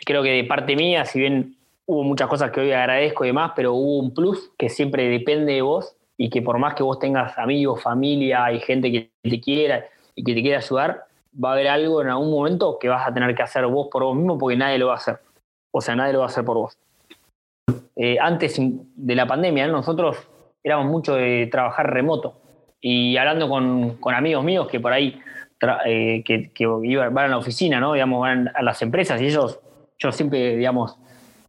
creo 0.06 0.24
que 0.24 0.30
de 0.30 0.44
parte 0.44 0.76
mía, 0.76 1.06
si 1.06 1.20
bien 1.20 1.58
hubo 1.86 2.04
muchas 2.04 2.28
cosas 2.28 2.52
que 2.52 2.62
hoy 2.62 2.72
agradezco 2.72 3.26
y 3.26 3.30
demás, 3.30 3.52
pero 3.56 3.74
hubo 3.74 4.00
un 4.00 4.14
plus 4.14 4.52
que 4.58 4.70
siempre 4.70 5.10
depende 5.10 5.54
de 5.54 5.62
vos, 5.62 5.98
y 6.18 6.30
que 6.30 6.42
por 6.42 6.58
más 6.58 6.74
que 6.74 6.84
vos 6.84 7.00
tengas 7.00 7.38
amigos, 7.38 7.82
familia 7.82 8.52
y 8.52 8.60
gente 8.60 8.92
que 8.92 9.12
te 9.22 9.40
quiera 9.40 9.86
y 10.16 10.24
que 10.24 10.34
te 10.34 10.42
quiera 10.42 10.58
ayudar, 10.58 11.06
va 11.44 11.50
a 11.50 11.54
haber 11.54 11.68
algo 11.68 12.02
en 12.02 12.10
algún 12.10 12.32
momento 12.32 12.80
que 12.80 12.90
vas 12.90 13.08
a 13.08 13.14
tener 13.14 13.36
que 13.36 13.44
hacer 13.44 13.66
vos 13.68 13.88
por 13.92 14.04
vos 14.04 14.16
mismo 14.16 14.38
porque 14.38 14.58
nadie 14.58 14.80
lo 14.80 14.88
va 14.88 14.94
a 14.94 14.98
hacer. 14.98 15.20
O 15.72 15.80
sea, 15.80 15.96
nadie 15.96 16.14
lo 16.14 16.20
va 16.20 16.26
a 16.26 16.30
hacer 16.30 16.44
por 16.44 16.58
vos. 16.58 16.78
Eh, 17.96 18.18
antes 18.20 18.58
de 18.60 19.16
la 19.16 19.28
pandemia, 19.28 19.68
nosotros 19.68 20.18
éramos 20.64 20.88
mucho 20.88 21.16
de 21.16 21.48
trabajar 21.52 21.94
remoto. 21.94 22.34
Y 22.82 23.16
hablando 23.18 23.48
con, 23.48 23.98
amigos 24.16 24.44
míos 24.44 24.68
que 24.68 24.80
por 24.80 24.94
ahí 24.94 25.20
eh, 25.86 26.24
que, 26.24 26.66
van 26.66 27.18
a 27.18 27.28
la 27.28 27.38
oficina, 27.38 27.80
¿no? 27.80 27.94
Digamos, 27.94 28.22
van 28.22 28.52
a 28.54 28.62
las 28.62 28.82
empresas 28.82 29.22
y 29.22 29.26
ellos, 29.26 29.60
yo 29.98 30.12
siempre, 30.12 30.56
digamos, 30.56 30.98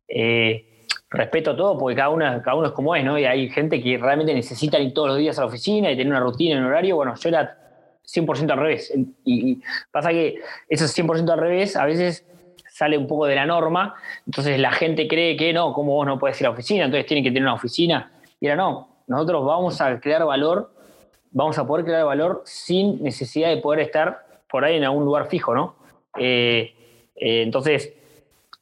eh, 0.08 0.86
respeto 1.10 1.56
todo 1.56 1.78
porque 1.78 1.96
cada 1.96 2.10
uno, 2.10 2.24
cada 2.42 2.56
uno 2.56 2.68
es 2.68 2.72
como 2.72 2.94
es, 2.94 3.04
¿no? 3.04 3.18
Y 3.18 3.24
hay 3.24 3.48
gente 3.50 3.82
que 3.82 3.98
realmente 3.98 4.34
necesita 4.34 4.78
ir 4.78 4.94
todos 4.94 5.08
los 5.08 5.18
días 5.18 5.38
a 5.38 5.42
la 5.42 5.46
oficina 5.46 5.90
y 5.90 5.96
tener 5.96 6.12
una 6.12 6.20
rutina 6.20 6.56
en 6.56 6.64
horario. 6.64 6.96
Bueno, 6.96 7.14
yo 7.16 7.28
era 7.28 7.56
100% 8.06 8.50
al 8.50 8.58
revés. 8.58 8.92
Y, 9.24 9.60
pasa 9.90 10.10
que 10.10 10.40
eso 10.68 10.84
es 10.84 10.98
100% 10.98 11.30
al 11.30 11.38
revés, 11.38 11.76
a 11.76 11.84
veces 11.84 12.26
sale 12.70 12.96
un 12.96 13.06
poco 13.06 13.26
de 13.26 13.34
la 13.34 13.44
norma, 13.44 13.94
entonces 14.24 14.58
la 14.60 14.70
gente 14.70 15.08
cree 15.08 15.36
que 15.36 15.52
no, 15.52 15.72
como 15.72 15.94
vos 15.94 16.06
no 16.06 16.18
puedes 16.18 16.40
ir 16.40 16.46
a 16.46 16.50
la 16.50 16.54
oficina, 16.54 16.84
entonces 16.84 17.06
tienen 17.06 17.24
que 17.24 17.30
tener 17.30 17.42
una 17.42 17.54
oficina. 17.54 18.12
Y 18.40 18.46
ahora 18.46 18.62
no, 18.62 18.88
nosotros 19.08 19.44
vamos 19.44 19.80
a 19.80 19.98
crear 19.98 20.24
valor, 20.24 20.72
vamos 21.30 21.58
a 21.58 21.66
poder 21.66 21.84
crear 21.84 22.04
valor 22.04 22.42
sin 22.44 23.02
necesidad 23.02 23.48
de 23.48 23.58
poder 23.58 23.80
estar 23.80 24.26
por 24.48 24.64
ahí 24.64 24.76
en 24.76 24.84
algún 24.84 25.04
lugar 25.04 25.28
fijo, 25.28 25.54
¿no? 25.54 25.76
Eh, 26.18 26.74
eh, 27.16 27.42
entonces, 27.42 27.92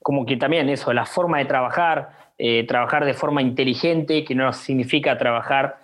como 0.02 0.26
que 0.26 0.36
también 0.36 0.68
eso, 0.68 0.92
la 0.92 1.06
forma 1.06 1.38
de 1.38 1.46
trabajar, 1.46 2.32
eh, 2.38 2.66
trabajar 2.66 3.04
de 3.04 3.14
forma 3.14 3.42
inteligente, 3.42 4.24
que 4.24 4.34
no 4.34 4.52
significa 4.52 5.16
trabajar 5.18 5.78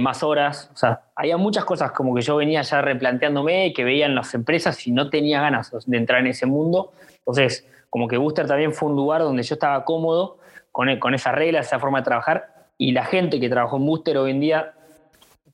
más 0.00 0.24
horas. 0.24 0.68
O 0.74 0.76
sea, 0.76 1.02
había 1.14 1.36
muchas 1.36 1.64
cosas 1.64 1.92
como 1.92 2.12
que 2.12 2.22
yo 2.22 2.34
venía 2.34 2.60
ya 2.62 2.82
replanteándome, 2.82 3.72
que 3.72 3.84
veía 3.84 4.06
en 4.06 4.16
las 4.16 4.34
empresas 4.34 4.84
y 4.84 4.90
no 4.90 5.08
tenía 5.10 5.40
ganas 5.40 5.70
de 5.86 5.96
entrar 5.96 6.18
en 6.18 6.26
ese 6.26 6.44
mundo. 6.44 6.90
Entonces, 7.18 7.68
como 7.88 8.08
que 8.08 8.16
Booster 8.16 8.48
también 8.48 8.72
fue 8.72 8.88
un 8.88 8.96
lugar 8.96 9.20
donde 9.20 9.44
yo 9.44 9.54
estaba 9.54 9.84
cómodo 9.84 10.38
con, 10.72 10.98
con 10.98 11.14
esas 11.14 11.36
reglas, 11.36 11.68
esa 11.68 11.78
forma 11.78 11.98
de 11.98 12.04
trabajar, 12.04 12.48
y 12.78 12.90
la 12.90 13.04
gente 13.04 13.38
que 13.38 13.48
trabajó 13.48 13.76
en 13.76 13.86
Booster 13.86 14.18
hoy 14.18 14.32
en 14.32 14.40
día, 14.40 14.74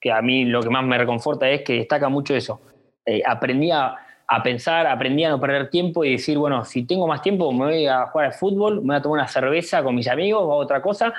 que 0.06 0.12
a 0.12 0.22
mí 0.22 0.44
lo 0.44 0.62
que 0.62 0.70
más 0.70 0.84
me 0.84 0.96
reconforta 0.96 1.50
es 1.50 1.62
que 1.62 1.78
destaca 1.78 2.08
mucho 2.08 2.36
eso. 2.36 2.60
Eh, 3.04 3.22
aprendí 3.26 3.72
a, 3.72 3.96
pensar, 4.44 4.86
aprendí 4.86 5.24
a 5.24 5.30
no 5.30 5.40
perder 5.40 5.68
tiempo 5.68 6.04
y 6.04 6.12
decir, 6.12 6.38
bueno, 6.38 6.64
si 6.64 6.84
tengo 6.84 7.08
más 7.08 7.22
tiempo 7.22 7.52
me 7.52 7.64
voy 7.64 7.86
a 7.86 8.06
jugar 8.06 8.28
al 8.28 8.32
fútbol, 8.32 8.82
me 8.82 8.86
voy 8.86 8.96
a 8.96 9.02
tomar 9.02 9.18
una 9.18 9.28
cerveza 9.28 9.82
con 9.82 9.96
mis 9.96 10.06
amigos 10.06 10.42
o 10.44 10.50
otra 10.50 10.80
cosa, 10.80 11.12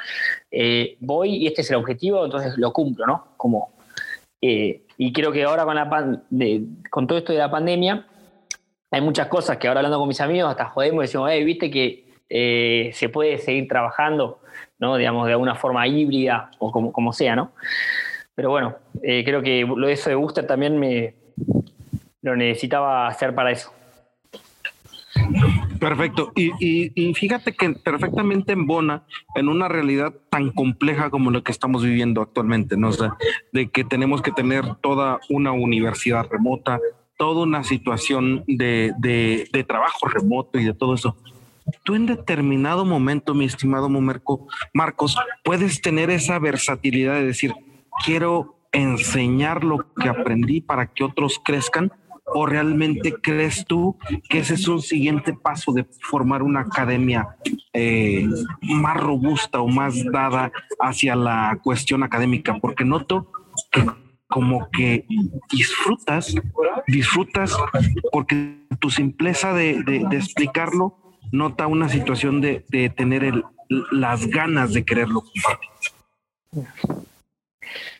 eh, 0.49 0.95
voy 1.01 1.35
y 1.35 1.47
este 1.47 1.63
es 1.63 1.69
el 1.71 1.75
objetivo, 1.75 2.23
entonces 2.23 2.57
lo 2.57 2.71
cumplo, 2.71 3.05
¿no? 3.05 3.27
Como, 3.35 3.73
eh, 4.41 4.83
y 4.97 5.11
creo 5.11 5.33
que 5.33 5.43
ahora 5.43 5.65
con, 5.65 5.75
la 5.75 6.21
con 6.89 7.07
todo 7.07 7.17
esto 7.17 7.33
de 7.33 7.39
la 7.39 7.51
pandemia, 7.51 8.05
hay 8.89 9.01
muchas 9.01 9.27
cosas 9.27 9.57
que 9.57 9.67
ahora 9.67 9.81
hablando 9.81 9.99
con 9.99 10.07
mis 10.07 10.21
amigos 10.21 10.49
hasta 10.49 10.65
jodemos 10.65 11.03
y 11.03 11.07
decimos, 11.07 11.29
hey, 11.29 11.43
viste 11.43 11.69
que 11.69 12.93
se 12.93 13.09
puede 13.09 13.37
seguir 13.37 13.67
trabajando, 13.67 14.39
¿no? 14.79 14.95
Digamos, 14.95 15.25
de 15.25 15.33
alguna 15.33 15.55
forma 15.55 15.85
híbrida 15.87 16.51
o 16.59 16.71
como, 16.71 16.93
como 16.93 17.11
sea, 17.11 17.35
¿no? 17.35 17.51
Pero 18.37 18.51
bueno, 18.51 18.75
eh, 19.01 19.23
creo 19.25 19.41
que 19.41 19.65
lo 19.65 19.87
de 19.87 19.93
eso 19.93 20.11
de 20.11 20.15
Booster 20.15 20.45
también 20.45 20.79
me 20.79 21.15
lo 22.21 22.35
necesitaba 22.35 23.07
hacer 23.07 23.33
para 23.33 23.49
eso. 23.49 23.73
Perfecto. 25.79 26.33
Y, 26.35 27.13
fíjate 27.15 27.53
que 27.53 27.71
perfectamente 27.71 28.53
embona 28.53 29.01
en 29.33 29.49
una 29.49 29.67
realidad 29.67 30.13
tan 30.29 30.51
compleja 30.51 31.09
como 31.09 31.31
la 31.31 31.41
que 31.41 31.51
estamos 31.51 31.83
viviendo 31.83 32.21
actualmente, 32.21 32.77
¿no? 32.77 32.89
O 32.89 33.17
de 33.53 33.69
que 33.71 33.83
tenemos 33.83 34.21
que 34.21 34.31
tener 34.31 34.75
toda 34.81 35.19
una 35.29 35.51
universidad 35.51 36.27
remota, 36.29 36.79
toda 37.17 37.41
una 37.41 37.63
situación 37.63 38.43
de, 38.45 38.93
de, 38.99 39.63
trabajo 39.63 40.07
remoto 40.09 40.59
y 40.59 40.63
de 40.63 40.75
todo 40.75 40.93
eso. 40.93 41.17
Tú 41.81 41.95
en 41.95 42.05
determinado 42.05 42.85
momento, 42.85 43.33
mi 43.33 43.45
estimado 43.45 43.89
Marcos, 44.73 45.17
puedes 45.43 45.81
tener 45.81 46.11
esa 46.11 46.37
versatilidad 46.37 47.15
de 47.15 47.25
decir, 47.25 47.55
quiero 48.05 48.57
enseñar 48.71 49.63
lo 49.63 49.93
que 49.93 50.09
aprendí 50.09 50.61
para 50.61 50.87
que 50.87 51.03
otros 51.03 51.39
crezcan 51.43 51.91
o 52.25 52.45
realmente 52.45 53.13
crees 53.13 53.65
tú 53.65 53.97
que 54.29 54.39
ese 54.39 54.55
es 54.55 54.67
un 54.67 54.81
siguiente 54.81 55.33
paso 55.33 55.71
de 55.71 55.85
formar 56.01 56.43
una 56.43 56.61
academia 56.61 57.37
eh, 57.73 58.27
más 58.61 58.97
robusta 58.97 59.61
o 59.61 59.67
más 59.67 60.03
dada 60.11 60.51
hacia 60.79 61.15
la 61.15 61.57
cuestión 61.63 62.03
académica? 62.03 62.57
Porque 62.59 62.83
noto 62.83 63.31
que 63.71 63.85
como 64.27 64.69
que 64.71 65.05
disfrutas, 65.51 66.35
disfrutas 66.85 67.55
porque 68.11 68.57
tu 68.79 68.89
simpleza 68.89 69.53
de, 69.53 70.05
explicarlo 70.11 70.97
nota 71.31 71.67
una 71.67 71.89
situación 71.89 72.41
de, 72.41 72.65
tener 72.95 73.43
las 73.91 74.27
ganas 74.27 74.73
de 74.73 74.83
quererlo 74.83 75.23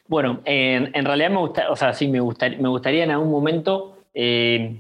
Bueno, 0.08 0.42
en, 0.46 1.06
realidad 1.06 1.30
me 1.30 1.40
gusta, 1.40 1.70
o 1.70 1.76
sea, 1.76 1.94
sí, 1.94 2.08
me, 2.08 2.20
gustaría, 2.20 2.58
me 2.60 2.70
gustaría 2.70 3.04
en 3.04 3.12
algún 3.12 3.32
momento 3.32 3.98
eh, 4.14 4.80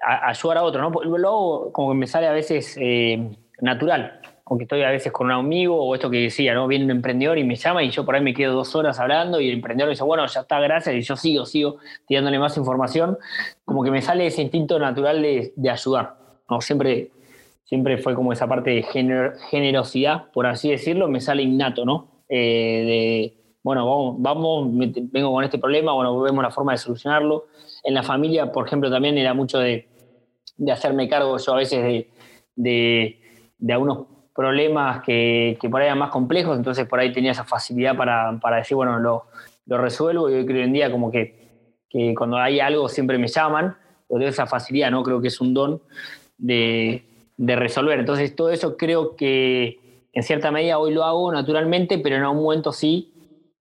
ayudar 0.00 0.58
a 0.58 0.62
otro, 0.62 0.80
¿no? 0.82 0.90
Luego 1.04 1.72
como 1.72 1.92
que 1.92 1.98
me 1.98 2.06
sale 2.06 2.26
a 2.26 2.32
veces 2.32 2.76
eh, 2.80 3.30
natural 3.60 4.20
aunque 4.48 4.64
estoy 4.64 4.82
a 4.82 4.90
veces 4.90 5.12
con 5.12 5.26
un 5.26 5.32
amigo 5.32 5.76
o 5.76 5.94
esto 5.94 6.10
que 6.10 6.20
decía, 6.20 6.54
¿no? 6.54 6.66
Viene 6.66 6.86
un 6.86 6.90
emprendedor 6.90 7.36
y 7.38 7.44
me 7.44 7.56
llama 7.56 7.82
y 7.82 7.90
yo 7.90 8.04
por 8.04 8.14
ahí 8.14 8.22
me 8.22 8.32
quedo 8.32 8.54
dos 8.54 8.74
horas 8.74 8.98
hablando 8.98 9.40
y 9.40 9.48
el 9.48 9.54
emprendedor 9.54 9.90
dice, 9.90 10.04
bueno, 10.04 10.26
ya 10.26 10.40
está, 10.40 10.58
gracias, 10.60 10.94
y 10.94 11.02
yo 11.02 11.16
sigo, 11.16 11.44
sigo 11.44 11.76
tirándole 12.06 12.38
más 12.38 12.56
información, 12.56 13.18
como 13.64 13.84
que 13.84 13.90
me 13.90 14.00
sale 14.00 14.26
ese 14.26 14.40
instinto 14.42 14.78
natural 14.78 15.20
de, 15.20 15.52
ayudar, 15.70 16.16
¿no? 16.48 16.62
Siempre, 16.62 17.10
siempre 17.64 17.98
fue 17.98 18.14
como 18.14 18.32
esa 18.32 18.46
parte 18.46 18.70
de 18.70 18.82
generosidad, 19.50 20.30
por 20.32 20.46
así 20.46 20.70
decirlo, 20.70 21.08
me 21.08 21.20
sale 21.20 21.42
innato, 21.42 21.84
¿no? 21.84 22.08
Eh, 22.30 22.84
de, 22.86 23.37
bueno, 23.62 24.16
vamos, 24.18 24.68
vengo 24.72 25.32
con 25.32 25.44
este 25.44 25.58
problema, 25.58 25.92
bueno, 25.92 26.20
vemos 26.20 26.42
la 26.42 26.50
forma 26.50 26.72
de 26.72 26.78
solucionarlo. 26.78 27.46
En 27.84 27.94
la 27.94 28.02
familia, 28.02 28.52
por 28.52 28.66
ejemplo, 28.66 28.90
también 28.90 29.18
era 29.18 29.34
mucho 29.34 29.58
de, 29.58 29.88
hacerme 30.72 31.08
cargo 31.08 31.36
yo 31.38 31.52
a 31.52 31.56
veces 31.56 31.82
de, 31.82 32.10
de, 32.56 33.20
de 33.58 33.72
algunos 33.72 34.06
problemas 34.38 35.02
que, 35.02 35.58
por 35.68 35.80
ahí 35.80 35.86
eran 35.86 35.98
más 35.98 36.10
complejos, 36.10 36.56
entonces 36.56 36.86
por 36.86 37.00
ahí 37.00 37.12
tenía 37.12 37.32
esa 37.32 37.42
facilidad 37.42 37.96
para, 37.96 38.56
decir, 38.56 38.76
bueno, 38.76 39.00
lo, 39.00 39.24
resuelvo 39.66 40.30
y 40.30 40.34
hoy 40.34 40.46
creo 40.46 40.62
en 40.62 40.72
día 40.72 40.92
como 40.92 41.10
que, 41.10 41.34
cuando 42.16 42.36
hay 42.36 42.60
algo 42.60 42.88
siempre 42.88 43.18
me 43.18 43.26
llaman, 43.26 43.76
o 44.06 44.16
tengo 44.16 44.28
esa 44.30 44.46
facilidad, 44.46 44.92
¿no? 44.92 45.02
Creo 45.02 45.20
que 45.20 45.26
es 45.26 45.40
un 45.40 45.54
don 45.54 45.82
de, 46.36 47.02
resolver. 47.36 47.98
Entonces 47.98 48.36
todo 48.36 48.50
eso 48.50 48.76
creo 48.76 49.16
que 49.16 49.80
en 50.12 50.22
cierta 50.22 50.52
medida 50.52 50.78
hoy 50.78 50.94
lo 50.94 51.02
hago 51.02 51.32
naturalmente, 51.32 51.98
pero 51.98 52.14
en 52.14 52.22
algún 52.22 52.44
momento 52.44 52.72
sí 52.72 53.12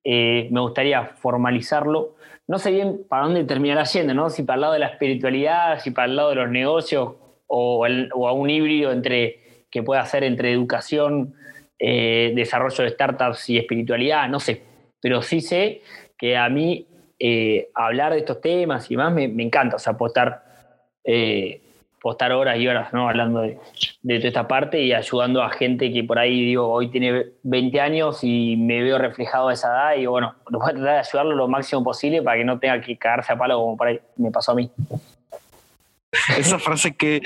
eh, 0.10 0.48
me 0.52 0.62
gustaría 0.62 1.04
formalizarlo. 1.04 2.16
No 2.48 2.60
sé 2.60 2.72
bien 2.72 3.02
para 3.10 3.24
dónde 3.24 3.44
terminará 3.44 3.84
yendo, 3.84 4.14
¿no? 4.14 4.30
Si 4.30 4.44
para 4.44 4.56
el 4.56 4.62
lado 4.62 4.74
de 4.74 4.80
la 4.80 4.88
espiritualidad, 4.88 5.80
si 5.80 5.92
para 5.92 6.08
el 6.08 6.16
lado 6.16 6.30
de 6.30 6.36
los 6.36 6.50
negocios 6.50 7.16
o, 7.46 7.86
o 8.14 8.28
a 8.30 8.32
un 8.32 8.50
híbrido 8.50 8.94
entre 8.94 9.66
que 9.70 9.84
pueda 9.84 10.00
hacer 10.00 10.24
entre 10.24 10.54
educación, 10.54 11.34
eh, 11.78 12.32
desarrollo 12.36 12.86
de 12.86 12.90
startups 12.92 13.50
y 13.50 13.58
espiritualidad, 13.58 14.30
no 14.30 14.40
sé, 14.40 14.64
pero 15.02 15.22
sí 15.22 15.42
sé 15.42 15.82
que 16.18 16.38
a 16.38 16.48
mí 16.48 16.88
eh, 17.20 17.70
hablar 17.74 18.14
de 18.14 18.20
estos 18.20 18.40
temas 18.40 18.90
y 18.90 18.96
más 18.96 19.12
me, 19.12 19.26
encanta, 19.26 19.76
o 19.76 19.80
sea, 19.80 19.92
apostar, 19.92 20.42
horas 22.04 22.58
y 22.58 22.68
horas 22.68 22.94
¿no? 22.94 23.10
hablando 23.10 23.42
de, 23.42 23.60
toda 24.04 24.28
esta 24.28 24.48
parte 24.48 24.82
y 24.82 24.94
ayudando 24.94 25.42
a 25.42 25.50
gente 25.50 25.92
que 25.92 26.04
por 26.04 26.20
ahí, 26.20 26.46
digo, 26.46 26.68
hoy 26.68 26.90
tiene 26.90 27.28
20 27.44 27.82
años 27.82 28.20
y 28.24 28.56
me 28.58 28.82
veo 28.82 28.98
reflejado 28.98 29.50
a 29.50 29.54
esa 29.54 29.68
edad 29.68 29.96
y 30.02 30.06
bueno, 30.06 30.36
voy 30.50 30.62
a 30.62 30.74
tratar 30.74 30.94
de 30.94 31.00
ayudarlo 31.00 31.36
lo 31.36 31.48
máximo 31.48 31.84
posible 31.84 32.22
para 32.22 32.38
que 32.38 32.46
no 32.46 32.60
tenga 32.60 32.82
que 32.82 32.98
cagarse 32.98 33.34
a 33.34 33.38
palo 33.38 33.60
como 33.60 33.78
por 33.78 33.88
ahí 33.88 34.00
me 34.16 34.32
pasó 34.32 34.52
a 34.52 34.56
mí. 34.56 34.72
Esa 36.38 36.58
frase 36.58 36.96
que, 36.96 37.22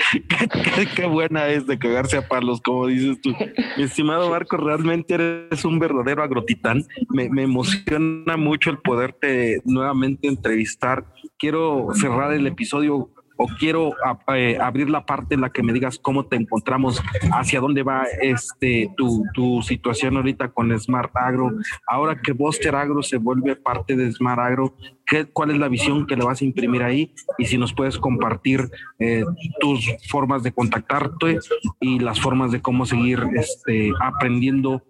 qué 0.96 1.06
buena 1.06 1.46
es 1.48 1.66
de 1.66 1.78
cagarse 1.78 2.16
a 2.16 2.28
palos, 2.28 2.60
como 2.60 2.88
dices 2.88 3.20
tú. 3.20 3.32
Mi 3.76 3.84
estimado 3.84 4.28
Marco, 4.28 4.56
realmente 4.56 5.14
eres 5.14 5.64
un 5.64 5.78
verdadero 5.78 6.22
agrotitán. 6.22 6.84
Me, 7.08 7.28
me 7.30 7.44
emociona 7.44 8.36
mucho 8.36 8.70
el 8.70 8.78
poderte 8.78 9.62
nuevamente 9.64 10.26
entrevistar. 10.26 11.04
Quiero 11.38 11.88
cerrar 11.94 12.32
el 12.32 12.46
episodio 12.46 13.08
o 13.36 13.46
quiero 13.58 13.94
eh, 14.34 14.58
abrir 14.60 14.90
la 14.90 15.04
parte 15.04 15.34
en 15.34 15.40
la 15.40 15.50
que 15.50 15.62
me 15.62 15.72
digas 15.72 15.98
cómo 15.98 16.26
te 16.26 16.36
encontramos, 16.36 17.02
hacia 17.32 17.60
dónde 17.60 17.82
va 17.82 18.04
este 18.20 18.90
tu, 18.96 19.24
tu, 19.34 19.62
situación 19.62 20.16
ahorita 20.16 20.48
con 20.48 20.78
Smart 20.78 21.10
Agro. 21.14 21.52
Ahora 21.86 22.20
que 22.20 22.32
Buster 22.32 22.74
Agro 22.74 23.02
se 23.02 23.16
vuelve 23.16 23.56
parte 23.56 23.96
de 23.96 24.10
Smart 24.12 24.40
Agro, 24.40 24.74
¿qué, 25.06 25.26
¿cuál 25.26 25.50
es 25.50 25.58
la 25.58 25.68
visión 25.68 26.06
que 26.06 26.16
le 26.16 26.24
vas 26.24 26.40
a 26.40 26.44
imprimir 26.44 26.82
ahí? 26.82 27.12
Y 27.38 27.46
si 27.46 27.58
nos 27.58 27.72
puedes 27.72 27.98
compartir 27.98 28.70
eh, 28.98 29.24
tus 29.60 29.90
formas 30.08 30.42
de 30.42 30.52
contactarte 30.52 31.38
y 31.80 31.98
las 31.98 32.20
formas 32.20 32.52
de 32.52 32.60
cómo 32.60 32.86
seguir 32.86 33.24
este, 33.34 33.90
aprendiendo 34.00 34.82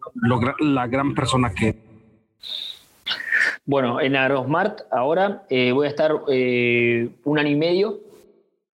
la 0.61 0.87
gran 0.87 1.15
persona 1.15 1.53
que 1.55 1.77
Bueno, 3.65 4.01
en 4.01 4.17
AgroSmart 4.17 4.81
ahora 4.91 5.45
eh, 5.51 5.73
voy 5.73 5.87
a 5.87 5.91
estar 5.91 6.13
eh, 6.29 7.11
un 7.25 7.39
año 7.39 7.51
y 7.51 7.57
medio, 7.57 8.01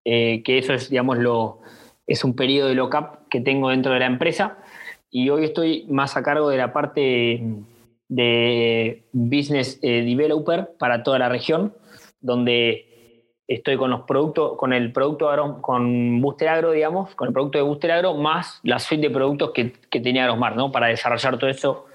que 0.06 0.58
eso 0.58 0.72
es, 0.72 0.88
digamos, 0.88 1.18
lo, 1.18 1.60
es 2.06 2.22
un 2.22 2.36
periodo 2.36 2.68
de 2.68 2.74
lock-up 2.74 3.28
que 3.28 3.40
tengo 3.40 3.70
dentro 3.70 3.92
de 3.92 3.98
la 3.98 4.06
empresa 4.06 4.58
y 5.10 5.30
hoy 5.30 5.44
estoy 5.44 5.86
más 5.88 6.16
a 6.16 6.22
cargo 6.22 6.48
de 6.48 6.56
la 6.56 6.72
parte 6.72 7.42
de 8.08 9.04
Business 9.12 9.80
Developer 9.80 10.76
para 10.78 11.02
toda 11.02 11.18
la 11.18 11.28
región, 11.28 11.74
donde 12.20 12.86
estoy 13.48 13.76
con 13.76 13.90
los 13.90 14.02
productos, 14.02 14.56
con 14.56 14.72
el 14.72 14.92
producto 14.92 15.60
con 15.60 16.20
Booster 16.20 16.48
Agro, 16.48 16.72
digamos, 16.72 17.14
con 17.14 17.28
el 17.28 17.34
producto 17.34 17.58
de 17.58 17.64
Booster 17.64 17.92
Agro, 17.92 18.14
más 18.14 18.60
la 18.62 18.78
suite 18.78 19.08
de 19.08 19.14
productos 19.14 19.52
que, 19.52 19.72
que 19.90 20.00
tenía 20.00 20.24
Agrosmar, 20.24 20.56
¿no? 20.56 20.72
Para 20.72 20.88
desarrollar 20.88 21.38
todo 21.38 21.50
eso 21.50 21.86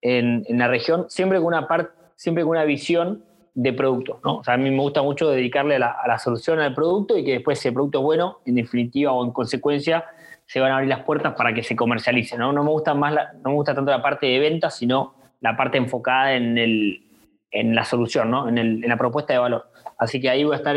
en, 0.00 0.44
en, 0.48 0.58
la 0.58 0.68
región, 0.68 1.06
siempre 1.08 1.38
con 1.38 1.46
una 1.48 1.66
parte, 1.66 1.92
siempre 2.16 2.44
con 2.44 2.50
una 2.50 2.64
visión 2.64 3.24
de 3.60 3.72
producto, 3.72 4.20
¿no? 4.24 4.36
O 4.36 4.44
sea, 4.44 4.54
a 4.54 4.56
mí 4.56 4.70
me 4.70 4.80
gusta 4.80 5.02
mucho 5.02 5.28
dedicarle 5.28 5.74
a 5.74 5.78
la, 5.78 6.18
solución 6.18 6.60
al 6.60 6.74
producto 6.74 7.18
y 7.18 7.24
que 7.24 7.32
después 7.32 7.58
ese 7.58 7.72
producto 7.72 8.02
bueno, 8.02 8.38
en 8.46 8.54
definitiva 8.54 9.10
o 9.10 9.24
en 9.24 9.32
consecuencia, 9.32 10.04
se 10.46 10.60
van 10.60 10.70
a 10.70 10.74
abrir 10.74 10.88
las 10.88 11.02
puertas 11.02 11.34
para 11.34 11.52
que 11.52 11.64
se 11.64 11.74
comercialice, 11.74 12.38
¿no? 12.38 12.52
No 12.52 12.62
me 12.62 12.70
gusta 12.70 12.94
más 12.94 13.12
no 13.42 13.50
me 13.50 13.56
gusta 13.56 13.74
tanto 13.74 13.90
la 13.90 14.00
parte 14.00 14.26
de 14.26 14.38
venta, 14.38 14.70
sino 14.70 15.14
la 15.40 15.56
parte 15.56 15.76
enfocada 15.76 16.34
en 16.34 16.56
el 16.56 17.02
en 17.50 17.74
la 17.74 17.84
solución, 17.84 18.30
¿no? 18.30 18.48
en 18.48 18.80
la 18.80 18.96
propuesta 18.96 19.32
de 19.32 19.38
valor. 19.40 19.64
Así 19.98 20.20
que 20.20 20.30
ahí 20.30 20.44
voy 20.44 20.52
a 20.52 20.58
estar 20.58 20.76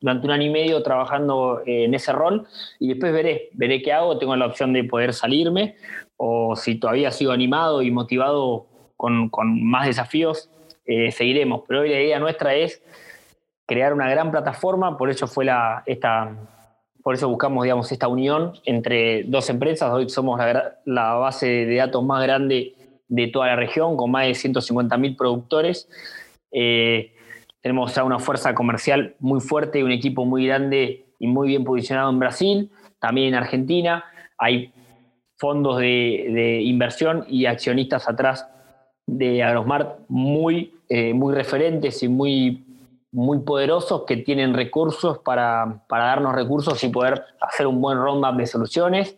durante 0.00 0.26
un 0.26 0.32
año 0.32 0.44
y 0.44 0.50
medio 0.50 0.82
trabajando 0.82 1.60
eh, 1.66 1.84
en 1.84 1.92
ese 1.92 2.12
rol 2.12 2.46
y 2.78 2.88
después 2.88 3.12
veré, 3.12 3.50
veré 3.52 3.82
qué 3.82 3.92
hago. 3.92 4.16
Tengo 4.16 4.34
la 4.36 4.46
opción 4.46 4.72
de 4.72 4.84
poder 4.84 5.12
salirme 5.12 5.76
o 6.16 6.56
si 6.56 6.76
todavía 6.76 7.10
sigo 7.10 7.32
animado 7.32 7.82
y 7.82 7.90
motivado 7.90 8.66
con, 8.96 9.28
con 9.28 9.62
más 9.62 9.86
desafíos, 9.86 10.50
eh, 10.88 11.12
seguiremos. 11.12 11.62
Pero 11.68 11.82
hoy 11.82 11.90
la 11.90 12.00
idea 12.00 12.18
nuestra 12.18 12.54
es 12.54 12.82
crear 13.66 13.92
una 13.92 14.08
gran 14.10 14.30
plataforma, 14.30 14.96
por 14.96 15.10
eso 15.10 15.28
fue 15.28 15.44
la, 15.44 15.82
esta, 15.86 16.34
por 17.02 17.14
eso 17.14 17.28
buscamos, 17.28 17.62
digamos, 17.62 17.92
esta 17.92 18.08
unión 18.08 18.54
entre 18.64 19.22
dos 19.24 19.48
empresas. 19.50 19.92
Hoy 19.92 20.08
somos 20.08 20.40
la, 20.84 21.14
base 21.14 21.46
de 21.46 21.76
datos 21.76 22.02
más 22.02 22.22
grande 22.22 22.74
de 23.06 23.26
toda 23.28 23.48
la 23.48 23.56
región, 23.56 23.96
con 23.96 24.10
más 24.10 24.26
de 24.26 24.32
150.000 24.32 25.16
productores. 25.16 25.88
Eh, 26.50 27.12
tenemos 27.60 27.94
ya 27.94 28.04
una 28.04 28.18
fuerza 28.18 28.54
comercial 28.54 29.14
muy 29.18 29.40
fuerte 29.40 29.84
un 29.84 29.92
equipo 29.92 30.24
muy 30.24 30.46
grande 30.46 31.04
y 31.18 31.26
muy 31.26 31.48
bien 31.48 31.64
posicionado 31.64 32.08
en 32.10 32.18
Brasil, 32.18 32.70
también 32.98 33.28
en 33.28 33.34
Argentina. 33.34 34.04
Hay 34.38 34.72
fondos 35.36 35.78
de, 35.78 36.62
inversión 36.62 37.24
y 37.28 37.44
accionistas 37.44 38.08
atrás 38.08 38.48
de 39.06 39.42
Agrosmart 39.42 40.00
muy, 40.08 40.77
eh, 40.88 41.12
muy 41.12 41.34
referentes 41.34 42.02
y 42.02 42.08
muy, 42.08 42.64
muy 43.12 43.40
poderosos 43.40 44.04
que 44.06 44.16
tienen 44.18 44.54
recursos 44.54 45.18
para, 45.18 45.84
para, 45.88 46.04
darnos 46.04 46.34
recursos 46.34 46.82
y 46.82 46.88
poder 46.88 47.24
hacer 47.40 47.66
un 47.66 47.80
buen 47.80 47.98
roadmap 47.98 48.36
de 48.36 48.46
soluciones. 48.46 49.16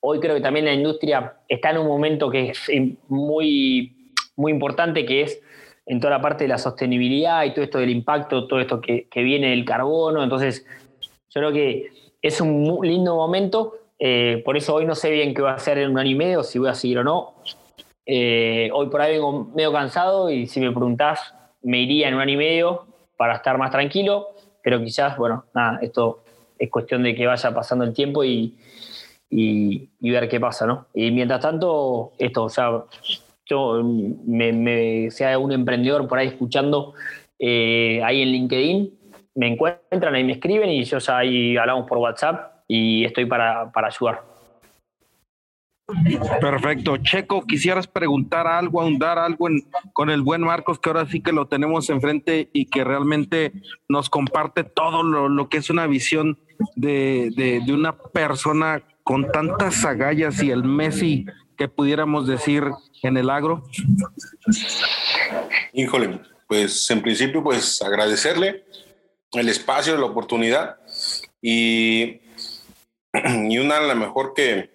Hoy 0.00 0.20
creo 0.20 0.34
que 0.34 0.40
también 0.40 0.66
la 0.66 0.74
industria 0.74 1.36
está 1.48 1.70
en 1.70 1.78
un 1.78 1.86
momento 1.86 2.30
que 2.30 2.50
es 2.50 2.70
muy, 3.08 4.12
muy 4.36 4.52
importante, 4.52 5.04
que 5.06 5.22
es 5.22 5.40
en 5.86 6.00
toda 6.00 6.10
la 6.10 6.20
parte 6.20 6.44
de 6.44 6.48
la 6.48 6.58
sostenibilidad 6.58 7.44
y 7.44 7.54
todo 7.54 7.64
esto 7.64 7.78
del 7.78 7.90
impacto, 7.90 8.46
todo 8.46 8.60
esto 8.60 8.80
que, 8.80 9.08
viene 9.14 9.50
del 9.50 9.64
carbono. 9.64 10.22
Entonces, 10.22 10.66
yo 11.30 11.40
creo 11.40 11.52
que 11.52 11.90
es 12.20 12.40
un 12.40 12.80
lindo 12.82 13.14
momento. 13.14 13.74
Eh, 13.98 14.42
por 14.44 14.56
eso 14.56 14.74
hoy 14.74 14.84
no 14.84 14.94
sé 14.94 15.10
bien 15.10 15.32
qué 15.32 15.42
va 15.42 15.52
a 15.52 15.54
hacer 15.54 15.78
en 15.78 15.90
un 15.90 15.98
año 15.98 16.10
y 16.10 16.14
medio, 16.14 16.42
si 16.42 16.58
voy 16.58 16.68
a 16.68 16.74
seguir 16.74 16.98
o 16.98 17.04
no. 17.04 17.34
Eh, 18.06 18.70
hoy 18.72 18.88
por 18.88 19.00
ahí 19.00 19.14
vengo 19.14 19.50
medio 19.52 19.72
cansado 19.72 20.30
y 20.30 20.46
si 20.46 20.60
me 20.60 20.70
preguntás, 20.70 21.34
me 21.62 21.80
iría 21.80 22.08
en 22.08 22.14
un 22.14 22.20
año 22.20 22.34
y 22.34 22.36
medio 22.36 22.86
para 23.16 23.34
estar 23.34 23.58
más 23.58 23.72
tranquilo, 23.72 24.28
pero 24.62 24.80
quizás, 24.82 25.16
bueno, 25.16 25.44
nada, 25.52 25.80
esto 25.82 26.22
es 26.58 26.70
cuestión 26.70 27.02
de 27.02 27.14
que 27.16 27.26
vaya 27.26 27.52
pasando 27.52 27.84
el 27.84 27.92
tiempo 27.92 28.22
y, 28.22 28.56
y, 29.28 29.88
ver 30.00 30.28
qué 30.28 30.38
pasa, 30.38 30.66
¿no? 30.66 30.86
Y 30.94 31.10
mientras 31.10 31.40
tanto, 31.40 32.12
esto, 32.18 32.44
o 32.44 32.48
sea, 32.48 32.84
yo 33.44 33.82
me, 33.82 34.52
me, 34.52 35.10
sea 35.10 35.38
un 35.38 35.52
emprendedor 35.52 36.06
por 36.06 36.18
ahí 36.18 36.28
escuchando 36.28 36.94
eh, 37.38 38.00
ahí 38.04 38.22
en 38.22 38.28
LinkedIn, 38.28 38.98
me 39.34 39.48
encuentran, 39.48 40.14
ahí 40.14 40.24
me 40.24 40.32
escriben 40.32 40.70
y 40.70 40.84
yo 40.84 40.98
ya 40.98 41.18
ahí 41.18 41.56
hablamos 41.56 41.86
por 41.88 41.98
WhatsApp 41.98 42.62
y 42.68 43.04
estoy 43.04 43.26
para, 43.26 43.70
para 43.72 43.88
ayudar. 43.88 44.35
Perfecto. 46.40 46.96
Checo, 46.96 47.46
quisieras 47.46 47.86
preguntar 47.86 48.46
algo, 48.46 48.80
ahondar 48.80 49.18
algo 49.18 49.48
con 49.92 50.10
el 50.10 50.22
buen 50.22 50.42
Marcos, 50.42 50.80
que 50.80 50.88
ahora 50.88 51.06
sí 51.06 51.20
que 51.20 51.32
lo 51.32 51.46
tenemos 51.46 51.88
enfrente 51.90 52.50
y 52.52 52.66
que 52.66 52.82
realmente 52.82 53.52
nos 53.88 54.10
comparte 54.10 54.64
todo 54.64 55.02
lo, 55.02 55.28
lo 55.28 55.48
que 55.48 55.58
es 55.58 55.70
una 55.70 55.86
visión 55.86 56.38
de, 56.74 57.62
una 57.68 57.96
persona 57.96 58.82
con 59.02 59.30
tantas 59.30 59.84
agallas 59.84 60.42
y 60.42 60.50
el 60.50 60.64
Messi 60.64 61.26
que 61.56 61.68
pudiéramos 61.68 62.26
decir 62.26 62.64
en 63.02 63.16
el 63.16 63.30
agro? 63.30 63.64
Híjole, 65.72 66.20
pues 66.48 66.90
en 66.90 67.02
principio 67.02 67.42
pues 67.42 67.80
agradecerle 67.82 68.64
el 69.32 69.48
espacio, 69.48 69.96
la 69.96 70.06
oportunidad 70.06 70.76
y, 71.40 72.20
una 73.58 73.78
a 73.78 73.80
la 73.80 73.94
mejor 73.94 74.34
que, 74.34 74.74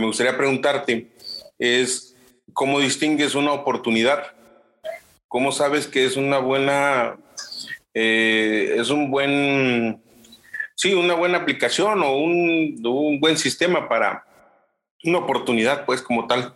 me 0.00 0.06
gustaría 0.06 0.36
preguntarte 0.36 1.12
es 1.58 2.16
cómo 2.52 2.80
distingues 2.80 3.34
una 3.34 3.52
oportunidad, 3.52 4.32
cómo 5.28 5.52
sabes 5.52 5.86
que 5.86 6.04
es 6.04 6.16
una 6.16 6.38
buena, 6.38 7.16
eh, 7.94 8.76
es 8.78 8.90
un 8.90 9.10
buen, 9.10 10.02
sí, 10.74 10.94
una 10.94 11.14
buena 11.14 11.38
aplicación 11.38 12.02
o 12.02 12.16
un, 12.16 12.80
un 12.84 13.20
buen 13.20 13.36
sistema 13.36 13.88
para, 13.88 14.24
una 15.04 15.18
oportunidad, 15.18 15.84
pues, 15.84 16.02
como 16.02 16.26
tal. 16.26 16.54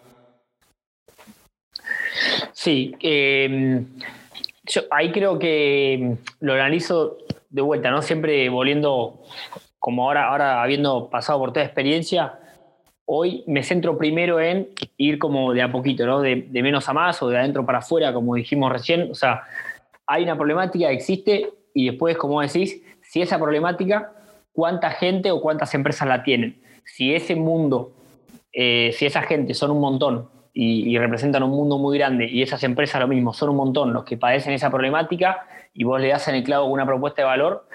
Sí, 2.52 2.94
em, 3.00 3.86
yo 4.64 4.82
ahí 4.90 5.12
creo 5.12 5.38
que 5.38 6.16
lo 6.40 6.54
analizo 6.54 7.18
de 7.50 7.62
vuelta, 7.62 7.90
¿no? 7.90 8.02
Siempre 8.02 8.48
volviendo, 8.48 9.22
como 9.78 10.04
ahora, 10.04 10.28
ahora 10.28 10.62
habiendo 10.62 11.08
pasado 11.08 11.38
por 11.38 11.52
toda 11.52 11.64
experiencia, 11.64 12.38
hoy 13.10 13.42
me 13.46 13.62
centro 13.62 13.96
primero 13.96 14.40
en 14.40 14.68
ir 14.96 15.18
como 15.18 15.52
de 15.52 15.62
a 15.62 15.72
poquito, 15.72 16.06
¿no? 16.06 16.20
De, 16.20 16.48
menos 16.52 16.88
a 16.88 16.92
más 16.92 17.22
o 17.22 17.28
de 17.28 17.38
adentro 17.38 17.64
para 17.64 17.78
afuera, 17.78 18.12
como 18.12 18.34
dijimos 18.34 18.70
recién. 18.70 19.10
O 19.10 19.14
sea, 19.14 19.42
hay 20.06 20.24
una 20.24 20.36
problemática, 20.36 20.90
existe, 20.90 21.50
y 21.74 21.86
después, 21.86 22.16
como 22.16 22.40
decís, 22.40 22.82
si 23.02 23.22
esa 23.22 23.38
problemática, 23.38 24.12
cuánta 24.52 24.90
gente 24.90 25.30
o 25.30 25.40
cuántas 25.40 25.74
empresas 25.74 26.06
la 26.06 26.22
tienen. 26.22 26.60
Si 26.84 27.14
ese 27.14 27.36
mundo 27.36 27.92
eh, 28.52 28.90
si 28.92 29.06
esa 29.06 29.22
gente 29.22 29.54
son 29.54 29.70
un 29.70 29.80
montón 29.80 30.28
y, 30.52 30.96
representan 30.98 31.42
un 31.42 31.50
mundo 31.50 31.78
muy 31.78 31.96
grande 31.96 32.26
y 32.26 32.42
esas 32.42 32.64
empresas 32.64 33.00
lo 33.00 33.06
mismo, 33.06 33.32
son 33.32 33.50
un 33.50 33.56
montón 33.56 33.92
los 33.92 34.04
que 34.04 34.16
padecen 34.16 34.52
esa 34.52 34.70
problemática 34.70 35.46
y 35.74 35.84
vos 35.84 36.00
le 36.00 36.08
das 36.08 36.26
en 36.26 36.34
el 36.34 36.42
clavo 36.42 36.66
una 36.66 36.84
propuesta 36.84 37.22
de 37.22 37.26
valor, 37.26 37.68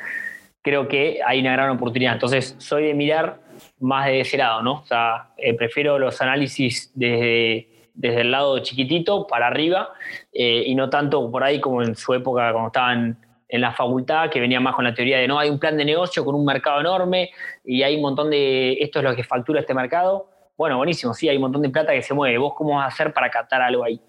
creo 0.61 0.89
que 0.89 1.21
hay 1.25 1.39
una 1.39 1.53
gran 1.53 1.69
oportunidad. 1.69 2.13
Entonces, 2.13 2.55
soy 2.57 2.87
de 2.87 2.93
mirar 2.93 3.39
más 3.83 4.07
de 4.07 4.21
ese 4.21 4.37
lado, 4.37 4.61
¿no? 4.61 4.73
O 4.81 4.85
sea, 4.85 5.33
eh, 5.37 5.53
prefiero 5.53 5.99
los 5.99 6.21
análisis 6.21 6.91
desde, 6.95 7.89
desde 7.93 8.21
el 8.21 8.31
lado 8.31 8.59
chiquitito 8.59 9.27
para 9.27 9.47
arriba 9.47 9.89
eh, 10.31 10.63
y 10.65 10.75
no 10.75 10.89
tanto 10.89 11.29
por 11.29 11.43
ahí 11.43 11.59
como 11.59 11.81
en 11.81 11.95
su 11.95 12.13
época 12.13 12.51
cuando 12.51 12.67
estaban 12.67 13.17
en 13.47 13.61
la 13.61 13.71
facultad, 13.71 14.29
que 14.29 14.39
venía 14.39 14.59
más 14.59 14.75
con 14.75 14.83
la 14.83 14.93
teoría 14.93 15.19
de 15.19 15.27
no, 15.27 15.37
hay 15.37 15.49
un 15.49 15.59
plan 15.59 15.77
de 15.77 15.85
negocio 15.85 16.25
con 16.25 16.33
un 16.33 16.43
mercado 16.43 16.79
enorme 16.79 17.29
y 17.63 17.83
hay 17.83 17.95
un 17.95 18.01
montón 18.01 18.31
de, 18.31 18.73
esto 18.79 18.99
es 18.99 19.05
lo 19.05 19.15
que 19.15 19.23
factura 19.23 19.59
este 19.59 19.73
mercado 19.73 20.33
bueno, 20.55 20.77
buenísimo, 20.77 21.13
sí, 21.13 21.27
hay 21.27 21.37
un 21.37 21.41
montón 21.41 21.61
de 21.61 21.69
plata 21.69 21.93
que 21.93 22.01
se 22.01 22.13
mueve. 22.13 22.37
¿Vos 22.37 22.53
cómo 22.55 22.75
vas 22.75 22.85
a 22.85 22.87
hacer 22.87 23.13
para 23.13 23.29
captar 23.29 23.61
algo 23.61 23.83
ahí? 23.83 23.99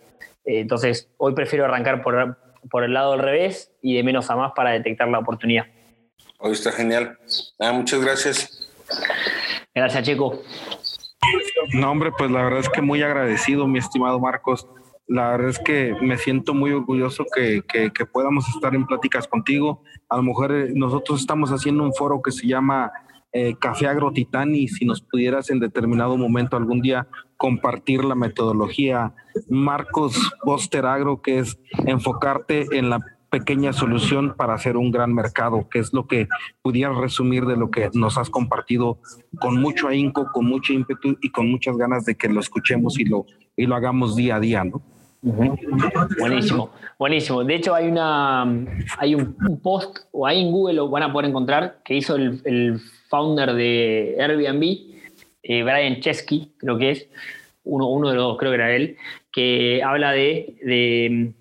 Eh, 0.45 0.61
entonces, 0.61 1.09
hoy 1.16 1.35
prefiero 1.35 1.64
arrancar 1.64 2.03
por, 2.03 2.39
por 2.70 2.85
el 2.85 2.93
lado 2.93 3.14
al 3.14 3.20
revés 3.20 3.72
y 3.81 3.97
de 3.97 4.03
menos 4.03 4.31
a 4.31 4.37
más 4.37 4.53
para 4.55 4.70
detectar 4.70 5.09
la 5.09 5.20
oportunidad. 5.20 5.66
Hoy 6.39 6.53
está 6.53 6.70
genial. 6.72 7.18
Ah, 7.59 7.72
muchas 7.72 8.01
gracias. 8.01 8.70
Gracias, 9.75 10.05
Checo. 10.05 10.41
No, 11.72 11.91
hombre, 11.91 12.12
pues 12.16 12.31
la 12.31 12.43
verdad 12.43 12.61
es 12.61 12.68
que 12.68 12.83
muy 12.83 13.03
agradecido, 13.03 13.66
mi 13.66 13.79
estimado 13.79 14.20
Marcos. 14.20 14.68
La 15.07 15.31
verdad 15.31 15.51
es 15.51 15.59
que 15.59 15.95
me 16.01 16.16
siento 16.16 16.55
muy 16.55 16.72
orgulloso 16.72 17.25
que, 17.35 17.62
que, 17.66 18.07
podamos 18.07 18.49
estar 18.49 18.75
en 18.75 18.87
pláticas 18.87 19.27
contigo. 19.27 19.83
A 20.09 20.16
lo 20.16 20.22
mejor 20.22 20.53
eh, 20.53 20.72
nosotros 20.75 21.20
estamos 21.20 21.51
haciendo 21.51 21.83
un 21.83 21.93
foro 21.93 22.22
que 22.22 22.31
se 22.31 22.47
llama 22.47 22.93
eh, 23.33 23.55
Café 23.61 23.89
Agrotitán 23.89 24.55
y 24.55 24.68
si 24.68 24.85
nos 24.85 25.03
pudieras 25.03 25.51
en 25.51 25.61
determinado 25.61 26.16
momento 26.16 26.57
algún 26.57 26.81
día 26.81 27.09
compartir 27.37 28.05
la 28.05 28.14
metodología 28.14 29.12
Marcos 29.49 30.16
Boster 30.45 30.87
Agro, 30.87 31.20
que 31.20 31.41
es 31.41 31.59
enfocarte 31.87 32.66
en 32.72 32.91
la 32.91 33.01
pequeña 33.35 33.72
solución 33.72 34.35
para 34.37 34.55
hacer 34.55 34.76
un 34.76 34.93
gran 34.93 35.12
mercado, 35.12 35.68
que 35.68 35.80
es 35.80 35.93
lo 35.93 36.07
que 36.07 36.28
pudieras 36.62 36.97
resumir 36.97 37.47
de 37.47 37.57
lo 37.57 37.68
que 37.68 37.91
nos 37.93 38.16
has 38.16 38.30
compartido 38.30 38.99
con 39.41 39.61
mucho 39.61 39.89
ahínco, 39.89 40.30
con 40.32 40.47
mucho 40.47 40.72
ímpetu 40.72 41.16
y 41.20 41.30
con 41.30 41.51
muchas 41.51 41.76
ganas 41.76 42.05
de 42.05 42.14
que 42.14 42.28
lo 42.28 42.39
escuchemos 42.39 42.97
y 43.01 43.05
lo, 43.07 43.26
y 43.57 43.66
lo 43.66 43.74
hagamos 43.74 44.14
día 44.14 44.37
a 44.37 44.41
día, 44.41 44.62
¿no? 44.62 44.80
Buenísimo, 46.20 46.70
buenísimo. 46.97 47.43
De 47.43 47.57
hecho, 47.57 47.74
hay 47.74 47.89
una 47.89 48.43
hay 48.99 49.16
un, 49.16 49.35
post, 49.62 50.01
o 50.12 50.26
ahí 50.26 50.43
en 50.43 50.53
Google 50.53 50.74
lo 50.74 50.89
van 50.89 51.03
a 51.03 51.12
poder 51.12 51.30
encontrar, 51.30 51.80
que 51.85 51.97
hizo 51.97 52.14
el, 52.14 52.78
founder 53.09 53.53
de 53.55 54.16
Airbnb, 54.20 54.62
eh, 55.43 55.62
Brian 55.62 56.01
Chesky, 56.01 56.53
creo 56.59 56.78
que 56.78 56.91
es, 56.91 57.09
uno, 57.64 57.89
uno 57.89 58.11
de 58.11 58.16
los, 58.16 58.37
creo 58.39 58.53
que 58.53 58.57
era 58.57 58.76
él, 58.76 58.97
que 59.32 59.82
habla 59.82 60.12
de, 60.12 61.35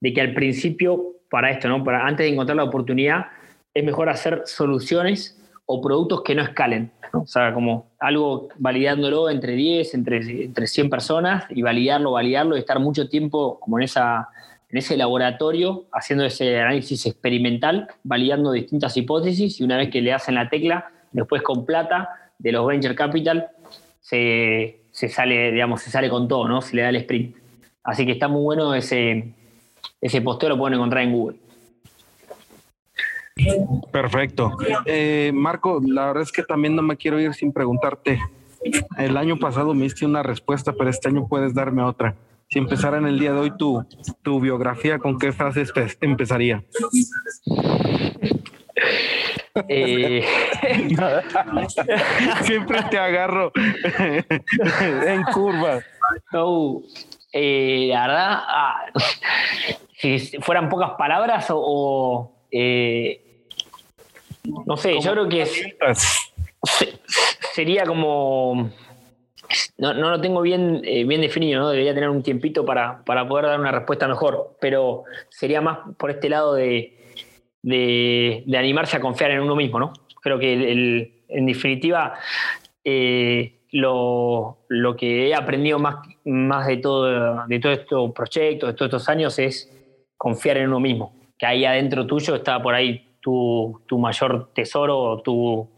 de, 0.00 0.12
que 0.12 0.20
al 0.20 0.34
principio, 0.34 1.16
para 1.32 1.50
esto, 1.50 1.66
¿no? 1.66 1.82
Para, 1.82 2.06
antes 2.06 2.26
de 2.26 2.32
encontrar 2.32 2.56
la 2.56 2.64
oportunidad, 2.64 3.28
es 3.72 3.82
mejor 3.82 4.10
hacer 4.10 4.42
soluciones 4.44 5.42
o 5.64 5.80
productos 5.80 6.20
que 6.22 6.34
no 6.34 6.42
escalen. 6.42 6.92
O 7.14 7.26
sea, 7.26 7.54
como 7.54 7.86
algo 7.98 8.50
validándolo 8.58 9.30
entre 9.30 9.54
10, 9.54 9.94
entre, 9.94 10.44
entre 10.44 10.66
100 10.66 10.90
personas 10.90 11.44
y 11.48 11.62
validarlo, 11.62 12.12
validarlo 12.12 12.54
y 12.54 12.60
estar 12.60 12.78
mucho 12.80 13.08
tiempo 13.08 13.58
como 13.60 13.78
en, 13.78 13.84
esa, 13.84 14.28
en 14.68 14.76
ese 14.76 14.94
laboratorio 14.98 15.86
haciendo 15.90 16.26
ese 16.26 16.60
análisis 16.60 17.06
experimental, 17.06 17.88
validando 18.02 18.52
distintas 18.52 18.94
hipótesis 18.98 19.58
y 19.58 19.64
una 19.64 19.78
vez 19.78 19.88
que 19.88 20.02
le 20.02 20.12
hacen 20.12 20.34
la 20.34 20.50
tecla, 20.50 20.90
después 21.12 21.40
con 21.40 21.64
plata 21.64 22.10
de 22.38 22.52
los 22.52 22.66
venture 22.66 22.94
capital, 22.94 23.48
se, 24.00 24.80
se 24.90 25.08
sale, 25.08 25.50
digamos, 25.50 25.80
se 25.80 25.90
sale 25.90 26.10
con 26.10 26.28
todo, 26.28 26.46
¿no? 26.46 26.60
Se 26.60 26.76
le 26.76 26.82
da 26.82 26.90
el 26.90 26.96
sprint. 26.96 27.36
Así 27.84 28.04
que 28.04 28.12
está 28.12 28.28
muy 28.28 28.42
bueno 28.42 28.74
ese, 28.74 29.32
ese 30.02 30.20
posteo, 30.20 30.50
lo 30.50 30.58
pueden 30.58 30.74
encontrar 30.74 31.04
en 31.04 31.12
Google. 31.12 31.36
Perfecto. 33.90 34.56
Eh, 34.84 35.30
Marco, 35.32 35.80
la 35.86 36.06
verdad 36.06 36.24
es 36.24 36.32
que 36.32 36.42
también 36.42 36.76
no 36.76 36.82
me 36.82 36.96
quiero 36.96 37.20
ir 37.20 37.32
sin 37.34 37.52
preguntarte. 37.52 38.20
El 38.98 39.16
año 39.16 39.38
pasado 39.38 39.74
me 39.74 39.84
diste 39.84 40.04
una 40.04 40.22
respuesta, 40.22 40.72
pero 40.72 40.90
este 40.90 41.08
año 41.08 41.26
puedes 41.26 41.54
darme 41.54 41.82
otra. 41.82 42.16
Si 42.50 42.58
empezara 42.58 42.98
en 42.98 43.06
el 43.06 43.18
día 43.18 43.32
de 43.32 43.38
hoy 43.38 43.56
tu, 43.56 43.84
tu 44.22 44.40
biografía, 44.40 44.98
¿con 44.98 45.18
qué 45.18 45.32
frases 45.32 45.72
empezaría? 46.00 46.62
Eh, 49.68 50.24
Siempre 52.42 52.82
te 52.90 52.98
agarro 52.98 53.52
en 55.06 55.22
curva. 55.24 55.80
Eh, 57.32 57.88
la 57.88 58.06
verdad, 58.06 58.42
ah, 58.46 58.86
si 60.02 60.18
fueran 60.40 60.68
pocas 60.68 60.92
palabras 60.98 61.46
o, 61.50 62.32
eh, 62.50 63.44
no 64.66 64.76
sé, 64.76 65.00
yo 65.00 65.12
creo 65.12 65.28
que 65.28 65.46
sería 67.54 67.84
como. 67.84 68.70
No, 69.76 69.92
lo 69.92 70.20
tengo 70.20 70.40
bien, 70.40 70.80
eh, 70.84 71.04
bien 71.04 71.20
definido, 71.20 71.60
¿no? 71.60 71.68
Debería 71.68 71.94
tener 71.94 72.08
un 72.08 72.22
tiempito 72.22 72.64
para, 72.64 73.04
poder 73.04 73.46
dar 73.46 73.60
una 73.60 73.70
respuesta 73.70 74.08
mejor, 74.08 74.56
pero 74.60 75.04
sería 75.28 75.60
más 75.60 75.80
por 75.98 76.10
este 76.10 76.30
lado 76.30 76.54
de, 76.54 76.96
de, 77.62 78.44
animarse 78.56 78.96
a 78.96 79.00
confiar 79.00 79.30
en 79.30 79.40
uno 79.40 79.54
mismo, 79.54 79.78
¿no? 79.78 79.92
Creo 80.22 80.38
que 80.38 81.12
en 81.28 81.46
definitiva 81.46 82.14
eh, 82.84 83.60
lo, 83.72 84.58
que 84.98 85.28
he 85.28 85.34
aprendido 85.34 85.78
más, 85.78 85.96
más 86.24 86.66
de, 86.66 86.78
todo, 86.78 87.46
de 87.46 87.58
todos 87.60 87.78
estos 87.78 88.12
proyectos, 88.12 88.70
de 88.70 88.74
todos 88.74 88.88
estos 88.88 89.08
años, 89.08 89.38
es 89.38 89.70
confiar 90.22 90.58
en 90.58 90.68
uno 90.68 90.78
mismo 90.78 91.12
que 91.36 91.46
ahí 91.46 91.64
adentro 91.64 92.06
tuyo 92.06 92.36
está 92.36 92.62
por 92.62 92.72
ahí 92.72 93.16
tu, 93.20 93.82
mayor 93.98 94.52
tesoro, 94.54 95.20
tu, 95.20 95.68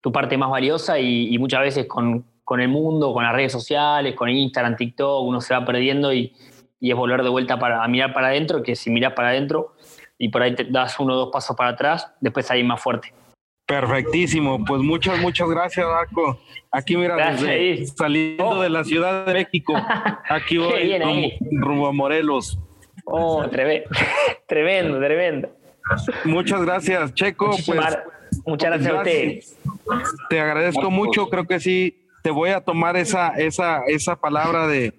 tu 0.00 0.10
parte 0.10 0.38
más 0.38 0.48
valiosa 0.48 0.98
y, 0.98 1.36
muchas 1.38 1.60
veces 1.60 1.86
con, 1.86 2.24
el 2.58 2.68
mundo, 2.68 3.12
con 3.12 3.22
las 3.22 3.34
redes 3.34 3.52
sociales, 3.52 4.14
con 4.14 4.30
Instagram, 4.30 4.76
TikTok, 4.76 5.22
uno 5.26 5.42
se 5.42 5.52
va 5.52 5.66
perdiendo 5.66 6.14
y, 6.14 6.32
es 6.80 6.96
volver 6.96 7.22
de 7.22 7.28
vuelta 7.28 7.58
para, 7.58 7.84
a 7.84 7.88
mirar 7.88 8.14
para 8.14 8.28
adentro, 8.28 8.62
que 8.62 8.74
si 8.74 8.88
miras 8.88 9.12
para 9.12 9.28
adentro 9.28 9.74
y 10.16 10.30
por 10.30 10.40
ahí 10.40 10.54
te 10.54 10.64
das 10.64 10.98
uno 10.98 11.12
o 11.12 11.16
dos 11.16 11.30
pasos 11.30 11.54
para 11.54 11.70
atrás, 11.72 12.10
después 12.18 12.50
ahí 12.50 12.64
más 12.64 12.80
fuerte. 12.80 13.12
Perfectísimo, 13.66 14.64
pues 14.64 14.80
muchas, 14.80 15.20
muchas 15.20 15.50
gracias, 15.50 15.86
Marco. 15.86 16.40
Aquí 16.70 16.96
mira, 16.96 17.36
saliendo 17.94 18.48
oh. 18.48 18.62
de 18.62 18.70
la 18.70 18.82
Ciudad 18.84 19.26
de 19.26 19.34
México, 19.34 19.74
aquí 20.30 20.56
voy 20.56 21.38
rumbo 21.50 21.88
a 21.88 21.92
Morelos. 21.92 22.58
Oh, 23.04 23.44
tremendo, 24.46 24.98
tremendo. 24.98 25.48
Muchas 26.24 26.62
gracias, 26.62 27.14
Checo. 27.14 27.50
Pues, 27.50 27.98
muchas 28.46 28.70
gracias, 28.70 28.92
a 28.92 28.96
usted. 28.98 29.40
Te 30.30 30.40
agradezco 30.40 30.90
mucho, 30.90 31.28
creo 31.28 31.46
que 31.46 31.60
sí, 31.60 32.06
te 32.22 32.30
voy 32.30 32.50
a 32.50 32.60
tomar 32.60 32.96
esa, 32.96 33.30
esa, 33.30 33.82
esa 33.86 34.16
palabra 34.16 34.66
de, 34.66 34.94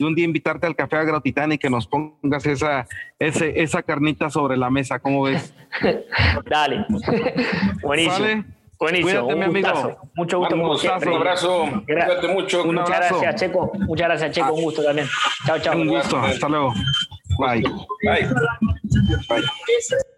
un 0.00 0.14
día 0.14 0.24
invitarte 0.24 0.66
al 0.66 0.76
café 0.76 0.96
agrotitán 0.96 1.52
y 1.52 1.58
que 1.58 1.70
nos 1.70 1.86
pongas 1.86 2.46
esa, 2.46 2.86
ese, 3.18 3.62
esa 3.62 3.82
carnita 3.82 4.28
sobre 4.30 4.56
la 4.56 4.70
mesa, 4.70 4.98
¿cómo 4.98 5.22
ves? 5.22 5.54
Dale. 6.50 6.84
Buenísimo. 7.82 8.44
Buenísimo. 8.78 9.24
Cuídate, 9.24 9.34
mi 9.36 9.44
amigo. 9.44 9.98
Mucho 10.14 10.38
gusto. 10.40 10.56
Un 10.56 11.14
abrazo. 11.14 11.82
Cuídate 11.86 12.28
mucho. 12.28 12.64
Muchas 12.66 12.88
gracias, 12.88 13.34
Checo. 13.36 13.72
Muchas 13.74 14.08
gracias, 14.08 14.30
Checo. 14.32 14.52
Un 14.52 14.64
gusto 14.64 14.82
también. 14.82 15.08
Chao, 15.46 15.58
chao. 15.60 15.76
Un 15.76 15.88
gusto. 15.88 16.18
Hasta 16.18 16.48
luego. 16.48 16.74
Baik. 17.38 17.66
Baik. 18.04 18.26
Baik. 19.28 20.13